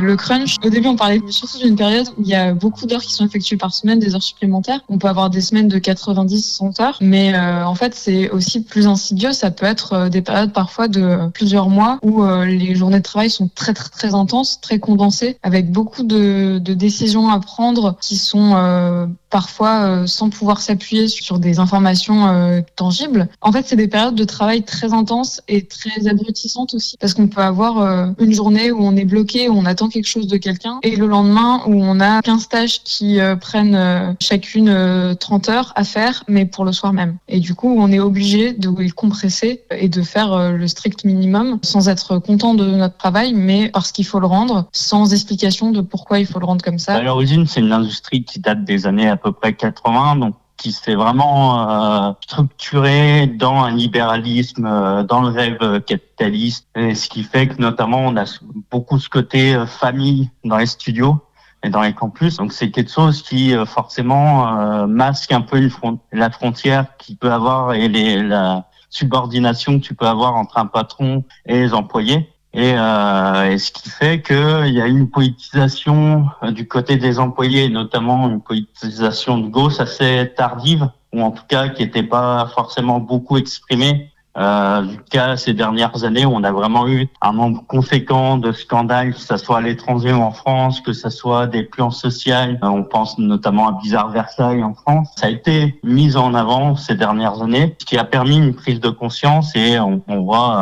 Le 0.00 0.16
crunch, 0.16 0.56
au 0.64 0.70
début, 0.70 0.88
on 0.88 0.96
parlait 0.96 1.20
surtout 1.28 1.58
d'une 1.58 1.76
période 1.76 2.06
où 2.16 2.22
il 2.22 2.28
y 2.28 2.34
a 2.34 2.54
beaucoup 2.54 2.86
d'heures 2.86 3.02
qui 3.02 3.12
sont 3.12 3.26
effectuées 3.26 3.56
par 3.56 3.74
semaine, 3.74 3.98
des 3.98 4.14
heures 4.14 4.22
supplémentaires. 4.22 4.80
On 4.88 4.98
peut 4.98 5.08
avoir 5.08 5.28
des 5.30 5.40
semaines 5.40 5.68
de 5.68 5.78
90, 5.78 6.40
100 6.40 6.80
heures, 6.80 6.98
mais 7.00 7.34
euh, 7.34 7.64
en 7.66 7.74
fait, 7.74 7.94
c'est 7.94 8.30
aussi 8.30 8.62
plus 8.62 8.86
insidieux. 8.86 9.32
Ça 9.32 9.50
peut 9.50 9.66
être 9.66 9.92
euh, 9.92 10.08
des 10.08 10.22
périodes 10.22 10.52
parfois 10.52 10.88
de 10.88 11.28
plusieurs 11.34 11.68
mois 11.68 11.98
où 12.02 12.22
euh, 12.22 12.44
les 12.44 12.74
journées 12.74 12.98
de 12.98 13.02
travail 13.02 13.30
sont 13.30 13.48
très, 13.54 13.74
très, 13.74 13.90
très 13.90 14.14
intenses, 14.14 14.60
très 14.60 14.78
condensées, 14.78 15.36
avec 15.42 15.70
beaucoup 15.70 16.02
de, 16.02 16.58
de 16.58 16.74
décisions 16.74 17.28
à 17.28 17.38
prendre 17.40 17.96
qui 18.00 18.16
sont 18.16 18.54
euh, 18.54 19.06
parfois 19.32 19.84
euh, 19.84 20.06
sans 20.06 20.28
pouvoir 20.28 20.60
s'appuyer 20.60 21.08
sur 21.08 21.38
des 21.40 21.58
informations 21.58 22.28
euh, 22.28 22.60
tangibles. 22.76 23.28
En 23.40 23.50
fait, 23.50 23.64
c'est 23.66 23.76
des 23.76 23.88
périodes 23.88 24.14
de 24.14 24.24
travail 24.24 24.62
très 24.62 24.92
intenses 24.92 25.40
et 25.48 25.64
très 25.64 26.06
abrutissantes 26.06 26.74
aussi, 26.74 26.98
parce 26.98 27.14
qu'on 27.14 27.26
peut 27.26 27.40
avoir 27.40 27.80
euh, 27.80 28.08
une 28.18 28.32
journée 28.32 28.70
où 28.70 28.84
on 28.84 28.94
est 28.94 29.06
bloqué, 29.06 29.48
où 29.48 29.54
on 29.54 29.64
attend 29.64 29.81
quelque 29.88 30.08
chose 30.08 30.26
de 30.26 30.36
quelqu'un, 30.36 30.78
et 30.82 30.96
le 30.96 31.06
lendemain 31.06 31.62
où 31.66 31.82
on 31.82 32.00
a 32.00 32.22
15 32.22 32.48
tâches 32.48 32.82
qui 32.84 33.20
euh, 33.20 33.36
prennent 33.36 33.74
euh, 33.74 34.12
chacune 34.20 34.68
euh, 34.68 35.14
30 35.14 35.48
heures 35.48 35.72
à 35.76 35.84
faire, 35.84 36.24
mais 36.28 36.46
pour 36.46 36.64
le 36.64 36.72
soir 36.72 36.92
même. 36.92 37.16
Et 37.28 37.40
du 37.40 37.54
coup, 37.54 37.74
on 37.78 37.90
est 37.90 38.00
obligé 38.00 38.52
de 38.52 38.68
compresser 38.90 39.62
et 39.70 39.88
de 39.88 40.02
faire 40.02 40.32
euh, 40.32 40.52
le 40.52 40.68
strict 40.68 41.04
minimum, 41.04 41.58
sans 41.62 41.88
être 41.88 42.18
content 42.18 42.54
de 42.54 42.64
notre 42.64 42.96
travail, 42.96 43.34
mais 43.34 43.70
parce 43.72 43.92
qu'il 43.92 44.06
faut 44.06 44.20
le 44.20 44.26
rendre, 44.26 44.66
sans 44.72 45.12
explication 45.12 45.70
de 45.70 45.80
pourquoi 45.80 46.18
il 46.18 46.26
faut 46.26 46.38
le 46.38 46.46
rendre 46.46 46.64
comme 46.64 46.78
ça. 46.78 46.94
À 46.94 47.02
l'origine, 47.02 47.46
c'est 47.46 47.60
une 47.60 47.72
industrie 47.72 48.24
qui 48.24 48.40
date 48.40 48.64
des 48.64 48.86
années 48.86 49.08
à 49.08 49.16
peu 49.16 49.32
près 49.32 49.54
80, 49.54 50.16
donc 50.16 50.34
qui 50.62 50.72
s'est 50.72 50.94
vraiment 50.94 51.68
euh, 51.68 52.12
structurée 52.20 53.26
dans 53.26 53.64
un 53.64 53.72
libéralisme, 53.72 54.64
euh, 54.64 55.02
dans 55.02 55.20
le 55.22 55.28
rêve 55.28 55.80
capitaliste, 55.82 56.68
et 56.76 56.94
ce 56.94 57.08
qui 57.08 57.24
fait 57.24 57.48
que 57.48 57.60
notamment 57.60 57.98
on 57.98 58.16
a 58.16 58.24
beaucoup 58.70 58.98
ce 58.98 59.08
côté 59.08 59.54
euh, 59.54 59.66
famille 59.66 60.30
dans 60.44 60.56
les 60.56 60.66
studios 60.66 61.18
et 61.64 61.70
dans 61.70 61.82
les 61.82 61.94
campus. 61.94 62.36
Donc 62.36 62.52
c'est 62.52 62.70
quelque 62.70 62.90
chose 62.90 63.22
qui 63.22 63.54
euh, 63.54 63.64
forcément 63.66 64.26
euh, 64.46 64.86
masque 64.86 65.32
un 65.32 65.40
peu 65.40 65.58
une 65.58 65.70
front- 65.70 66.00
la 66.12 66.30
frontière 66.30 66.96
qu'il 66.96 67.16
peut 67.16 67.32
avoir 67.32 67.74
et 67.74 67.88
les, 67.88 68.22
la 68.22 68.66
subordination 68.90 69.78
que 69.78 69.84
tu 69.84 69.94
peux 69.94 70.06
avoir 70.06 70.34
entre 70.36 70.58
un 70.58 70.66
patron 70.66 71.24
et 71.46 71.54
les 71.62 71.74
employés. 71.74 72.28
Et, 72.54 72.74
euh, 72.76 73.50
et 73.50 73.58
ce 73.58 73.72
qui 73.72 73.88
fait 73.88 74.20
qu'il 74.20 74.74
y 74.74 74.80
a 74.80 74.86
une 74.86 75.08
politisation 75.08 76.26
euh, 76.42 76.50
du 76.50 76.68
côté 76.68 76.96
des 76.96 77.18
employés, 77.18 77.70
notamment 77.70 78.28
une 78.28 78.42
politisation 78.42 79.38
de 79.38 79.48
gauche 79.48 79.80
assez 79.80 80.30
tardive, 80.36 80.90
ou 81.14 81.22
en 81.22 81.30
tout 81.30 81.44
cas 81.48 81.68
qui 81.70 81.82
n'était 81.82 82.02
pas 82.02 82.50
forcément 82.54 83.00
beaucoup 83.00 83.38
exprimée. 83.38 84.11
Euh, 84.38 84.80
du 84.82 84.96
cas 85.10 85.36
ces 85.36 85.52
dernières 85.52 86.04
années 86.04 86.24
où 86.24 86.30
on 86.30 86.42
a 86.42 86.52
vraiment 86.52 86.88
eu 86.88 87.06
un 87.20 87.34
nombre 87.34 87.66
conséquent 87.66 88.38
de 88.38 88.52
scandales, 88.52 89.12
que 89.12 89.20
ce 89.20 89.36
soit 89.36 89.58
à 89.58 89.60
l'étranger 89.60 90.10
ou 90.10 90.22
en 90.22 90.30
France, 90.30 90.80
que 90.80 90.94
ce 90.94 91.10
soit 91.10 91.46
des 91.46 91.64
plans 91.64 91.90
sociaux. 91.90 92.32
Euh, 92.34 92.56
on 92.62 92.82
pense 92.82 93.18
notamment 93.18 93.68
à 93.68 93.72
Bizarre 93.72 94.10
Versailles 94.10 94.62
en 94.62 94.72
France. 94.72 95.10
Ça 95.16 95.26
a 95.26 95.30
été 95.30 95.78
mis 95.82 96.16
en 96.16 96.32
avant 96.32 96.76
ces 96.76 96.94
dernières 96.94 97.42
années, 97.42 97.76
ce 97.78 97.84
qui 97.84 97.98
a 97.98 98.04
permis 98.04 98.36
une 98.36 98.54
prise 98.54 98.80
de 98.80 98.88
conscience 98.88 99.54
et 99.54 99.78
on, 99.78 100.02
on 100.08 100.22
voit 100.22 100.56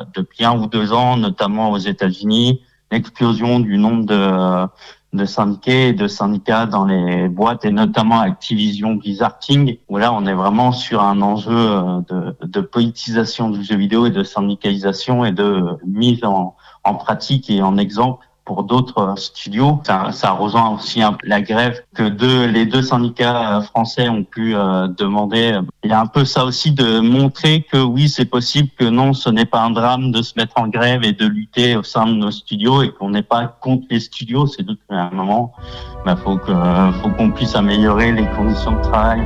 euh, 0.00 0.04
depuis 0.14 0.44
un 0.44 0.58
ou 0.58 0.66
deux 0.66 0.92
ans, 0.92 1.16
notamment 1.16 1.70
aux 1.70 1.78
États-Unis, 1.78 2.62
l'explosion 2.90 3.60
du 3.60 3.78
nombre 3.78 4.06
de, 4.06 4.66
de 5.14 5.24
syndiqués 5.24 5.88
et 5.88 5.92
de 5.92 6.08
syndicats 6.08 6.66
dans 6.66 6.84
les 6.84 7.28
boîtes 7.28 7.64
et 7.64 7.70
notamment 7.70 8.20
Activision 8.20 8.94
Blizzard 8.96 9.38
King 9.38 9.78
où 9.88 9.96
là 9.96 10.12
on 10.12 10.26
est 10.26 10.34
vraiment 10.34 10.72
sur 10.72 11.02
un 11.02 11.22
enjeu 11.22 11.52
euh, 11.56 12.00
de, 12.42 12.60
politisation 12.60 13.50
du 13.50 13.62
jeu 13.62 13.76
vidéo 13.76 14.06
et 14.06 14.10
de 14.10 14.24
syndicalisation 14.24 15.24
et 15.24 15.32
de 15.32 15.64
mise 15.86 16.24
en, 16.24 16.56
en 16.82 16.94
pratique 16.94 17.48
et 17.48 17.62
en 17.62 17.76
exemple 17.78 18.26
pour 18.44 18.64
d'autres 18.64 18.98
euh, 18.98 19.16
studios. 19.16 19.80
Ça, 19.84 20.12
ça 20.12 20.32
rejoint 20.32 20.70
aussi 20.70 21.02
un 21.02 21.12
peu 21.12 21.26
la 21.26 21.40
grève 21.40 21.82
que 21.94 22.08
deux, 22.08 22.46
les 22.46 22.66
deux 22.66 22.82
syndicats 22.82 23.58
euh, 23.58 23.60
français 23.62 24.08
ont 24.08 24.24
pu 24.24 24.54
euh, 24.54 24.88
demander. 24.88 25.58
Il 25.82 25.90
y 25.90 25.92
a 25.92 26.00
un 26.00 26.06
peu 26.06 26.24
ça 26.24 26.44
aussi 26.44 26.72
de 26.72 27.00
montrer 27.00 27.62
que 27.70 27.78
oui, 27.78 28.08
c'est 28.08 28.24
possible, 28.24 28.68
que 28.78 28.84
non, 28.84 29.12
ce 29.12 29.30
n'est 29.30 29.46
pas 29.46 29.60
un 29.60 29.70
drame 29.70 30.12
de 30.12 30.22
se 30.22 30.34
mettre 30.36 30.54
en 30.56 30.68
grève 30.68 31.04
et 31.04 31.12
de 31.12 31.26
lutter 31.26 31.76
au 31.76 31.82
sein 31.82 32.06
de 32.06 32.12
nos 32.12 32.30
studios 32.30 32.82
et 32.82 32.90
qu'on 32.90 33.10
n'est 33.10 33.22
pas 33.22 33.46
contre 33.46 33.86
les 33.90 34.00
studios. 34.00 34.46
C'est 34.46 34.66
juste 34.66 34.80
qu'à 34.88 35.04
un 35.04 35.10
moment, 35.10 35.52
il 36.06 36.16
faut 36.16 36.36
que, 36.36 36.52
faut 37.02 37.10
qu'on 37.10 37.30
puisse 37.30 37.54
améliorer 37.54 38.12
les 38.12 38.26
conditions 38.36 38.72
de 38.72 38.82
travail 38.82 39.22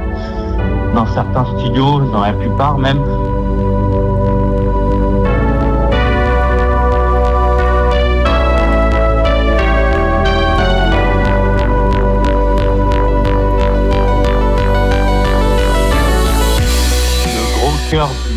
dans 0.94 1.06
certains 1.06 1.44
studios, 1.58 2.00
dans 2.12 2.22
la 2.22 2.32
plupart 2.32 2.78
même. 2.78 3.27
Le 17.90 17.96
gros 17.96 18.06
cœur 18.06 18.10
du 18.26 18.27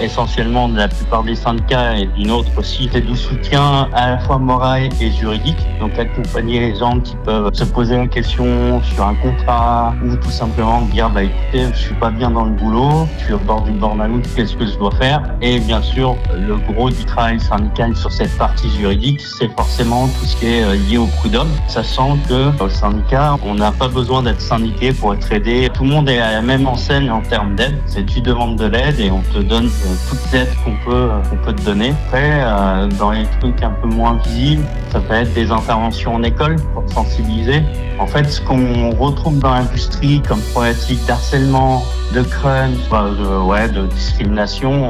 essentiellement 0.00 0.68
de 0.68 0.76
la 0.76 0.88
plupart 0.88 1.24
des 1.24 1.34
syndicats 1.34 1.96
et 1.96 2.06
d'une 2.06 2.30
autre 2.30 2.50
aussi, 2.56 2.88
c'est 2.92 3.00
du 3.00 3.16
soutien 3.16 3.88
à 3.92 4.10
la 4.10 4.18
fois 4.18 4.38
moral 4.38 4.88
et 5.00 5.10
juridique. 5.10 5.58
Donc 5.80 5.98
accompagner 5.98 6.60
les 6.60 6.76
gens 6.76 7.00
qui 7.00 7.16
peuvent 7.24 7.52
se 7.52 7.64
poser 7.64 7.96
la 7.96 8.06
question 8.06 8.80
sur 8.82 9.04
un 9.04 9.14
contrat 9.16 9.94
ou 10.04 10.14
tout 10.16 10.30
simplement 10.30 10.82
dire 10.82 11.10
bah 11.10 11.24
écoutez, 11.24 11.66
je 11.72 11.78
suis 11.78 11.94
pas 11.94 12.10
bien 12.10 12.30
dans 12.30 12.44
le 12.44 12.52
boulot, 12.52 13.08
je 13.18 13.24
suis 13.24 13.34
au 13.34 13.38
bord 13.38 13.62
du 13.62 13.72
burn-out, 13.72 14.24
qu'est-ce 14.34 14.56
que 14.56 14.66
je 14.66 14.76
dois 14.78 14.92
faire? 14.92 15.22
Et 15.40 15.58
bien 15.58 15.82
sûr, 15.82 16.16
le 16.34 16.56
gros 16.72 16.90
du 16.90 17.04
travail 17.04 17.40
syndical 17.40 17.96
sur 17.96 18.12
cette 18.12 18.36
partie 18.38 18.70
juridique, 18.70 19.20
c'est 19.20 19.48
forcément 19.56 20.06
tout 20.06 20.24
ce 20.24 20.36
qui 20.36 20.46
est 20.46 20.62
euh, 20.62 20.76
lié 20.88 20.98
au 20.98 21.06
prud'homme, 21.06 21.50
sachant 21.66 22.16
que 22.28 22.62
au 22.62 22.68
syndicat, 22.68 23.36
on 23.44 23.54
n'a 23.54 23.72
pas 23.72 23.88
besoin 23.88 24.22
d'être 24.22 24.40
syndiqué 24.40 24.92
pour 24.92 25.14
être 25.14 25.30
aidé. 25.32 25.68
Tout 25.74 25.84
le 25.84 25.90
monde 25.90 26.08
est 26.08 26.20
à 26.20 26.32
la 26.32 26.42
même 26.42 26.66
enseigne 26.66 27.10
en 27.10 27.22
termes 27.22 27.56
d'aide. 27.56 27.78
C'est 27.86 28.06
tu 28.06 28.20
demandes 28.20 28.56
de 28.56 28.66
l'aide 28.66 29.00
et 29.00 29.10
on 29.10 29.20
te 29.20 29.47
donne 29.48 29.66
euh, 29.66 29.94
toute 30.08 30.32
l'aide 30.32 30.48
qu'on 30.64 30.76
peut, 30.84 31.10
euh, 31.10 31.20
qu'on 31.28 31.36
peut 31.36 31.52
te 31.52 31.62
donner. 31.62 31.94
Après, 32.06 32.40
euh, 32.42 32.88
dans 32.98 33.10
les 33.10 33.24
trucs 33.40 33.62
un 33.62 33.70
peu 33.70 33.88
moins 33.88 34.18
visibles, 34.24 34.64
ça 34.92 35.00
peut 35.00 35.14
être 35.14 35.32
des 35.34 35.50
interventions 35.50 36.14
en 36.14 36.22
école 36.22 36.56
pour 36.74 36.84
sensibiliser. 36.92 37.62
En 37.98 38.06
fait, 38.06 38.24
ce 38.30 38.40
qu'on 38.40 38.90
retrouve 38.90 39.38
dans 39.40 39.54
l'industrie 39.54 40.22
comme 40.22 40.40
problématique 40.52 41.04
d'harcèlement, 41.06 41.82
de 42.14 42.22
crunch, 42.22 42.76
enfin, 42.86 43.10
de, 43.10 43.44
ouais, 43.44 43.68
de 43.68 43.86
discrimination, 43.86 44.88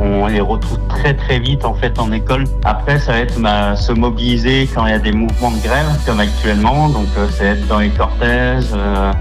on, 0.00 0.26
les 0.26 0.40
retrouve 0.40 0.78
très 0.88 1.14
très 1.14 1.38
vite 1.38 1.64
en 1.64 1.74
fait 1.74 1.98
en 1.98 2.12
école. 2.12 2.44
Après, 2.64 2.98
ça 2.98 3.12
va 3.12 3.18
être 3.20 3.40
bah, 3.40 3.74
se 3.74 3.92
mobiliser 3.92 4.68
quand 4.74 4.84
il 4.86 4.90
y 4.90 4.94
a 4.94 4.98
des 4.98 5.12
mouvements 5.12 5.50
de 5.50 5.62
grève, 5.62 5.86
comme 6.04 6.20
actuellement. 6.20 6.88
Donc, 6.88 7.06
ça 7.30 7.44
va 7.44 7.50
être 7.50 7.66
dans 7.68 7.78
les 7.78 7.90
cortèges. 7.90 8.64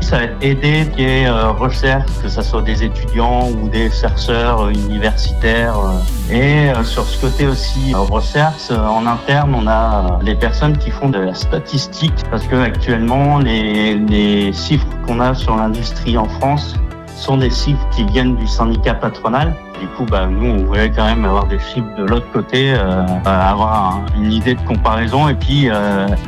ça 0.02 0.18
va 0.18 0.24
être 0.24 0.36
aider 0.42 0.86
qui 0.96 1.04
est 1.04 1.28
euh, 1.28 1.52
recherche, 1.52 2.10
que 2.22 2.30
ce 2.30 2.42
soit 2.42 2.62
des 2.62 2.84
étudiants 2.84 3.50
ou 3.50 3.70
des 3.70 3.90
chercheurs 3.90 4.55
euh, 4.62 4.72
universitaires. 4.72 5.78
euh. 5.78 6.34
Et 6.34 6.70
euh, 6.70 6.84
sur 6.84 7.04
ce 7.04 7.22
côté 7.22 7.48
aussi 7.48 7.94
recherche, 7.94 8.72
en 8.72 9.06
interne, 9.06 9.54
on 9.56 9.68
a 9.68 10.20
les 10.22 10.36
personnes 10.36 10.78
qui 10.78 10.90
font 10.92 11.10
de 11.10 11.20
la 11.20 11.34
statistique, 11.34 12.14
parce 12.32 12.46
que 12.48 12.56
actuellement, 12.56 13.38
les, 13.40 13.96
les 13.96 14.52
chiffres 14.54 14.88
qu'on 15.06 15.20
a 15.20 15.34
sur 15.36 15.56
l'industrie 15.56 16.18
en 16.18 16.26
France 16.26 16.76
sont 17.16 17.38
des 17.38 17.50
chiffres 17.50 17.88
qui 17.96 18.04
viennent 18.06 18.36
du 18.36 18.48
syndicat 18.48 18.96
patronal. 18.96 19.56
Du 19.80 19.88
coup, 19.88 20.06
bah, 20.06 20.26
nous, 20.26 20.48
on 20.52 20.66
voulait 20.66 20.90
quand 20.90 21.06
même 21.06 21.26
avoir 21.26 21.46
des 21.48 21.60
chiffres 21.60 21.96
de 21.98 22.04
l'autre 22.06 22.30
côté, 22.32 22.74
euh, 22.74 23.06
avoir 23.26 24.02
une 24.18 24.32
idée 24.32 24.56
de 24.56 24.62
comparaison 24.62 25.28
et 25.30 25.36
puis 25.36 25.70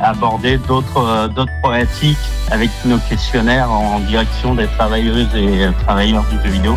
aborder 0.00 0.58
d'autres 0.58 1.28
d'autres 1.28 1.52
problématiques 1.62 2.18
avec 2.50 2.70
nos 2.84 2.98
questionnaires 2.98 3.70
en 3.70 4.00
direction 4.00 4.54
des 4.54 4.66
travailleuses 4.66 5.34
et 5.34 5.68
travailleurs 5.86 6.24
du 6.30 6.36
jeu 6.44 6.52
vidéo. 6.52 6.76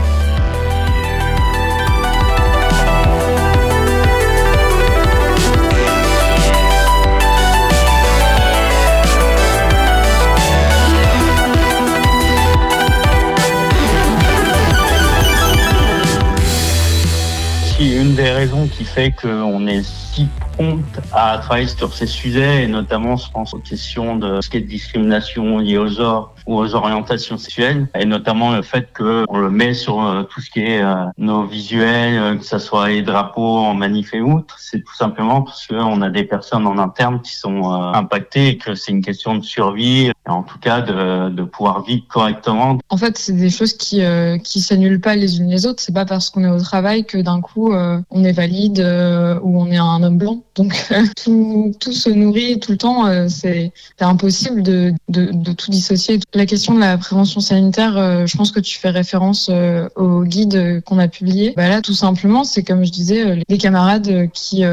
Une 17.90 18.16
des 18.16 18.30
raisons 18.30 18.68
qui 18.68 18.86
fait 18.86 19.12
qu'on 19.12 19.68
est 19.68 19.84
si 19.84 20.28
prompt 20.54 21.00
à 21.12 21.38
travailler 21.40 21.68
sur 21.68 21.94
ces 21.94 22.06
sujets, 22.06 22.64
et 22.64 22.68
notamment, 22.68 23.16
je 23.16 23.30
pense 23.32 23.54
aux 23.54 23.60
questions 23.60 24.16
de 24.16 24.42
ce 24.42 24.50
qui 24.50 24.58
est 24.58 24.62
de 24.62 24.68
discrimination 24.68 25.58
liée 25.60 25.78
aux 25.78 25.88
genres 25.88 26.36
ou 26.46 26.58
aux 26.58 26.76
orientations 26.76 27.38
sexuelles, 27.38 27.88
et 27.98 28.06
notamment 28.06 28.52
le 28.52 28.62
fait 28.62 28.90
qu'on 28.94 29.38
le 29.38 29.50
met 29.50 29.74
sur 29.74 30.04
euh, 30.04 30.24
tout 30.24 30.42
ce 30.42 30.50
qui 30.50 30.62
est 30.62 30.82
euh, 30.82 31.06
nos 31.18 31.46
visuels, 31.46 32.18
euh, 32.18 32.36
que 32.36 32.46
ce 32.46 32.60
soit 32.60 32.90
les 32.90 33.02
drapeaux 33.02 33.58
en 33.58 33.74
manif 33.74 34.14
et 34.14 34.22
outre, 34.22 34.56
c'est 34.60 34.84
tout 34.84 34.96
simplement 34.96 35.42
parce 35.42 35.68
qu'on 35.68 36.02
a 36.02 36.10
des 36.10 36.24
personnes 36.24 36.68
en 36.68 36.78
interne 36.78 37.22
qui 37.22 37.36
sont 37.36 37.72
impactées 37.72 38.48
et 38.50 38.58
que 38.58 38.76
c'est 38.76 38.92
une 38.92 39.04
question 39.04 39.36
de 39.36 39.44
survie, 39.44 40.12
en 40.28 40.44
tout 40.44 40.60
cas 40.60 40.82
de, 40.82 41.30
de 41.30 41.44
pouvoir 41.44 41.84
vivre 41.84 42.04
correctement. 42.08 42.78
En 42.90 42.98
fait, 42.98 43.18
c'est 43.18 43.34
des 43.34 43.50
choses 43.50 43.74
qui 43.74 44.02
qui 44.44 44.62
s'annulent 44.62 45.02
pas 45.02 45.16
les 45.16 45.38
unes 45.38 45.50
les 45.50 45.66
autres. 45.66 45.82
C'est 45.82 45.94
pas 45.94 46.06
parce 46.06 46.30
qu'on 46.30 46.44
est 46.44 46.50
au 46.50 46.60
travail 46.60 47.06
que 47.06 47.18
d'un 47.18 47.42
coup 47.42 47.74
on 47.74 48.24
est 48.24 48.32
valide 48.32 48.80
ou 49.42 49.62
on 49.62 49.68
est 49.68 49.78
un 49.78 50.04
homme 50.04 50.18
blanc. 50.18 50.42
Donc 50.56 50.74
tout, 51.24 51.74
tout 51.80 51.92
se 51.92 52.10
nourrit 52.10 52.60
tout 52.60 52.72
le 52.72 52.78
temps. 52.78 53.30
c'est 53.30 53.72
impossible 54.00 54.64
de, 54.64 54.94
de, 55.10 55.32
de 55.32 55.52
tout 55.52 55.72
dissocier. 55.72 56.20
La 56.34 56.46
question 56.46 56.74
de 56.74 56.80
la 56.80 56.98
prévention 56.98 57.42
sanitaire, 57.42 57.98
euh, 57.98 58.26
je 58.26 58.38
pense 58.38 58.52
que 58.52 58.62
tu 58.62 58.80
fais 58.80 58.90
référence 58.90 59.50
euh, 59.52 59.90
au 59.98 60.24
guide 60.24 60.82
qu'on 60.86 60.98
a 60.98 61.10
publié. 61.10 61.54
Bah 61.58 61.68
là, 61.68 61.82
tout 61.82 61.94
simplement, 61.94 62.46
c'est 62.46 62.64
comme 62.64 62.86
je 62.86 62.92
disais, 62.92 63.26
euh, 63.26 63.42
les 63.50 63.58
camarades 63.58 64.30
qui 64.32 64.64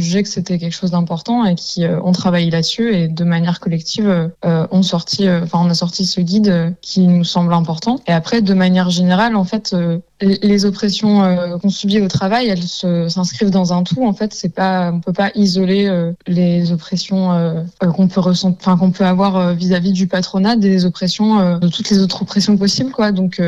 jugeaient 0.00 0.22
que 0.22 0.28
c'était 0.28 0.58
quelque 0.58 0.72
chose 0.72 0.90
d'important 0.90 1.44
et 1.44 1.54
qui 1.54 1.84
ont 1.86 2.12
travaillé 2.12 2.50
là-dessus 2.50 2.94
et 2.94 3.08
de 3.08 3.24
manière 3.24 3.60
collective 3.60 4.30
ont 4.42 4.82
sorti, 4.82 5.28
enfin 5.28 5.60
on 5.62 5.70
a 5.70 5.74
sorti 5.74 6.06
ce 6.06 6.20
guide 6.20 6.74
qui 6.80 7.06
nous 7.06 7.24
semble 7.24 7.52
important. 7.52 8.00
Et 8.06 8.12
après, 8.12 8.42
de 8.42 8.54
manière 8.54 8.90
générale, 8.90 9.36
en 9.36 9.44
fait, 9.44 9.74
les 10.20 10.64
oppressions 10.64 11.22
euh, 11.22 11.58
qu'on 11.58 11.70
subit 11.70 12.00
au 12.00 12.08
travail, 12.08 12.48
elles 12.48 12.62
s'inscrivent 13.10 13.50
dans 13.50 13.72
un 13.72 13.82
tout. 13.82 14.04
En 14.04 14.12
fait, 14.12 14.32
c'est 14.32 14.48
pas, 14.48 14.92
on 14.92 15.00
peut 15.00 15.12
pas 15.12 15.30
isoler 15.34 15.86
euh, 15.86 16.12
les 16.26 16.72
oppressions 16.72 17.32
euh, 17.32 17.62
qu'on 17.94 18.08
peut 18.08 18.20
ressentir, 18.20 18.58
enfin 18.60 18.78
qu'on 18.78 18.90
peut 18.90 19.04
avoir 19.04 19.54
vis-à-vis 19.54 19.92
du 19.92 20.06
patronat 20.06 20.56
des 20.56 20.84
oppressions, 20.84 21.58
de 21.58 21.68
toutes 21.68 21.90
les 21.90 21.98
autres 21.98 22.22
oppressions 22.22 22.56
possibles, 22.56 22.90
quoi. 22.90 23.12
Donc 23.12 23.40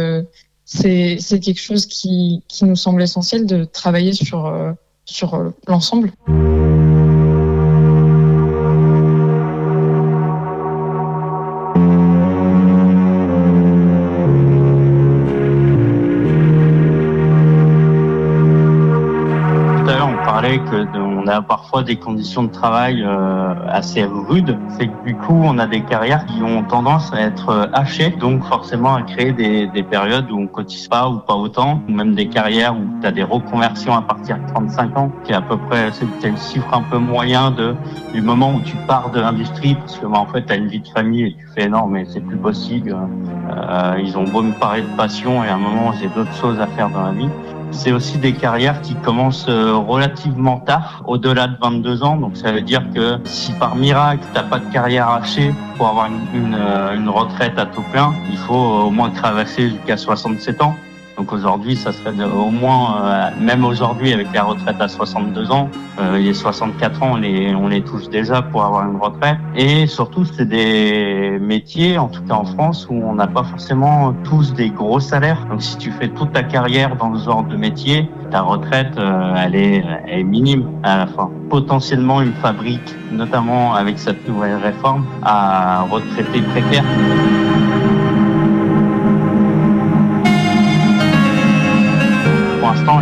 c'est 0.65 1.19
quelque 1.41 1.61
chose 1.61 1.87
qui 1.87 2.43
qui 2.49 2.65
nous 2.65 2.77
semble 2.77 3.03
essentiel 3.03 3.47
de 3.47 3.65
travailler 3.65 4.13
sur 4.13 4.53
sur 5.07 5.53
l'ensemble. 5.67 6.13
on 21.27 21.27
a 21.29 21.43
parfois 21.43 21.83
des 21.83 21.97
conditions 21.97 22.45
de 22.45 22.53
travail 22.53 23.03
euh, 23.03 23.55
assez 23.69 24.03
C'est 24.71 24.89
que 24.89 25.05
du 25.07 25.15
coup, 25.15 25.41
on 25.45 25.57
a 25.59 25.67
des 25.67 25.83
carrières 25.83 26.27
qui 26.27 26.43
ont 26.43 26.65
tendance 26.65 27.13
à 27.13 27.21
être 27.21 27.49
euh, 27.49 27.67
hachées, 27.73 28.11
donc 28.11 28.45
forcément 28.45 28.97
à 28.97 29.03
créer 29.03 29.33
des, 29.33 29.83
périodes 29.85 30.31
où 30.31 30.41
on 30.41 30.47
cotise 30.49 30.89
pas 30.89 31.09
ou 31.09 31.19
pas 31.19 31.35
autant, 31.35 31.81
ou 31.89 31.93
même 31.93 32.15
des 32.15 32.29
carrières 32.29 32.75
où 32.77 32.85
tu 33.01 33.07
as 33.07 33.13
des 33.13 33.23
reconversions 33.23 33.95
à 33.95 34.03
partir 34.03 34.37
de 34.39 34.47
35 34.53 34.99
ans, 34.99 35.13
qui 35.25 35.31
est 35.31 35.37
à 35.37 35.43
peu 35.43 35.57
près 35.57 35.91
c'est 35.93 36.29
le 36.29 36.37
chiffre 36.37 36.69
un 36.73 36.83
peu 36.83 36.99
moyen 36.99 37.53
de 37.53 37.77
du 38.13 38.21
moment 38.21 38.55
où 38.55 38.61
tu 38.63 38.77
pars 38.89 39.11
de 39.11 39.21
l'industrie, 39.21 39.77
parce 39.77 39.97
que 39.97 40.07
en 40.07 40.27
fait 40.27 40.45
tu 40.45 40.53
as 40.53 40.57
une 40.57 40.69
vie 40.69 40.81
de 40.81 40.89
famille 40.89 41.25
et 41.27 41.33
tu 41.33 41.47
fais 41.55 41.69
non 41.69 41.87
mais 41.87 42.05
c'est 42.07 42.21
plus 42.21 42.37
possible. 42.37 42.97
Euh, 43.49 44.01
ils 44.03 44.19
ont 44.19 44.25
beau 44.25 44.43
me 44.43 44.53
parler 44.59 44.83
de 44.83 44.97
passion 44.97 45.45
et 45.45 45.49
à 45.49 45.55
un 45.55 45.59
moment 45.59 45.93
j'ai 45.93 46.09
d'autres 46.09 46.35
choses 46.35 46.59
à 46.61 46.67
faire 46.67 46.91
dans 46.91 47.05
la 47.05 47.13
vie 47.13 47.31
c'est 47.71 47.93
aussi 47.93 48.19
des 48.19 48.33
carrières 48.33 48.81
qui 48.81 48.95
commencent 48.95 49.49
euh, 49.49 49.75
relativement 49.75 50.59
tard, 50.59 51.03
au-delà 51.07 51.49
de 51.49 51.57
22 51.61 52.03
ans. 52.03 52.17
Donc 52.17 52.37
ça 52.37 52.53
veut 52.53 52.63
dire 52.63 52.83
que 52.95 53.19
si 53.25 53.53
par 53.53 53.77
miracle 53.77 54.25
tu 54.27 54.35
n'as 54.35 54.45
pas 54.45 54.59
de 54.59 54.73
carrière 54.73 55.09
hachée 55.09 55.55
pour 55.77 55.89
avoir 55.89 56.07
une, 56.07 56.55
euh, 56.55 56.97
une, 56.97 57.09
retraite 57.09 57.59
à 57.59 57.67
tout 57.67 57.83
plein, 57.93 58.15
il 58.31 58.37
faut 58.39 58.55
au 58.55 58.91
moins 58.91 59.11
traverser 59.11 59.71
jusqu'à 59.71 59.97
67 59.97 60.63
ans. 60.63 60.75
Donc 61.17 61.33
aujourd'hui, 61.33 61.77
ça 61.77 61.93
serait 61.93 62.13
au 62.25 62.51
moins, 62.51 63.03
euh, 63.03 63.31
même 63.41 63.65
aujourd'hui 63.65 64.13
avec 64.13 64.29
la 64.35 64.43
retraite 64.43 64.77
à 64.81 64.89
62 64.89 65.51
ans, 65.51 65.71
euh, 65.99 66.19
les 66.19 66.35
64 66.35 67.03
ans, 67.03 67.13
on 67.13 67.17
les, 67.17 67.55
on 67.55 67.69
les 67.69 67.81
touche 67.81 68.09
déjà 68.11 68.43
pour 68.43 68.65
avoir 68.65 68.87
une 68.89 68.99
retraite. 68.99 69.39
Et 69.55 69.87
surtout, 69.87 70.27
c'est 70.27 70.47
des 70.47 71.39
métiers, 71.41 71.97
en 71.97 72.09
tout 72.09 72.23
cas 72.23 72.35
en 72.35 72.45
France, 72.45 72.87
où 72.91 72.95
on 72.95 73.15
n'a 73.15 73.27
pas 73.27 73.45
forcément 73.45 74.15
tous 74.25 74.53
des 74.53 74.69
gros 74.69 75.01
salaires. 75.01 75.47
Donc 75.49 75.63
si 75.63 75.79
tu 75.79 75.91
fais 75.91 76.09
toute 76.09 76.33
ta 76.33 76.43
carrière 76.43 76.97
dans 76.97 77.17
ce 77.17 77.25
genre 77.25 77.45
de 77.45 77.57
métier, 77.57 78.11
ta 78.31 78.43
retraite, 78.43 78.99
euh, 78.99 79.35
elle, 79.39 79.55
est, 79.55 79.85
elle 80.07 80.21
est 80.21 80.25
minime 80.25 80.69
à 80.83 80.99
la 80.99 81.07
fin. 81.07 81.31
Potentiellement 81.49 82.21
une 82.21 82.35
fabrique, 82.35 82.95
notamment 83.11 83.75
avec 83.75 83.99
cette 83.99 84.29
nouvelle 84.29 84.57
réforme, 84.57 85.07
à 85.23 85.87
retraiter 85.91 86.43
précaires. 86.43 86.85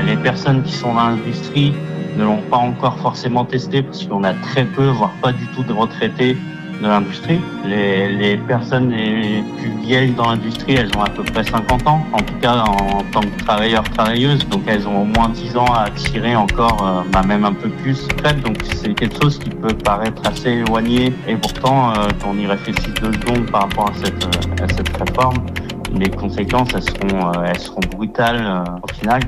Les 0.07 0.17
personnes 0.17 0.63
qui 0.63 0.73
sont 0.73 0.95
dans 0.95 1.09
l'industrie 1.11 1.75
ne 2.17 2.25
l'ont 2.25 2.43
pas 2.51 2.57
encore 2.57 2.99
forcément 2.99 3.45
testé 3.45 3.83
parce 3.83 4.05
qu'on 4.05 4.25
a 4.25 4.35
très 4.35 4.65
peu, 4.65 4.87
voire 4.89 5.13
pas 5.23 5.33
du 5.33 5.47
tout 5.49 5.63
de 5.63 5.73
retraités 5.73 6.37
de 6.81 6.87
l'industrie. 6.87 7.41
Les, 7.65 8.37
personnes 8.37 8.91
les 8.91 9.43
plus 9.59 9.71
vieilles 9.83 10.11
dans 10.11 10.31
l'industrie, 10.31 10.75
elles 10.75 10.91
ont 10.97 11.03
à 11.03 11.09
peu 11.09 11.23
près 11.23 11.45
50 11.45 11.87
ans, 11.87 12.05
en 12.13 12.19
tout 12.19 12.35
cas 12.41 12.65
en, 12.67 13.03
tant 13.13 13.21
que 13.21 13.45
travailleurs, 13.45 13.85
travailleuses, 13.85 14.47
donc 14.49 14.63
elles 14.67 14.87
ont 14.87 15.03
au 15.03 15.05
moins 15.05 15.29
10 15.29 15.57
ans 15.57 15.73
à 15.73 15.91
tirer 15.91 16.37
encore, 16.37 16.85
euh, 16.85 17.03
bah, 17.13 17.23
même 17.23 17.45
un 17.45 17.53
peu 17.53 17.69
plus 17.69 18.07
peut 18.09 18.33
donc 18.43 18.57
c'est 18.75 18.95
quelque 18.95 19.23
chose 19.23 19.39
qui 19.39 19.51
peut 19.51 19.75
paraître 19.75 20.23
assez 20.27 20.51
éloigné, 20.51 21.13
et 21.29 21.37
pourtant, 21.37 21.91
euh, 21.91 22.09
quand 22.21 22.31
on 22.33 22.39
y 22.39 22.47
réfléchit 22.47 22.93
deux 23.01 23.13
secondes 23.13 23.51
par 23.51 23.63
rapport 23.63 23.91
à 23.91 23.95
cette, 24.05 24.25
euh, 24.25 24.65
à 24.65 24.69
cette 24.69 24.97
réforme, 24.97 25.47
les 25.95 26.11
conséquences, 26.11 26.69
elles 26.75 26.83
seront, 26.83 27.33
elles 27.45 27.61
seront 27.61 27.81
brutales 27.97 28.65
au 28.83 28.93
final. 28.95 29.21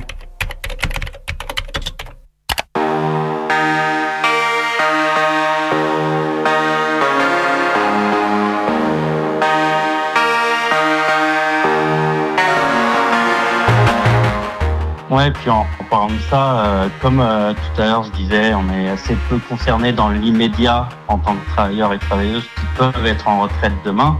Ouais, 15.17 15.31
puis 15.31 15.49
en, 15.49 15.65
parlant 15.89 16.09
de 16.09 16.19
ça, 16.29 16.61
euh, 16.61 16.89
comme 17.01 17.21
euh, 17.21 17.55
tout 17.55 17.81
à 17.81 17.87
l'heure 17.87 18.03
je 18.03 18.11
disais, 18.11 18.53
on 18.53 18.71
est 18.71 18.91
assez 18.91 19.17
peu 19.31 19.39
concerné 19.49 19.91
dans 19.91 20.11
l'immédiat 20.11 20.91
en 21.09 21.17
tant 21.17 21.37
que 21.37 21.47
travailleurs 21.53 21.95
et 21.95 21.99
travailleuses 21.99 22.43
qui 22.43 22.67
peuvent 22.77 23.07
être 23.07 23.27
en 23.27 23.41
retraite 23.41 23.73
demain. 23.83 24.19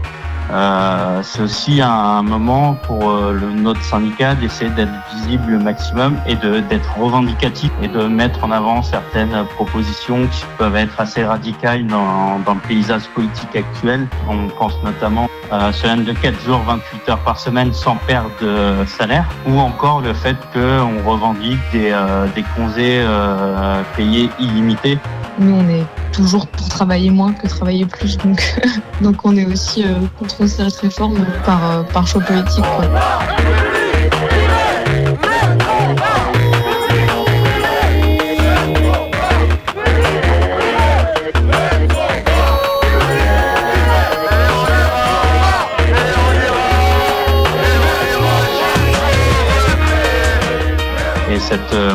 Euh, 0.51 1.21
c'est 1.21 1.43
aussi 1.43 1.81
un 1.83 2.23
moment 2.23 2.73
pour 2.87 3.11
notre 3.11 3.83
syndicat 3.83 4.33
d'essayer 4.33 4.71
d'être 4.71 4.91
visible 5.13 5.51
le 5.51 5.59
maximum 5.59 6.17
et 6.25 6.35
d'être 6.35 6.97
revendicatif 6.97 7.69
et 7.83 7.89
de 7.89 8.07
mettre 8.07 8.43
en 8.43 8.49
avant 8.49 8.81
certaines 8.81 9.45
propositions 9.53 10.25
qui 10.25 10.45
peuvent 10.57 10.77
être 10.77 10.99
assez 10.99 11.23
radicales 11.23 11.85
dans, 11.85 12.39
dans 12.39 12.55
le 12.55 12.61
paysage 12.61 13.03
politique 13.09 13.55
actuel. 13.55 14.07
On 14.27 14.47
pense 14.47 14.73
notamment 14.83 15.27
euh, 15.51 15.71
semaine 15.71 16.03
de 16.03 16.13
4 16.13 16.39
jours, 16.43 16.61
28 16.65 17.09
heures 17.09 17.19
par 17.19 17.39
semaine 17.39 17.73
sans 17.73 17.95
perte 18.07 18.41
de 18.41 18.85
salaire, 18.85 19.25
ou 19.47 19.59
encore 19.59 20.01
le 20.01 20.13
fait 20.13 20.35
qu'on 20.53 21.09
revendique 21.09 21.59
des, 21.71 21.91
euh, 21.91 22.27
des 22.35 22.43
congés 22.55 23.01
euh, 23.01 23.81
payés 23.95 24.29
illimités. 24.39 24.99
Nous, 25.39 25.53
on 25.53 25.69
est 25.69 25.85
toujours 26.11 26.47
pour 26.47 26.67
travailler 26.67 27.11
moins 27.11 27.33
que 27.33 27.47
travailler 27.47 27.85
plus, 27.85 28.17
donc, 28.17 28.41
donc 29.01 29.23
on 29.23 29.35
est 29.37 29.45
aussi 29.45 29.83
euh, 29.83 29.93
contre 30.17 30.47
cette 30.47 30.75
réforme 30.75 31.25
par, 31.45 31.71
euh, 31.71 31.83
par 31.83 32.07
choix 32.07 32.21
politique. 32.21 32.65
Quoi. 32.75 32.85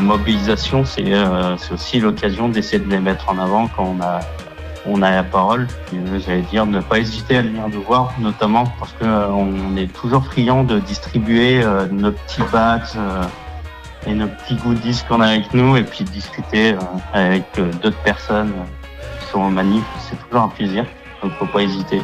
Mobilisation, 0.03 0.85
c'est 0.85 1.13
euh, 1.13 1.57
c'est 1.57 1.73
aussi 1.73 2.01
l'occasion 2.01 2.49
d'essayer 2.49 2.79
de 2.79 2.91
les 2.91 2.99
mettre 2.99 3.29
en 3.29 3.39
avant 3.39 3.69
quand 3.69 3.97
on 4.87 5.03
a, 5.03 5.11
la 5.11 5.23
parole. 5.23 5.67
Euh, 5.95 6.21
J'allais 6.25 6.43
dire 6.43 6.67
ne 6.67 6.81
pas 6.81 6.99
hésiter 6.99 7.37
à 7.39 7.43
venir 7.43 7.69
nous 7.69 7.83
voir, 7.83 8.13
notamment 8.19 8.65
parce 8.79 8.93
qu'on 8.93 9.77
est 9.77 9.93
toujours 9.93 10.25
friand 10.25 10.65
de 10.65 10.79
distribuer 10.79 11.63
euh, 11.63 11.87
nos 11.91 12.13
petits 12.13 12.43
badges 12.53 12.97
euh, 12.97 13.23
et 14.07 14.15
nos 14.15 14.27
petits 14.27 14.57
goodies 14.57 15.03
qu'on 15.09 15.21
a 15.21 15.29
avec 15.29 15.53
nous 15.55 15.77
et 15.77 15.85
puis 15.85 16.05
discuter 16.05 16.75
euh, 16.75 16.79
avec 17.13 17.45
euh, 17.59 17.71
d'autres 17.83 18.03
personnes 18.03 18.53
euh, 18.53 19.21
qui 19.21 19.27
sont 19.31 19.41
en 19.41 19.51
manif. 19.51 19.85
C'est 20.09 20.17
toujours 20.27 20.43
un 20.43 20.49
plaisir, 20.49 20.85
donc 21.23 21.33
faut 21.39 21.47
pas 21.47 21.63
hésiter. 21.63 22.01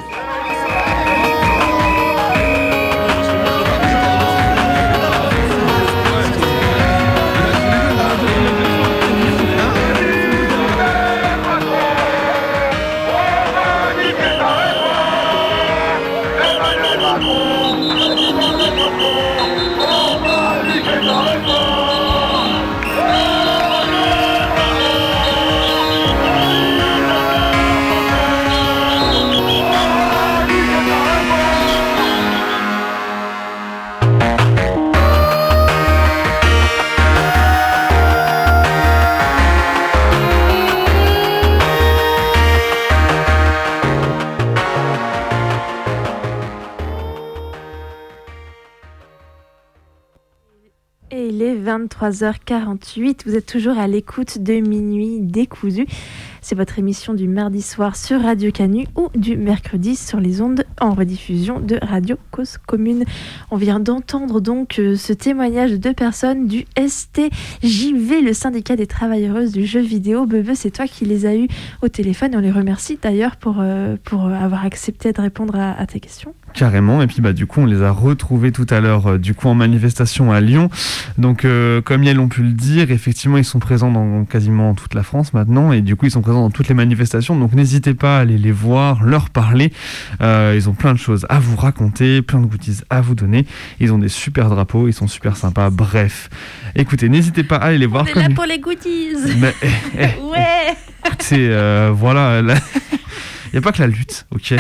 23h48. 52.01 53.22
Vous 53.26 53.34
êtes 53.34 53.46
toujours 53.46 53.78
à 53.78 53.88
l'écoute 53.88 54.38
de 54.38 54.55
Minuit 54.55 55.20
décousu. 55.20 55.86
C'est 56.49 56.55
votre 56.55 56.78
émission 56.78 57.12
du 57.12 57.28
mardi 57.28 57.61
soir 57.61 57.94
sur 57.94 58.22
Radio 58.22 58.51
Canu 58.51 58.86
ou 58.96 59.11
du 59.14 59.36
mercredi 59.36 59.96
sur 59.96 60.18
les 60.18 60.40
ondes 60.40 60.64
en 60.80 60.94
rediffusion 60.94 61.61
de 61.61 61.78
Radio 61.82 62.16
Cause 62.30 62.57
Commune. 62.57 63.05
On 63.51 63.59
vient 63.59 63.80
d'entendre 63.80 64.40
donc 64.40 64.78
euh, 64.78 64.96
ce 64.96 65.12
témoignage 65.12 65.72
de 65.72 65.76
deux 65.76 65.92
personnes 65.92 66.46
du 66.46 66.64
STJV, 66.78 68.22
le 68.22 68.32
syndicat 68.32 68.76
des 68.76 68.86
travailleuses 68.86 69.53
du 69.53 69.66
jeu 69.66 69.80
vidéo. 69.80 70.24
Bebe, 70.24 70.53
c'est 70.55 70.70
toi 70.70 70.86
qui 70.86 71.05
les 71.05 71.26
as 71.26 71.36
eues 71.36 71.49
au 71.82 71.88
téléphone 71.88 72.30
on 72.34 72.40
les 72.40 72.51
remercie 72.51 72.99
d'ailleurs 73.03 73.36
pour, 73.36 73.57
euh, 73.59 73.96
pour 74.03 74.24
avoir 74.24 74.64
accepté 74.64 75.12
de 75.12 75.20
répondre 75.20 75.55
à, 75.55 75.84
tes 75.84 76.01
questions. 76.01 76.32
Carrément, 76.55 77.03
et 77.03 77.07
puis 77.07 77.20
bah 77.20 77.34
du 77.34 77.44
coup 77.46 77.61
on 77.61 77.66
les 77.66 77.82
a 77.82 77.90
retrouvés 77.90 78.53
tout 78.53 78.66
à 78.70 78.80
l'heure 78.80 79.07
euh, 79.07 79.18
du 79.18 79.34
coup 79.34 79.49
en 79.49 79.55
manifestation 79.55 80.32
à 80.32 80.40
Lyon. 80.40 80.70
Donc 81.18 81.46
comme 81.84 82.05
ils 82.05 82.14
l'ont 82.14 82.28
pu 82.28 82.42
le 82.42 82.53
dire, 82.53 82.90
effectivement 82.90 83.36
ils 83.36 83.44
sont 83.44 83.59
présents 83.59 83.92
dans 83.92 84.24
quasiment 84.24 84.72
toute 84.72 84.94
la 84.94 85.03
France 85.03 85.34
maintenant 85.34 85.72
et 85.72 85.82
du 85.82 85.94
coup 85.94 86.07
ils 86.07 86.11
sont 86.11 86.22
présents 86.22 86.38
dans 86.43 86.51
toutes 86.51 86.68
les 86.68 86.74
manifestations. 86.74 87.36
Donc 87.39 87.53
n'hésitez 87.53 87.95
pas 87.95 88.18
à 88.18 88.20
aller 88.20 88.39
les 88.39 88.53
voir, 88.53 89.03
leur 89.03 89.30
parler. 89.30 89.72
Euh, 90.20 90.55
ils 90.57 90.68
ont 90.68 90.74
plein 90.74 90.93
de 90.93 90.99
choses 90.99 91.26
à 91.28 91.39
vous 91.39 91.57
raconter, 91.57 92.22
plein 92.22 92.41
de 92.41 92.47
goodies 92.47 92.80
à 92.91 93.01
vous 93.01 93.14
donner. 93.14 93.47
Ils 93.80 93.93
ont 93.93 93.99
des 93.99 94.09
super 94.09 94.49
drapeaux, 94.49 94.89
ils 94.89 94.93
sont 94.95 95.09
super 95.09 95.36
sympas. 95.36 95.70
Bref, 95.70 96.28
écoutez, 96.74 97.09
n'hésitez 97.09 97.45
pas 97.45 97.57
à 97.57 97.66
aller 97.66 97.78
les 97.78 97.86
voir. 97.86 98.05
On 98.05 98.07
est 98.07 98.12
comme- 98.12 98.22
là 98.22 98.28
pour 98.34 98.45
les 98.45 98.59
goodies 98.59 99.16
Mais, 99.39 99.55
eh, 99.62 99.66
eh, 99.99 100.20
Ouais 100.30 100.76
écoutez, 101.07 101.49
euh, 101.51 101.91
voilà. 101.95 102.43
là- 102.43 102.55
Il 103.51 103.53
n'y 103.55 103.59
a 103.61 103.62
pas 103.62 103.72
que 103.72 103.80
la 103.80 103.86
lutte, 103.86 104.26
ok 104.34 104.53
Euh, 104.53 104.57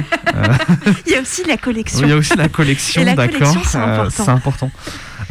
Il 1.06 1.12
y 1.12 1.16
a 1.16 1.20
aussi 1.20 1.44
la 1.46 1.58
collection. 1.58 2.00
il 2.04 2.08
y 2.08 2.12
a 2.12 2.16
aussi 2.16 2.34
la 2.36 2.48
collection, 2.48 3.04
d'accord. 3.04 3.26
collection, 3.38 3.60
c'est 3.62 3.76
Euh, 3.78 3.82
important. 3.84 4.24
c'est 4.24 4.30
important. 4.30 4.70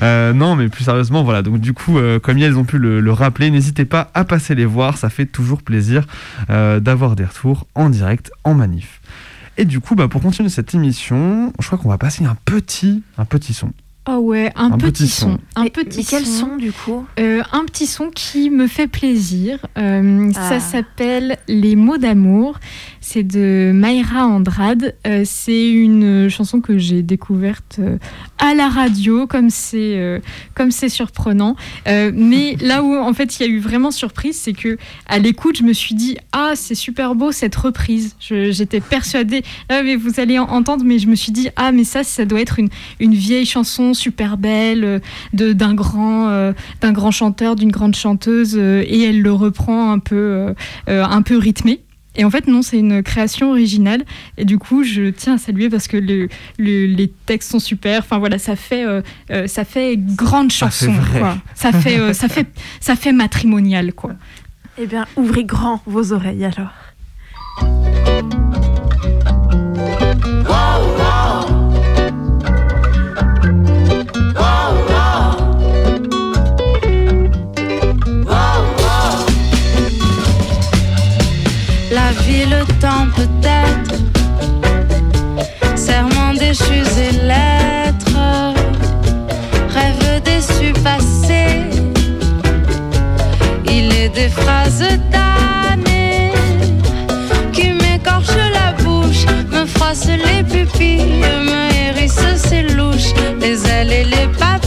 Euh, 0.01 0.33
non, 0.33 0.55
mais 0.55 0.69
plus 0.69 0.83
sérieusement, 0.83 1.23
voilà. 1.23 1.41
Donc 1.41 1.59
du 1.59 1.73
coup, 1.73 1.97
euh, 1.97 2.19
comme 2.19 2.37
elles 2.37 2.57
ont 2.57 2.63
pu 2.63 2.77
le, 2.77 2.99
le 2.99 3.11
rappeler, 3.11 3.49
n'hésitez 3.49 3.85
pas 3.85 4.11
à 4.13 4.23
passer 4.23 4.55
les 4.55 4.65
voir. 4.65 4.97
Ça 4.97 5.09
fait 5.09 5.25
toujours 5.25 5.61
plaisir 5.61 6.05
euh, 6.49 6.79
d'avoir 6.79 7.15
des 7.15 7.25
retours 7.25 7.67
en 7.75 7.89
direct, 7.89 8.31
en 8.43 8.53
manif. 8.53 9.01
Et 9.57 9.65
du 9.65 9.79
coup, 9.79 9.95
bah, 9.95 10.07
pour 10.07 10.21
continuer 10.21 10.49
cette 10.49 10.75
émission, 10.75 11.51
je 11.59 11.65
crois 11.65 11.79
qu'on 11.79 11.89
va 11.89 11.97
passer 11.97 12.25
un 12.25 12.37
petit, 12.45 13.03
un 13.17 13.25
petit 13.25 13.53
son. 13.53 13.71
Oh 14.09 14.17
ouais, 14.19 14.51
un, 14.55 14.71
Un 14.71 14.77
petit, 14.77 14.91
petit 14.91 15.07
son. 15.07 15.31
son. 15.31 15.37
Un 15.57 15.63
Mais- 15.63 15.69
petit 15.69 15.97
mais 15.99 16.03
quel 16.05 16.25
son. 16.25 16.47
son, 16.51 16.55
du 16.57 16.71
coup 16.71 17.05
Euh, 17.19 17.41
Un 17.51 17.65
petit 17.65 17.87
son 17.87 18.09
qui 18.09 18.49
me 18.49 18.67
fait 18.67 18.87
plaisir. 18.87 19.65
Euh, 19.77 20.31
Ah. 20.35 20.49
Ça 20.49 20.59
s'appelle 20.59 21.37
Les 21.49 21.75
mots 21.75 21.97
d'amour. 21.97 22.59
C'est 23.01 23.23
de 23.23 23.71
Mayra 23.73 24.25
Andrade. 24.27 24.93
Euh, 25.05 25.23
c'est 25.25 25.69
une 25.69 26.29
chanson 26.29 26.59
que 26.61 26.77
j'ai 26.77 27.03
découverte 27.03 27.77
euh, 27.79 27.97
à 28.37 28.53
la 28.53 28.67
radio, 28.67 29.27
comme 29.27 29.49
c'est 29.49 29.95
euh, 29.97 30.19
comme 30.55 30.71
c'est 30.71 30.89
surprenant. 30.89 31.55
Euh, 31.87 32.11
mais 32.13 32.57
là 32.61 32.83
où 32.83 32.93
en 32.95 33.13
fait 33.13 33.39
il 33.39 33.43
y 33.45 33.49
a 33.49 33.49
eu 33.49 33.59
vraiment 33.59 33.91
surprise, 33.91 34.35
c'est 34.37 34.51
que 34.53 34.77
à 35.07 35.19
l'écoute, 35.19 35.57
je 35.57 35.63
me 35.63 35.71
suis 35.73 35.95
dit 35.95 36.17
ah 36.33 36.51
c'est 36.55 36.75
super 36.75 37.15
beau 37.15 37.31
cette 37.31 37.55
reprise. 37.55 38.15
Je- 38.19 38.51
J'étais 38.51 38.81
persuadée. 38.81 39.41
Là, 39.69 39.83
mais 39.83 39.95
vous 39.95 40.19
allez 40.19 40.37
en- 40.39 40.49
entendre, 40.49 40.83
mais 40.85 40.99
je 40.99 41.07
me 41.07 41.15
suis 41.15 41.31
dit 41.31 41.47
ah 41.55 41.71
mais 41.71 41.83
ça 41.85 42.03
ça 42.03 42.25
doit 42.25 42.41
être 42.41 42.59
une 42.59 42.69
une 42.99 43.13
vieille 43.13 43.45
chanson 43.45 43.93
super 43.97 44.37
belle 44.37 44.83
euh, 44.83 44.99
de 45.33 45.51
d'un 45.53 45.73
grand 45.73 46.29
euh, 46.29 46.53
d'un 46.81 46.91
grand 46.93 47.11
chanteur, 47.11 47.55
d'une 47.55 47.71
grande 47.71 47.95
chanteuse, 47.95 48.55
euh, 48.57 48.83
et 48.87 49.03
elle 49.03 49.21
le 49.21 49.33
reprend 49.33 49.91
un 49.91 49.99
peu 49.99 50.53
un 50.87 51.21
peu 51.21 51.37
rythmé. 51.37 51.81
Et 52.19 52.25
en 52.25 52.31
fait, 52.31 52.47
non, 52.47 52.63
c'est 52.63 52.79
une 52.79 53.03
création 53.03 53.51
originale. 53.51 54.03
Et 54.39 54.45
du 54.45 54.57
coup, 54.57 54.83
je 54.83 55.11
tiens 55.11 55.35
à 55.35 55.37
saluer 55.37 55.69
parce 55.69 55.87
que 55.87 55.97
le, 55.97 56.29
le- 56.57 56.87
les 56.87 57.09
textes 57.27 57.51
sont 57.51 57.59
super. 57.59 57.99
Enfin 57.99 58.17
voilà, 58.17 58.39
ça 58.39 58.55
fait, 58.55 58.85
euh, 58.85 59.01
ça 59.45 59.63
fait 59.65 59.97
grande 59.97 60.51
fait 60.51 60.57
chanson. 60.57 60.93
quoi. 61.19 61.37
Ça 61.53 61.71
fait, 61.71 61.99
euh, 61.99 62.13
ça 62.13 62.27
fait, 62.27 62.47
ça 62.79 62.95
fait 62.95 63.11
matrimonial, 63.11 63.93
quoi. 63.93 64.13
Eh 64.81 64.87
bien, 64.87 65.05
ouvrez 65.15 65.43
grand 65.43 65.81
vos 65.85 66.11
oreilles 66.11 66.45
alors. 66.45 66.71
La 70.49 70.79
temps 82.79 83.07
peut-être, 83.15 83.95
serment 85.75 86.33
déchus 86.33 86.91
et 86.99 87.11
lettres, 87.25 88.53
rêve 89.69 90.21
déçu 90.23 90.73
passé. 90.83 91.43
Il 93.65 93.93
est 93.93 94.09
des 94.09 94.29
phrases 94.29 94.83
damnées 95.11 96.31
qui 97.53 97.71
m'écorchent 97.71 98.45
la 98.53 98.71
bouche, 98.83 99.25
me 99.51 99.65
froissent 99.65 100.07
les 100.07 100.43
pupilles, 100.43 101.21
me 101.49 101.89
hérissent 101.89 102.35
ses 102.35 102.63
louches, 102.63 103.13
les 103.41 103.65
ailes 103.67 103.91
et 103.91 104.03
les 104.05 104.27
papilles, 104.39 104.66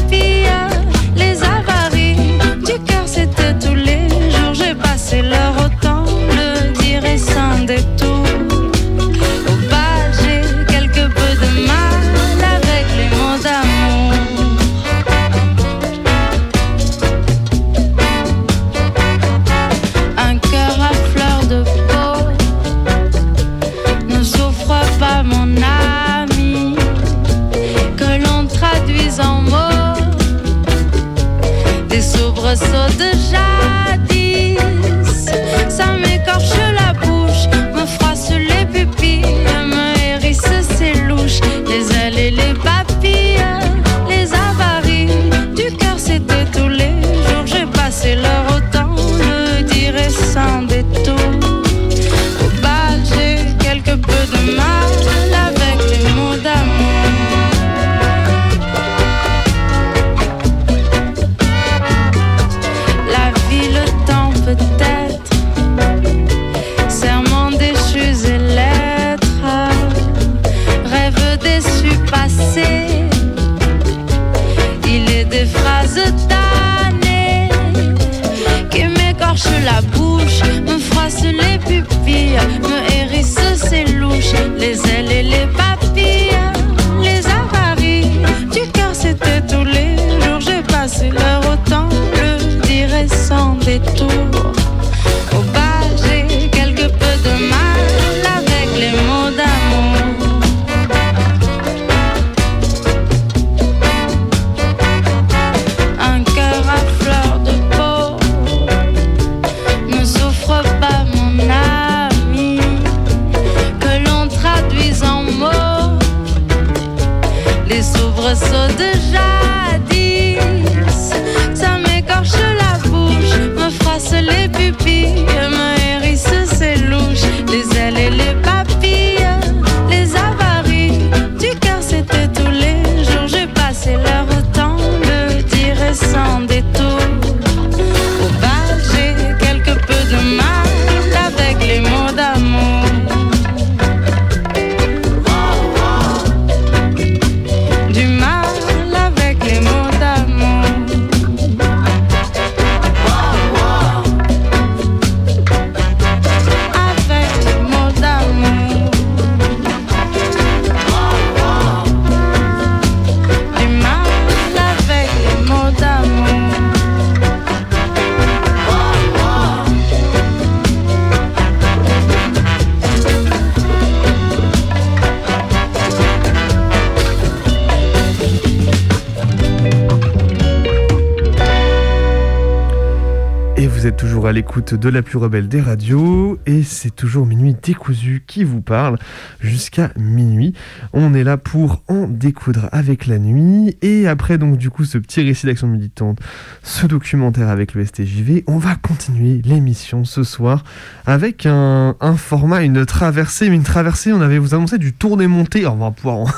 Et 183.63 183.67
vous 183.67 183.87
êtes 183.87 183.99
toujours 183.99 184.27
à 184.27 184.33
l'écoute 184.33 184.73
de 184.73 184.89
la 184.89 185.03
plus 185.03 185.19
rebelle 185.19 185.47
des 185.47 185.61
radios 185.61 186.39
et 186.47 186.63
c'est 186.63 186.97
toujours 186.97 187.27
minuit 187.27 187.55
décousu 187.63 188.25
qui 188.27 188.43
vous 188.43 188.63
parle 188.63 188.97
jusqu'à 189.39 189.91
minuit. 189.99 190.55
On 190.95 191.13
est 191.13 191.25
là 191.25 191.37
pour 191.37 191.83
en 191.89 192.07
découdre 192.09 192.71
avec 192.73 193.07
la 193.07 193.19
nuit 193.19 193.77
et 193.83 194.09
après 194.09 194.39
donc 194.39 194.57
du 194.57 194.71
coup 194.71 194.87
ce 194.87 194.97
petit 194.97 195.21
récit 195.21 195.45
d'action 195.45 195.67
militante, 195.67 196.21
ce 196.63 196.87
documentaire 196.87 197.51
avec 197.51 197.75
le 197.75 197.85
STJV, 197.85 198.45
on 198.47 198.57
va 198.57 198.77
continuer 198.77 199.43
l'émission 199.45 200.07
ce 200.07 200.23
soir 200.23 200.65
avec 201.05 201.45
un, 201.45 201.97
un 202.01 202.17
format, 202.17 202.63
une 202.63 202.87
traversée, 202.87 203.45
une 203.45 203.63
traversée, 203.63 204.11
on 204.15 204.23
avait 204.23 204.39
vous 204.39 204.55
annoncé 204.55 204.79
du 204.79 204.95
tour 204.95 205.19
des 205.19 205.27
montées, 205.27 205.67
on 205.67 205.77
va 205.77 205.91
pouvoir 205.91 206.17
en- 206.17 206.29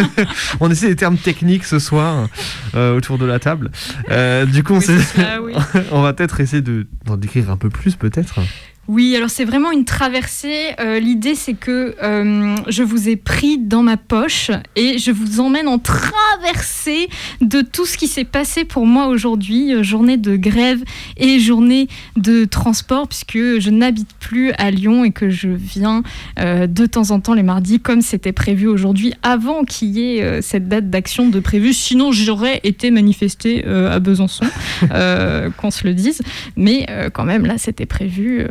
on 0.60 0.70
essaie 0.70 0.88
des 0.88 0.96
termes 0.96 1.16
techniques 1.16 1.64
ce 1.64 1.78
soir 1.78 2.28
euh, 2.74 2.94
autour 2.98 3.16
de 3.16 3.24
la 3.24 3.38
table. 3.38 3.70
Euh, 4.10 4.44
du 4.44 4.62
coup 4.62 4.74
on, 4.74 4.80
s'est- 4.82 4.98
ça, 4.98 5.40
oui. 5.42 5.54
on 5.90 6.02
va 6.02 6.12
peut-être 6.12 6.33
essayer 6.40 6.62
de, 6.62 6.86
d'en 7.04 7.16
décrire 7.16 7.50
un 7.50 7.56
peu 7.56 7.70
plus 7.70 7.96
peut-être? 7.96 8.40
Oui, 8.86 9.16
alors 9.16 9.30
c'est 9.30 9.46
vraiment 9.46 9.70
une 9.70 9.86
traversée. 9.86 10.72
Euh, 10.78 11.00
L'idée, 11.00 11.34
c'est 11.34 11.54
que 11.54 11.94
euh, 12.02 12.54
je 12.68 12.82
vous 12.82 13.08
ai 13.08 13.16
pris 13.16 13.56
dans 13.56 13.82
ma 13.82 13.96
poche 13.96 14.50
et 14.76 14.98
je 14.98 15.10
vous 15.10 15.40
emmène 15.40 15.68
en 15.68 15.78
traversée 15.78 17.08
de 17.40 17.62
tout 17.62 17.86
ce 17.86 17.96
qui 17.96 18.08
s'est 18.08 18.24
passé 18.24 18.66
pour 18.66 18.86
moi 18.86 19.06
aujourd'hui, 19.06 19.74
euh, 19.74 19.82
journée 19.82 20.18
de 20.18 20.36
grève 20.36 20.82
et 21.16 21.38
journée 21.38 21.88
de 22.16 22.44
transport, 22.44 23.08
puisque 23.08 23.38
je 23.38 23.70
n'habite 23.70 24.10
plus 24.20 24.52
à 24.52 24.70
Lyon 24.70 25.04
et 25.04 25.12
que 25.12 25.30
je 25.30 25.48
viens 25.48 26.02
de 26.36 26.86
temps 26.86 27.10
en 27.10 27.20
temps 27.20 27.34
les 27.34 27.42
mardis, 27.42 27.80
comme 27.80 28.02
c'était 28.02 28.32
prévu 28.32 28.66
aujourd'hui, 28.66 29.14
avant 29.22 29.64
qu'il 29.64 29.90
y 29.90 30.18
ait 30.18 30.42
cette 30.42 30.68
date 30.68 30.90
d'action 30.90 31.28
de 31.28 31.40
prévu. 31.40 31.72
Sinon, 31.72 32.12
j'aurais 32.12 32.60
été 32.64 32.90
manifestée 32.90 33.64
à 33.64 33.98
Besançon, 33.98 34.46
qu'on 35.56 35.70
se 35.70 35.86
le 35.86 35.94
dise. 35.94 36.22
Mais 36.56 36.86
quand 37.12 37.24
même, 37.24 37.46
là, 37.46 37.58
c'était 37.58 37.86
prévu. 37.86 38.46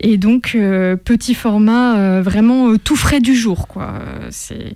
Et 0.00 0.16
donc, 0.18 0.52
euh, 0.54 0.96
petit 0.96 1.34
format 1.34 1.96
euh, 1.96 2.22
vraiment 2.22 2.70
euh, 2.70 2.78
tout 2.78 2.96
frais 2.96 3.20
du 3.20 3.34
jour, 3.34 3.68
quoi. 3.68 3.94
C'est 4.30 4.74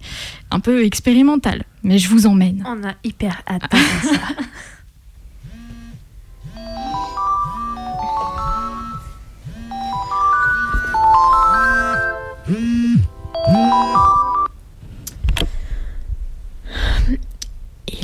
un 0.50 0.60
peu 0.60 0.84
expérimental, 0.84 1.64
mais 1.82 1.98
je 1.98 2.08
vous 2.08 2.26
emmène. 2.26 2.64
On 2.66 2.86
a 2.86 2.94
hyper 3.04 3.42
hâte 3.48 3.62
de 3.70 3.76
faire 3.76 4.12
ça. 4.14 4.20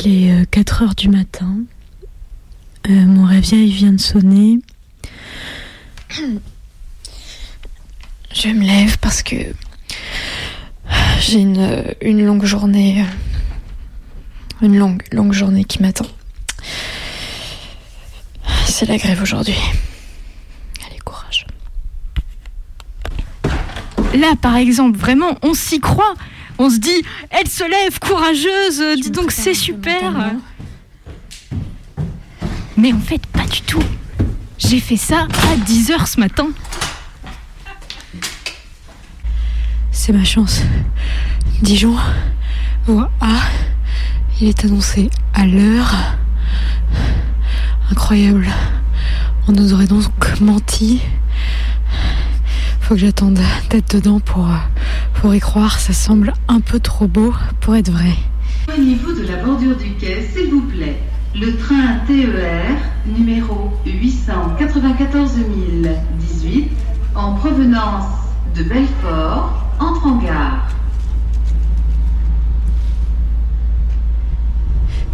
Il 0.05 0.29
est 0.29 0.47
4 0.51 0.83
heures 0.83 0.95
du 0.95 1.09
matin. 1.09 1.59
Euh, 2.89 3.07
mon 3.07 3.25
réveil 3.25 3.71
vient 3.71 3.93
de 3.93 4.01
sonner. 4.01 4.59
Je 8.35 8.49
me 8.49 8.65
lève 8.65 8.99
parce 8.99 9.23
que 9.23 9.37
j'ai 11.21 11.39
une, 11.39 11.85
une 12.01 12.25
longue 12.25 12.45
journée. 12.45 13.05
Une 14.61 14.79
longue, 14.79 15.03
longue 15.13 15.33
journée 15.33 15.65
qui 15.65 15.83
m'attend. 15.83 16.07
C'est 18.67 18.87
la 18.87 18.97
grève 18.97 19.21
aujourd'hui. 19.23 19.57
Là, 24.15 24.35
par 24.41 24.57
exemple, 24.57 24.99
vraiment, 24.99 25.39
on 25.43 25.55
s'y 25.55 25.81
croit. 25.81 26.15
On 26.59 26.69
se 26.69 26.77
dit, 26.79 27.03
elle 27.31 27.49
se 27.49 27.65
lève, 27.65 27.99
courageuse, 27.99 28.81
euh, 28.81 28.95
dis 28.97 29.11
donc, 29.11 29.33
c'est 29.33 29.55
super. 29.55 30.35
Mais 32.77 32.93
en 32.93 33.01
fait, 33.01 33.27
pas 33.29 33.47
du 33.47 33.63
tout. 33.63 33.83
J'ai 34.59 34.81
fait 34.81 34.97
ça 34.97 35.23
à 35.23 35.57
10h 35.67 36.07
ce 36.07 36.21
matin. 36.21 36.49
C'est 40.05 40.13
ma 40.13 40.25
chance. 40.25 40.63
Dijon, 41.63 41.95
voie 42.87 43.09
A. 43.21 43.39
Il 44.41 44.49
est 44.49 44.65
annoncé 44.65 45.09
à 45.33 45.47
l'heure. 45.47 45.95
Incroyable. 47.89 48.49
On 49.47 49.53
nous 49.53 49.73
aurait 49.73 49.87
donc 49.87 50.11
menti. 50.41 51.03
Faut 52.81 52.95
que 52.95 53.01
j'attende 53.01 53.39
d'être 53.71 53.95
dedans 53.95 54.19
pour, 54.19 54.49
euh, 54.49 54.57
pour 55.21 55.33
y 55.37 55.39
croire. 55.39 55.79
Ça 55.79 55.93
semble 55.93 56.33
un 56.49 56.59
peu 56.59 56.81
trop 56.81 57.07
beau 57.07 57.33
pour 57.61 57.77
être 57.77 57.93
vrai. 57.93 58.17
Éloignez-vous 58.75 59.13
de 59.13 59.29
la 59.29 59.37
bordure 59.37 59.77
du 59.77 59.93
quai, 60.01 60.29
s'il 60.35 60.51
vous 60.51 60.63
plaît. 60.63 61.01
Le 61.37 61.57
train 61.59 61.99
TER 62.09 62.77
numéro 63.07 63.73
894 63.87 65.31
018 66.19 66.71
en 67.15 67.35
provenance 67.35 68.07
de 68.57 68.65
Belfort 68.65 69.62
entre 69.83 70.07
en 70.07 70.17
gare. 70.17 70.69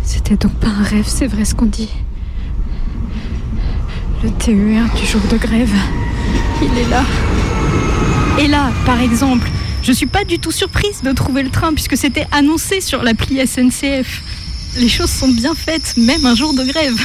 C'était 0.02 0.36
donc 0.36 0.52
pas 0.54 0.68
un 0.68 0.82
rêve, 0.82 1.06
c'est 1.06 1.26
vrai 1.26 1.44
ce 1.44 1.54
qu'on 1.54 1.66
dit. 1.66 1.90
Le 4.22 4.30
TER 4.30 4.84
du 4.96 5.06
jour 5.06 5.20
de 5.30 5.36
grève, 5.36 5.74
il 6.62 6.78
est 6.78 6.88
là. 6.88 7.02
Et 8.38 8.48
là, 8.48 8.70
par 8.84 9.00
exemple, 9.00 9.48
je 9.82 9.92
suis 9.92 10.06
pas 10.06 10.24
du 10.24 10.38
tout 10.38 10.50
surprise 10.50 11.02
de 11.02 11.12
trouver 11.12 11.42
le 11.42 11.50
train 11.50 11.72
puisque 11.72 11.96
c'était 11.96 12.26
annoncé 12.32 12.80
sur 12.80 13.02
l'appli 13.02 13.44
SNCF. 13.46 14.22
Les 14.76 14.88
choses 14.88 15.10
sont 15.10 15.28
bien 15.28 15.54
faites, 15.54 15.96
même 15.96 16.26
un 16.26 16.34
jour 16.34 16.52
de 16.52 16.64
grève. 16.64 16.98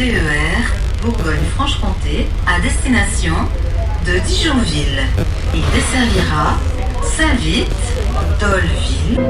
TER 0.00 0.16
Bourgogne-Franche-Comté 1.02 2.26
à 2.46 2.58
destination 2.58 3.34
de 4.06 4.18
Dijonville. 4.26 5.02
Il 5.54 5.60
desservira 5.74 6.56
Saint-Vite, 7.02 7.68
Dolville. 8.40 9.20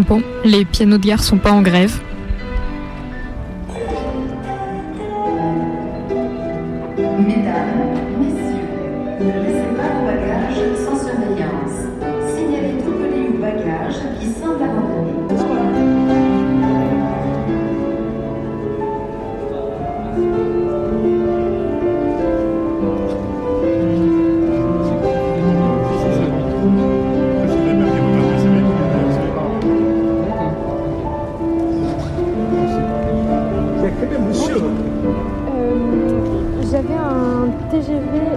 Bon, 0.00 0.20
les 0.44 0.64
pianos 0.64 0.98
de 0.98 1.06
gare 1.06 1.22
sont 1.22 1.38
pas 1.38 1.52
en 1.52 1.62
grève. 1.62 2.00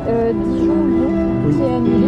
Euh, 0.08 0.34
Dijon-Lyon 0.34 1.52
qui 1.52 1.62
est 1.62 1.76
annulé. 1.76 2.08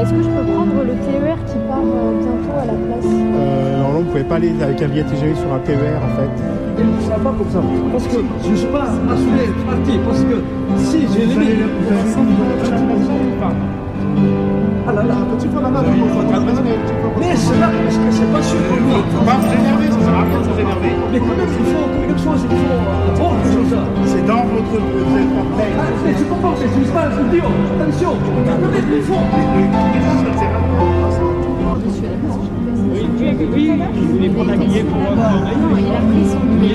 Est-ce 0.00 0.10
que 0.10 0.22
je 0.22 0.28
peux 0.28 0.52
prendre 0.52 0.82
le 0.84 0.94
TER 1.04 1.36
qui 1.46 1.58
part 1.68 1.78
euh, 1.82 2.18
bientôt 2.20 2.58
à 2.60 2.66
la 2.66 2.72
place 2.72 3.04
Euh, 3.04 3.78
normalement, 3.78 4.00
vous 4.00 4.10
pouvez 4.10 4.24
pas 4.24 4.36
aller 4.36 4.52
avec 4.62 4.82
un 4.82 4.88
billet 4.88 5.04
TGV 5.04 5.34
sur 5.34 5.52
un 5.52 5.58
TER 5.60 5.76
en 5.76 6.16
fait. 6.16 6.30
Ça 7.08 7.16
va 7.16 7.30
comme 7.30 7.50
ça. 7.50 7.60
Parce 7.92 8.06
que 8.06 8.18
je 8.44 8.50
ne 8.50 8.56
suis 8.56 8.66
pas 8.66 8.82
assuré 8.84 9.46
de 9.46 9.62
partir. 9.66 10.00
Parce 10.06 10.22
que 10.22 10.36
si 10.78 11.06
j'ai 11.12 11.26
les. 11.26 11.64
Ah 14.86 14.92
là 14.92 15.02
là, 15.02 15.14
tu 15.40 15.48
prends 15.48 15.62
la 15.62 15.70
main. 15.70 15.82
Mais 17.18 17.36
c'est 17.36 17.58
là, 17.58 17.70
parce 17.72 17.96
que 17.96 18.10
c'est 18.10 18.30
pas 18.30 18.42
sûr 18.42 18.58
pour 18.68 18.80
moi. 18.82 18.98
Faut 19.10 19.24
pas 19.24 19.36
vous 19.40 19.52
énerver, 19.52 19.88
ça 19.88 20.00
sert 20.04 20.14
à 20.14 20.24
rien 20.24 20.38
de 20.40 20.44
vous 20.44 20.60
énerver. 20.60 20.92
Mais 21.10 21.18
quand 21.20 21.36
même, 21.36 21.48
il 21.48 21.64
faut 21.64 21.88
quelque 22.06 22.20
chose, 22.20 22.44
il 22.44 22.56
faut. 22.56 23.24
Oh, 23.24 23.32
quelque 23.42 23.70
chose. 23.70 23.86
C'est 24.04 24.26
dans 24.26 24.44
votre. 24.44 24.76
Ah, 25.58 25.88
mais 26.04 26.12
tu 26.12 26.24
comprends, 26.24 26.54
c'est 26.58 26.66
une 26.66 26.84
pas 26.92 27.08
idiot. 27.08 27.50
Attention, 27.80 28.12
quand 28.44 28.58
même, 28.60 28.84
il 28.94 29.02
faut. 29.02 29.24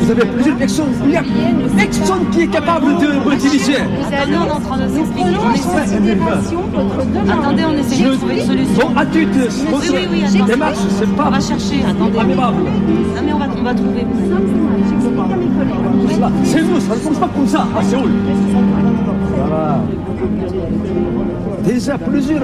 Vous 0.02 0.12
avez 0.12 0.26
plusieurs 0.26 0.56
personnes. 0.58 0.86
Il 1.06 1.12
y 1.12 1.18
a 1.18 1.24
personne 1.78 2.30
qui 2.32 2.42
est 2.42 2.48
capable 2.48 2.88
de 2.98 3.30
m'utiliser. 3.30 3.76
Attendez, 3.76 4.36
on 4.40 4.48
est 4.48 4.52
en 4.52 4.60
train 4.60 4.78
de 4.78 4.88
s'expliquer. 4.88 5.30
Attendez, 7.32 7.64
on 7.68 7.74
essaie 7.78 8.04
de 8.04 8.16
trouver 8.16 8.36
une 8.40 8.46
solution. 8.46 8.88
Bon, 8.90 8.98
à 9.00 9.06
toutes, 9.06 9.14
Oui, 9.14 9.28
oui, 9.92 10.08
oui, 10.12 10.24
attendez. 10.36 10.52
démarche, 10.54 10.78
c'est 10.98 11.10
pas. 11.16 11.26
On 11.28 11.32
va 11.32 11.40
chercher, 11.40 11.84
attendez. 11.88 12.18
Non, 12.18 12.24
mais 12.28 13.34
on 13.34 13.38
va, 13.40 13.48
on 13.60 13.64
va 13.64 13.74
trouver. 13.74 14.06
C'est 16.44 16.62
nous, 16.62 16.80
ça 16.80 16.96
ne 16.96 17.00
commence 17.00 17.18
pas 17.20 17.30
comme 17.36 17.48
ça 17.48 17.68
à 17.78 17.84
Séoul. 17.84 18.12
Voilà. 19.38 19.80
Déjà 21.66 21.98
plusieurs 21.98 22.42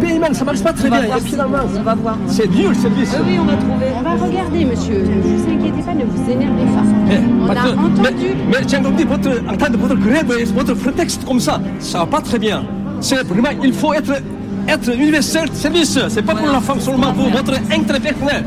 paiements, 0.00 0.32
ça 0.32 0.44
marche 0.44 0.62
pas 0.62 0.72
très 0.72 0.90
bien. 0.90 1.02
voir 1.06 1.18
Et 1.18 1.20
si- 1.20 1.28
finalement, 1.28 1.58
on 1.78 1.82
va 1.82 1.94
voir. 1.94 2.18
C'est 2.26 2.50
nul 2.50 2.74
service. 2.74 3.05
Oui, 3.12 3.18
oui, 3.26 3.38
on 3.40 3.44
va 3.44 3.56
trouver. 3.56 3.86
On 3.98 4.02
va 4.02 4.14
regarder, 4.26 4.64
monsieur. 4.64 4.98
Ne 5.02 5.20
vous 5.20 5.50
inquiétez 5.50 5.82
pas, 5.82 5.94
ne 5.94 6.04
vous 6.04 6.30
énervez 6.30 6.64
pas. 6.64 6.82
Eh, 7.10 7.14
On 7.42 7.48
a 7.50 7.54
que- 7.54 7.68
entendu. 7.78 8.00
Mais, 8.02 8.10
mais 8.60 8.68
j'ai 8.68 8.76
entendu 8.78 9.04
votre, 9.04 9.30
entendre 9.52 9.78
votre 9.78 9.96
grève 9.96 10.32
et 10.38 10.44
votre 10.44 10.74
prétexte 10.74 11.24
comme 11.24 11.40
ça. 11.40 11.60
Ça 11.78 12.00
va 12.00 12.06
pas 12.06 12.20
très 12.20 12.38
bien. 12.38 12.64
C'est 13.00 13.22
vraiment, 13.26 13.50
il 13.62 13.72
faut 13.72 13.92
être, 13.94 14.12
être 14.68 14.94
universel 14.94 15.48
de 15.48 15.54
service. 15.54 15.98
C'est 16.08 16.22
pas 16.22 16.34
pour 16.34 16.48
la 16.48 16.60
femme 16.60 16.80
seulement, 16.80 17.12
pour 17.12 17.28
votre 17.28 17.54
intérêt 17.72 18.00
personnel. 18.00 18.44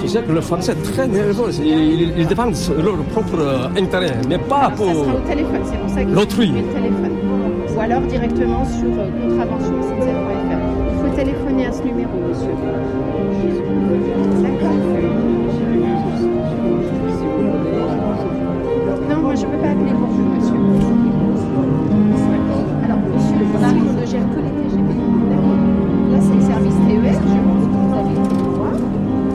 Tu 0.00 0.08
sais 0.08 0.20
que 0.22 0.32
le 0.32 0.40
français 0.42 0.72
est 0.72 0.92
très 0.92 1.08
nerveux. 1.08 1.50
Ils, 1.62 2.12
ils 2.18 2.26
défendent 2.26 2.54
leur 2.84 2.96
propre 3.14 3.38
euh, 3.38 3.68
intérêt, 3.82 4.12
mais 4.28 4.36
pas 4.38 4.70
pour. 4.76 4.86
sera 4.86 5.14
au 5.14 5.20
téléphone, 5.28 5.60
c'est 5.64 5.78
pour 5.78 5.88
ça 5.90 6.04
que 6.04 6.10
L'autrui. 6.10 6.52
Ou 7.76 7.80
alors 7.80 8.02
directement 8.02 8.64
sur 8.66 8.84
euh, 8.84 9.08
contravention.fr. 9.28 10.73
Téléphoner 11.14 11.66
à 11.66 11.72
ce 11.72 11.82
numéro, 11.84 12.10
monsieur. 12.28 12.50
D'accord. 14.42 14.76
Non, 19.08 19.18
moi 19.22 19.34
je 19.36 19.46
ne 19.46 19.50
peux 19.52 19.58
pas 19.58 19.70
appeler 19.70 19.92
pour 19.92 20.08
vous, 20.08 20.34
monsieur. 20.34 20.58
Alors, 22.84 22.98
monsieur, 23.14 23.42
ici 23.44 23.80
on 23.88 23.92
ne 24.00 24.06
gère 24.06 24.28
que 24.30 24.40
les 24.40 24.50
TGV. 24.50 24.90
Là, 26.10 26.18
c'est 26.20 26.34
le 26.34 26.40
service 26.40 26.74
TER. 26.74 27.12
Je 27.12 27.18
pense 27.46 27.64
que 27.64 27.76
vous 27.78 27.94
avez 27.94 28.14
le 28.14 28.22
droit. 28.52 28.74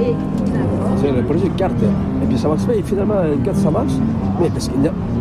Et 0.02 0.14
d'abord. 0.52 0.94
C'est 0.98 1.12
le 1.12 1.24
projet 1.24 1.50
carte. 1.58 1.84
Et 2.30 2.34
puis 2.34 2.38
ça 2.38 2.48
marche 2.48 2.66
pas. 2.66 2.76
Et 2.76 2.84
finalement, 2.84 3.16
carte, 3.44 3.58
ça 3.58 3.72
marche. 3.72 3.92
Mais 4.40 4.50
parce 4.50 4.68
que, 4.68 4.74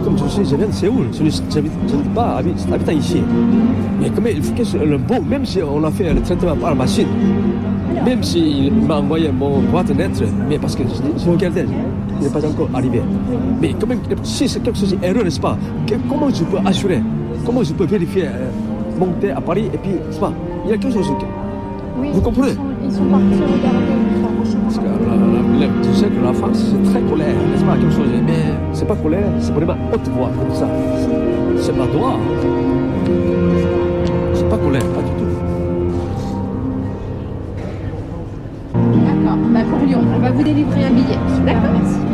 comme 0.04 0.18
je 0.18 0.28
sais, 0.28 0.44
je 0.44 0.56
viens 0.56 0.66
de 0.66 0.72
Séoul. 0.72 1.06
Je 1.12 1.28
suis 1.30 1.42
pas 2.14 2.38
habit- 2.40 2.54
habitant 2.72 2.92
ici. 2.92 3.22
Mais 4.00 4.11
quand 4.11 4.20
même, 4.22 4.34
il 4.36 4.42
faut 4.42 4.52
que 4.54 4.84
le 4.84 4.98
bon, 4.98 5.20
même 5.22 5.44
si 5.46 5.61
on 5.62 5.82
a 5.84 5.90
fait 5.90 6.12
le 6.12 6.20
traitement 6.20 6.54
par 6.56 6.74
machine, 6.76 7.06
même 8.04 8.22
s'il 8.22 8.72
m'a 8.72 8.98
envoyé 8.98 9.30
mon 9.32 9.61
boîte 9.61 9.88
lettre, 9.96 10.22
mais 10.48 10.59
parce 10.59 10.76
que 10.76 10.82
je, 10.84 11.24
je 11.24 11.30
regardais, 11.30 11.64
il 12.20 12.24
n'est 12.26 12.30
pas 12.32 12.46
encore 12.46 12.68
arrivé. 12.74 13.00
Mais 13.61 13.74
quand 13.80 13.86
même, 13.86 14.00
si 14.22 14.48
c'est 14.48 14.61
quelque 14.61 14.78
chose 14.78 14.96
d'erreur, 15.00 15.24
n'est-ce 15.24 15.40
pas? 15.40 15.56
Que- 15.86 15.94
Comment 16.09 16.28
je 16.30 16.44
peux 16.44 16.59
assurer? 16.64 17.00
Comment 17.44 17.62
je 17.62 17.72
peux 17.72 17.86
vérifier 17.86 18.24
euh, 18.26 18.50
monter 19.00 19.30
à 19.30 19.40
Paris 19.40 19.70
et 19.72 19.78
puis, 19.78 19.92
n'est-ce 19.92 20.20
pas? 20.20 20.32
Il 20.64 20.70
y 20.70 20.74
a 20.74 20.76
quelque 20.76 20.94
chose. 20.94 21.09
que- 21.09 22.00
Oui, 22.00 22.09
Vous 22.12 22.20
comprenez? 22.20 22.52
Ils 22.84 22.92
sont 22.92 23.04
partis 23.04 23.24
regarder. 23.34 24.07
Tu 25.59 25.92
sais 25.92 26.06
que 26.06 26.24
la 26.24 26.32
France, 26.32 26.64
c'est 26.70 26.82
très 26.92 27.00
colère, 27.00 27.34
n'est-ce 27.50 27.64
pas 27.64 27.74
chose? 27.90 28.06
Mais 28.24 28.54
c'est 28.72 28.86
pas 28.86 28.94
colère, 28.94 29.26
c'est 29.40 29.52
vraiment 29.52 29.76
haute 29.92 30.09
voix, 30.09 30.30
comme 30.38 30.54
ça. 30.54 30.68
C'est 31.56 31.76
pas 31.76 31.86
droit. 31.86 32.16
C'est 34.34 34.48
pas 34.48 34.56
colère, 34.56 34.82
pas 34.82 35.02
du 35.02 35.11
tout. 35.18 35.26
D'accord. 39.04 39.38
Bah 39.52 39.61
pour 39.68 39.84
Lyon, 39.84 40.00
on 40.14 40.18
va 40.20 40.30
vous 40.30 40.44
délivrer 40.44 40.84
un 40.84 40.90
billet. 40.90 41.18
D'accord, 41.44 41.70
merci. 41.72 42.07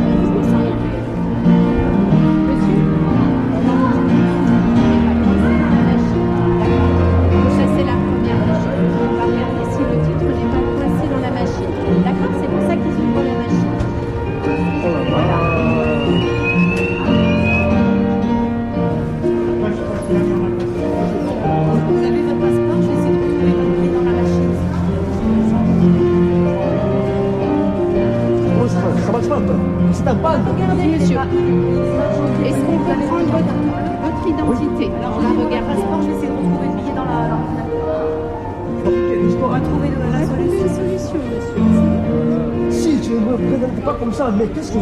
Ça, 44.25 44.31
mais 44.31 44.47
qu'est-ce 44.47 44.71
que 44.71 44.79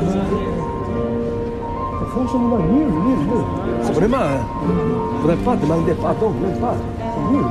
C'est 1.99 2.07
franchement 2.11 2.57
nul, 2.71 2.85
nul, 2.87 3.17
nul. 3.17 3.43
C'est 3.81 3.93
vraiment. 3.93 4.17
hein, 4.17 4.45
Je 4.67 4.71
ne 4.71 5.21
voudrais 5.21 5.35
pas 5.37 5.55
demander 5.55 5.93
pardon, 5.93 6.29
même 6.41 6.57
pas. 6.59 6.75
C'est 6.99 7.33
nul. 7.33 7.45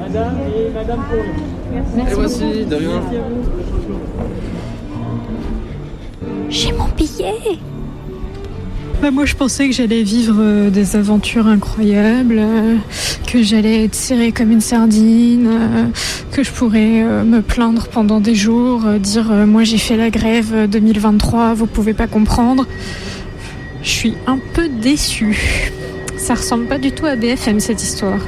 Madame 0.00 0.36
et 0.56 0.70
Madame 0.70 1.00
Paul. 1.10 2.08
Et 2.10 2.14
voici, 2.14 2.64
de 2.66 2.74
rien. 2.76 3.00
J'ai 6.48 6.72
mon 6.72 6.88
billet 6.96 7.58
bah 9.00 9.12
moi 9.12 9.24
je 9.24 9.36
pensais 9.36 9.68
que 9.68 9.74
j'allais 9.74 10.02
vivre 10.02 10.36
euh, 10.38 10.70
des 10.70 10.96
aventures 10.96 11.46
incroyables, 11.46 12.38
euh, 12.38 12.76
que 13.26 13.42
j'allais 13.42 13.84
être 13.84 13.94
serrée 13.94 14.32
comme 14.32 14.50
une 14.50 14.60
sardine, 14.60 15.46
euh, 15.46 15.84
que 16.32 16.42
je 16.42 16.50
pourrais 16.50 17.04
me 17.24 17.40
plaindre 17.40 17.86
pendant 17.88 18.18
des 18.20 18.34
jours, 18.34 18.82
dire 18.98 19.30
moi 19.46 19.62
j'ai 19.62 19.78
fait 19.78 19.96
la 19.96 20.10
grève 20.10 20.52
euh, 20.52 20.66
2023, 20.66 21.54
vous 21.54 21.66
pouvez 21.66 21.94
pas 21.94 22.08
comprendre. 22.08 22.66
Je 23.82 23.88
suis 23.88 24.14
un 24.26 24.38
peu 24.54 24.68
déçue. 24.68 25.72
Ça 26.16 26.34
ressemble 26.34 26.66
pas 26.66 26.78
du 26.78 26.90
tout 26.90 27.06
à 27.06 27.14
BFM 27.14 27.60
cette 27.60 27.82
histoire. 27.82 28.20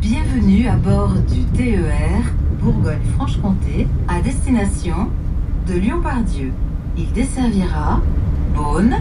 Bienvenue 0.00 0.68
à 0.68 0.76
bord 0.76 1.14
du 1.28 1.42
TER 1.56 2.22
Bourgogne-Franche-Comté 2.62 3.88
à 4.06 4.20
destination 4.20 5.08
de 5.66 5.74
Lyon-Pardieu. 5.74 6.52
Il 6.96 7.10
desservira 7.12 8.00
Beaune, 8.54 8.96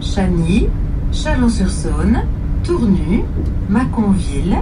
Chagny, 0.00 0.68
Chalon-sur-Saône, 1.12 2.22
Tournu, 2.64 3.22
Mâconville, 3.68 4.56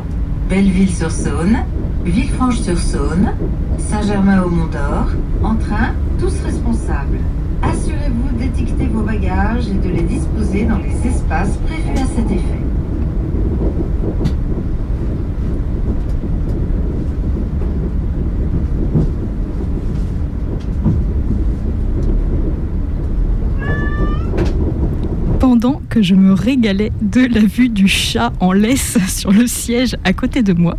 Belleville-sur-Saône, 0.51 1.61
Villefranche-sur-Saône, 2.05 3.32
Saint-Germain-au-Mont-d'Or, 3.78 5.07
en 5.43 5.55
train, 5.55 5.93
tous 6.20 6.35
responsables. 6.45 7.20
Assurez-vous 7.62 8.37
d'étiqueter 8.39 8.87
vos 8.87 9.03
bagages 9.03 9.66
et 9.68 9.89
de 9.89 9.89
les 9.89 10.03
disposer 10.03 10.66
dans 10.66 10.78
les 10.78 11.09
espaces 11.09 11.57
prévus 11.66 11.99
à 11.99 12.07
cet 12.14 12.30
effet. 12.30 12.61
Que 25.73 26.03
je 26.03 26.15
me 26.15 26.35
régalais 26.35 26.93
de 27.01 27.23
la 27.23 27.41
vue 27.41 27.71
du 27.71 27.89
chat 27.89 28.33
en 28.41 28.53
laisse 28.53 28.99
sur 29.09 29.33
le 29.33 29.47
siège 29.47 29.97
à 30.05 30.12
côté 30.12 30.43
de 30.43 30.53
moi. 30.53 30.77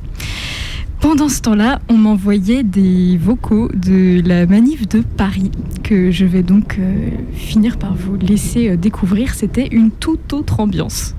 Pendant 1.01 1.27
ce 1.27 1.41
temps-là, 1.41 1.81
on 1.89 1.97
m'envoyait 1.97 2.63
des 2.63 3.17
vocaux 3.17 3.69
de 3.73 4.21
la 4.25 4.45
manif 4.45 4.87
de 4.87 5.01
Paris 5.01 5.51
que 5.83 6.11
je 6.11 6.25
vais 6.25 6.43
donc 6.43 6.77
euh, 6.79 7.09
finir 7.33 7.77
par 7.77 7.95
vous 7.95 8.15
laisser 8.15 8.69
euh, 8.69 8.77
découvrir. 8.77 9.33
C'était 9.33 9.67
une 9.67 9.91
toute 9.91 10.33
autre 10.33 10.59
ambiance. 10.59 11.15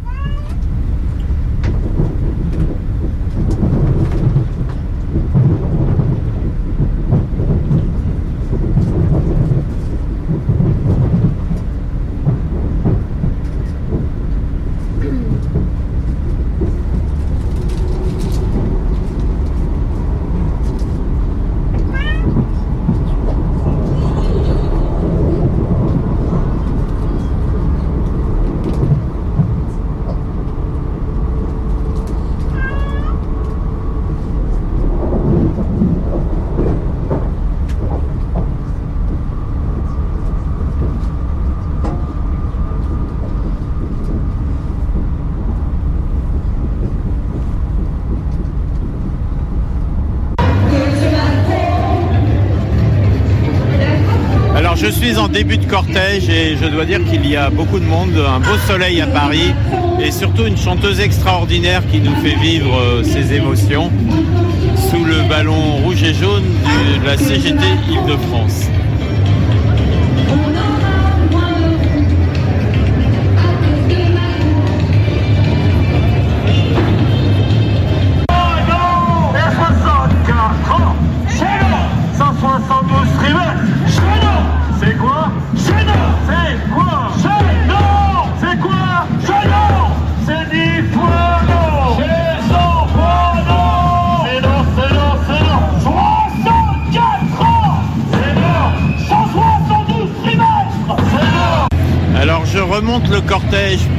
Alors 54.57 54.75
je 54.75 54.87
suis 54.87 55.19
en 55.19 55.26
début 55.37 55.59
de 55.59 55.67
cortège 55.67 56.31
et 56.31 56.57
je 56.57 56.67
dois 56.67 56.87
dire 56.87 57.05
qu'il 57.05 57.29
y 57.29 57.37
a 57.37 57.51
beaucoup 57.51 57.79
de 57.79 57.85
monde, 57.85 58.17
un 58.17 58.41
beau 58.41 58.57
soleil 58.67 59.03
à 59.03 59.07
Paris 59.07 59.53
et 60.01 60.11
surtout 60.11 60.47
une 60.47 60.57
chanteuse 60.57 60.99
extraordinaire 60.99 61.83
qui 61.93 62.01
nous 62.01 62.15
fait 62.23 62.37
vivre 62.37 62.75
euh, 62.75 63.03
ses 63.03 63.35
émotions 63.35 63.93
sous 64.89 65.05
le 65.05 65.29
ballon 65.29 65.77
rouge 65.85 66.03
et 66.05 66.15
jaune 66.15 66.43
de 67.03 67.07
la 67.07 67.19
CGT 67.19 67.67
Île-de-France. 67.91 68.71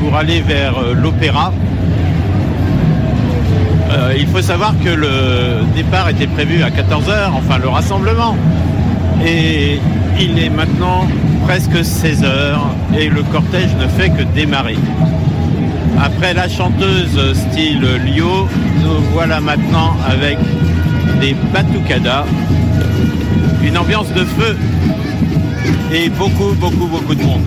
Pour 0.07 0.15
aller 0.15 0.39
vers 0.39 0.77
euh, 0.77 0.93
l'opéra. 0.93 1.51
Euh, 3.91 4.13
il 4.17 4.25
faut 4.27 4.41
savoir 4.41 4.73
que 4.81 4.89
le 4.89 5.65
départ 5.75 6.07
était 6.07 6.27
prévu 6.27 6.63
à 6.63 6.69
14h, 6.69 7.31
enfin 7.33 7.57
le 7.57 7.67
rassemblement. 7.67 8.37
Et 9.25 9.79
il 10.17 10.39
est 10.39 10.49
maintenant 10.49 11.07
presque 11.45 11.75
16h 11.75 12.57
et 12.97 13.09
le 13.09 13.21
cortège 13.23 13.75
ne 13.81 13.87
fait 13.87 14.09
que 14.09 14.23
démarrer. 14.33 14.77
Après 16.01 16.33
la 16.33 16.47
chanteuse 16.47 17.33
style 17.33 17.85
Lio, 18.05 18.47
nous 18.83 19.01
voilà 19.11 19.41
maintenant 19.41 19.97
avec 20.09 20.37
des 21.19 21.35
batucadas, 21.53 22.25
une 23.61 23.77
ambiance 23.77 24.13
de 24.13 24.23
feu 24.23 24.55
et 25.91 26.07
beaucoup, 26.09 26.53
beaucoup, 26.57 26.87
beaucoup 26.87 27.15
de 27.15 27.23
monde. 27.23 27.43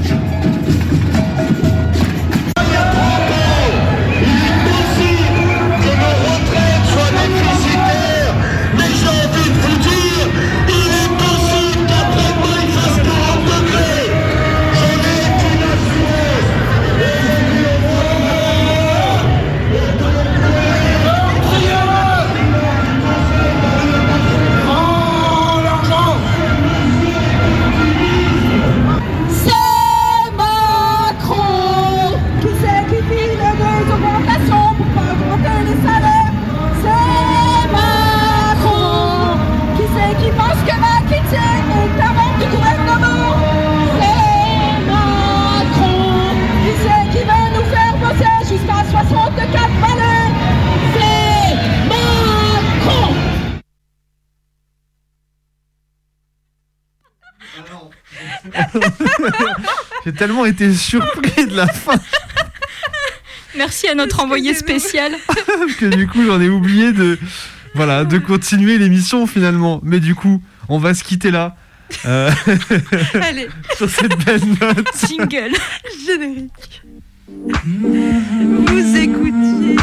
J'ai 60.05 60.13
tellement 60.13 60.45
été 60.45 60.73
surpris 60.75 61.47
de 61.47 61.57
la 61.57 61.67
fin 61.67 61.99
Merci 63.57 63.89
à 63.89 63.95
notre 63.95 64.21
envoyé 64.21 64.55
spécial. 64.55 65.13
que 65.79 65.87
du 65.87 66.07
coup 66.07 66.25
j'en 66.25 66.41
ai 66.41 66.49
oublié 66.49 66.93
de 66.93 67.19
voilà 67.75 68.05
de 68.05 68.19
continuer 68.19 68.79
l'émission 68.79 69.27
finalement. 69.27 69.81
Mais 69.83 70.01
du 70.01 70.15
coup, 70.15 70.43
on 70.69 70.79
va 70.79 70.95
se 70.95 71.03
quitter 71.03 71.31
là. 71.31 71.57
Euh, 72.07 72.31
Allez. 73.15 73.49
sur 73.77 73.91
cette 73.91 74.17
belle 74.25 74.45
note. 74.61 74.89
Jingle. 75.09 75.57
Générique. 76.07 76.83
Vous 77.29 78.97
écoutiez, 78.97 79.77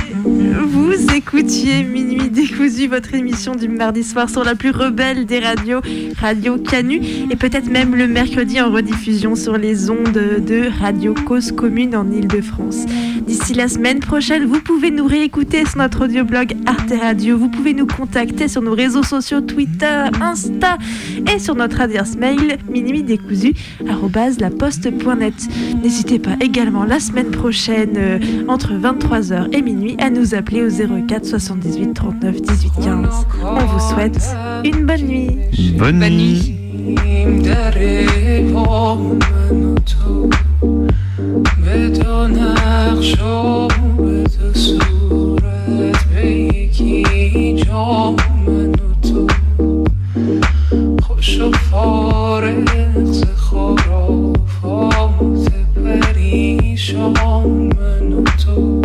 vous 0.88 1.14
écoutiez 1.14 1.84
Minuit 1.84 2.30
décousu, 2.30 2.88
votre 2.88 3.14
émission 3.14 3.56
du 3.56 3.68
mardi 3.68 4.06
soir 4.06 4.30
sur 4.30 4.46
la 4.46 4.56
plus 4.56 4.72
rebelle 4.72 5.26
des 5.26 5.40
radios, 5.40 5.82
Radio 6.18 6.58
Canu, 6.58 7.02
et 7.30 7.36
peut-être 7.36 7.70
même 7.70 7.94
le 7.94 8.08
mercredi 8.08 8.62
en 8.62 8.72
rediffusion 8.72 9.36
sur 9.36 9.58
les 9.58 9.90
ondes 9.90 10.14
de 10.14 10.70
Radio 10.80 11.14
Cause 11.14 11.52
Commune 11.52 11.94
en 11.94 12.10
Ile-de-France. 12.10 12.86
D'ici 13.28 13.54
la 13.54 13.68
semaine 13.68 14.00
prochaine, 14.00 14.46
vous 14.46 14.62
pouvez 14.62 14.90
nous 14.90 15.06
réécouter 15.06 15.66
sur 15.66 15.80
notre 15.80 16.06
audioblog 16.06 16.56
Arte 16.66 16.94
Radio. 16.98 17.38
Vous 17.38 17.50
pouvez 17.50 17.74
nous 17.74 17.88
contacter 17.88 18.48
sur 18.48 18.62
nos 18.62 18.74
réseaux 18.74 19.04
sociaux 19.04 19.42
Twitter, 19.42 20.04
Insta 20.22 20.78
et 21.34 21.40
sur 21.40 21.56
notre 21.56 21.82
adresse 21.82 22.16
mail 22.16 22.58
minuitdécousu@laposte.net. 22.70 25.34
N'hésitez 25.84 26.20
pas 26.20 26.38
également 26.40 26.86
la 26.86 27.02
semaine 27.02 27.32
prochaine 27.32 27.96
euh, 27.98 28.20
entre 28.48 28.72
23h 28.72 29.54
et 29.54 29.62
minuit 29.62 29.98
à 30.00 30.10
nous 30.10 30.34
appeler 30.34 30.64
au 30.64 30.70
04 30.78 31.26
78 31.26 31.94
39 31.94 32.42
18 32.42 32.72
15. 32.84 33.28
On 33.44 33.66
vous 33.66 33.80
souhaite 33.80 34.36
une 34.64 34.86
bonne 34.86 35.08
nuit. 35.08 35.38
Bonne, 35.78 36.00
bonne 36.00 36.18
nuit. 36.18 36.54
خوش 51.02 51.40
و 51.40 51.52
فارغ 51.52 52.66
تو 58.46 58.82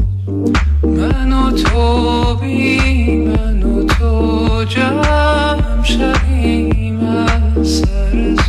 من 1.23 1.33
و 1.33 1.51
تو 1.51 2.35
بی 2.35 3.17
من 3.17 3.87
تو 3.87 4.65
جمع 4.65 5.83
شویم 5.83 7.01
سر 7.65 8.42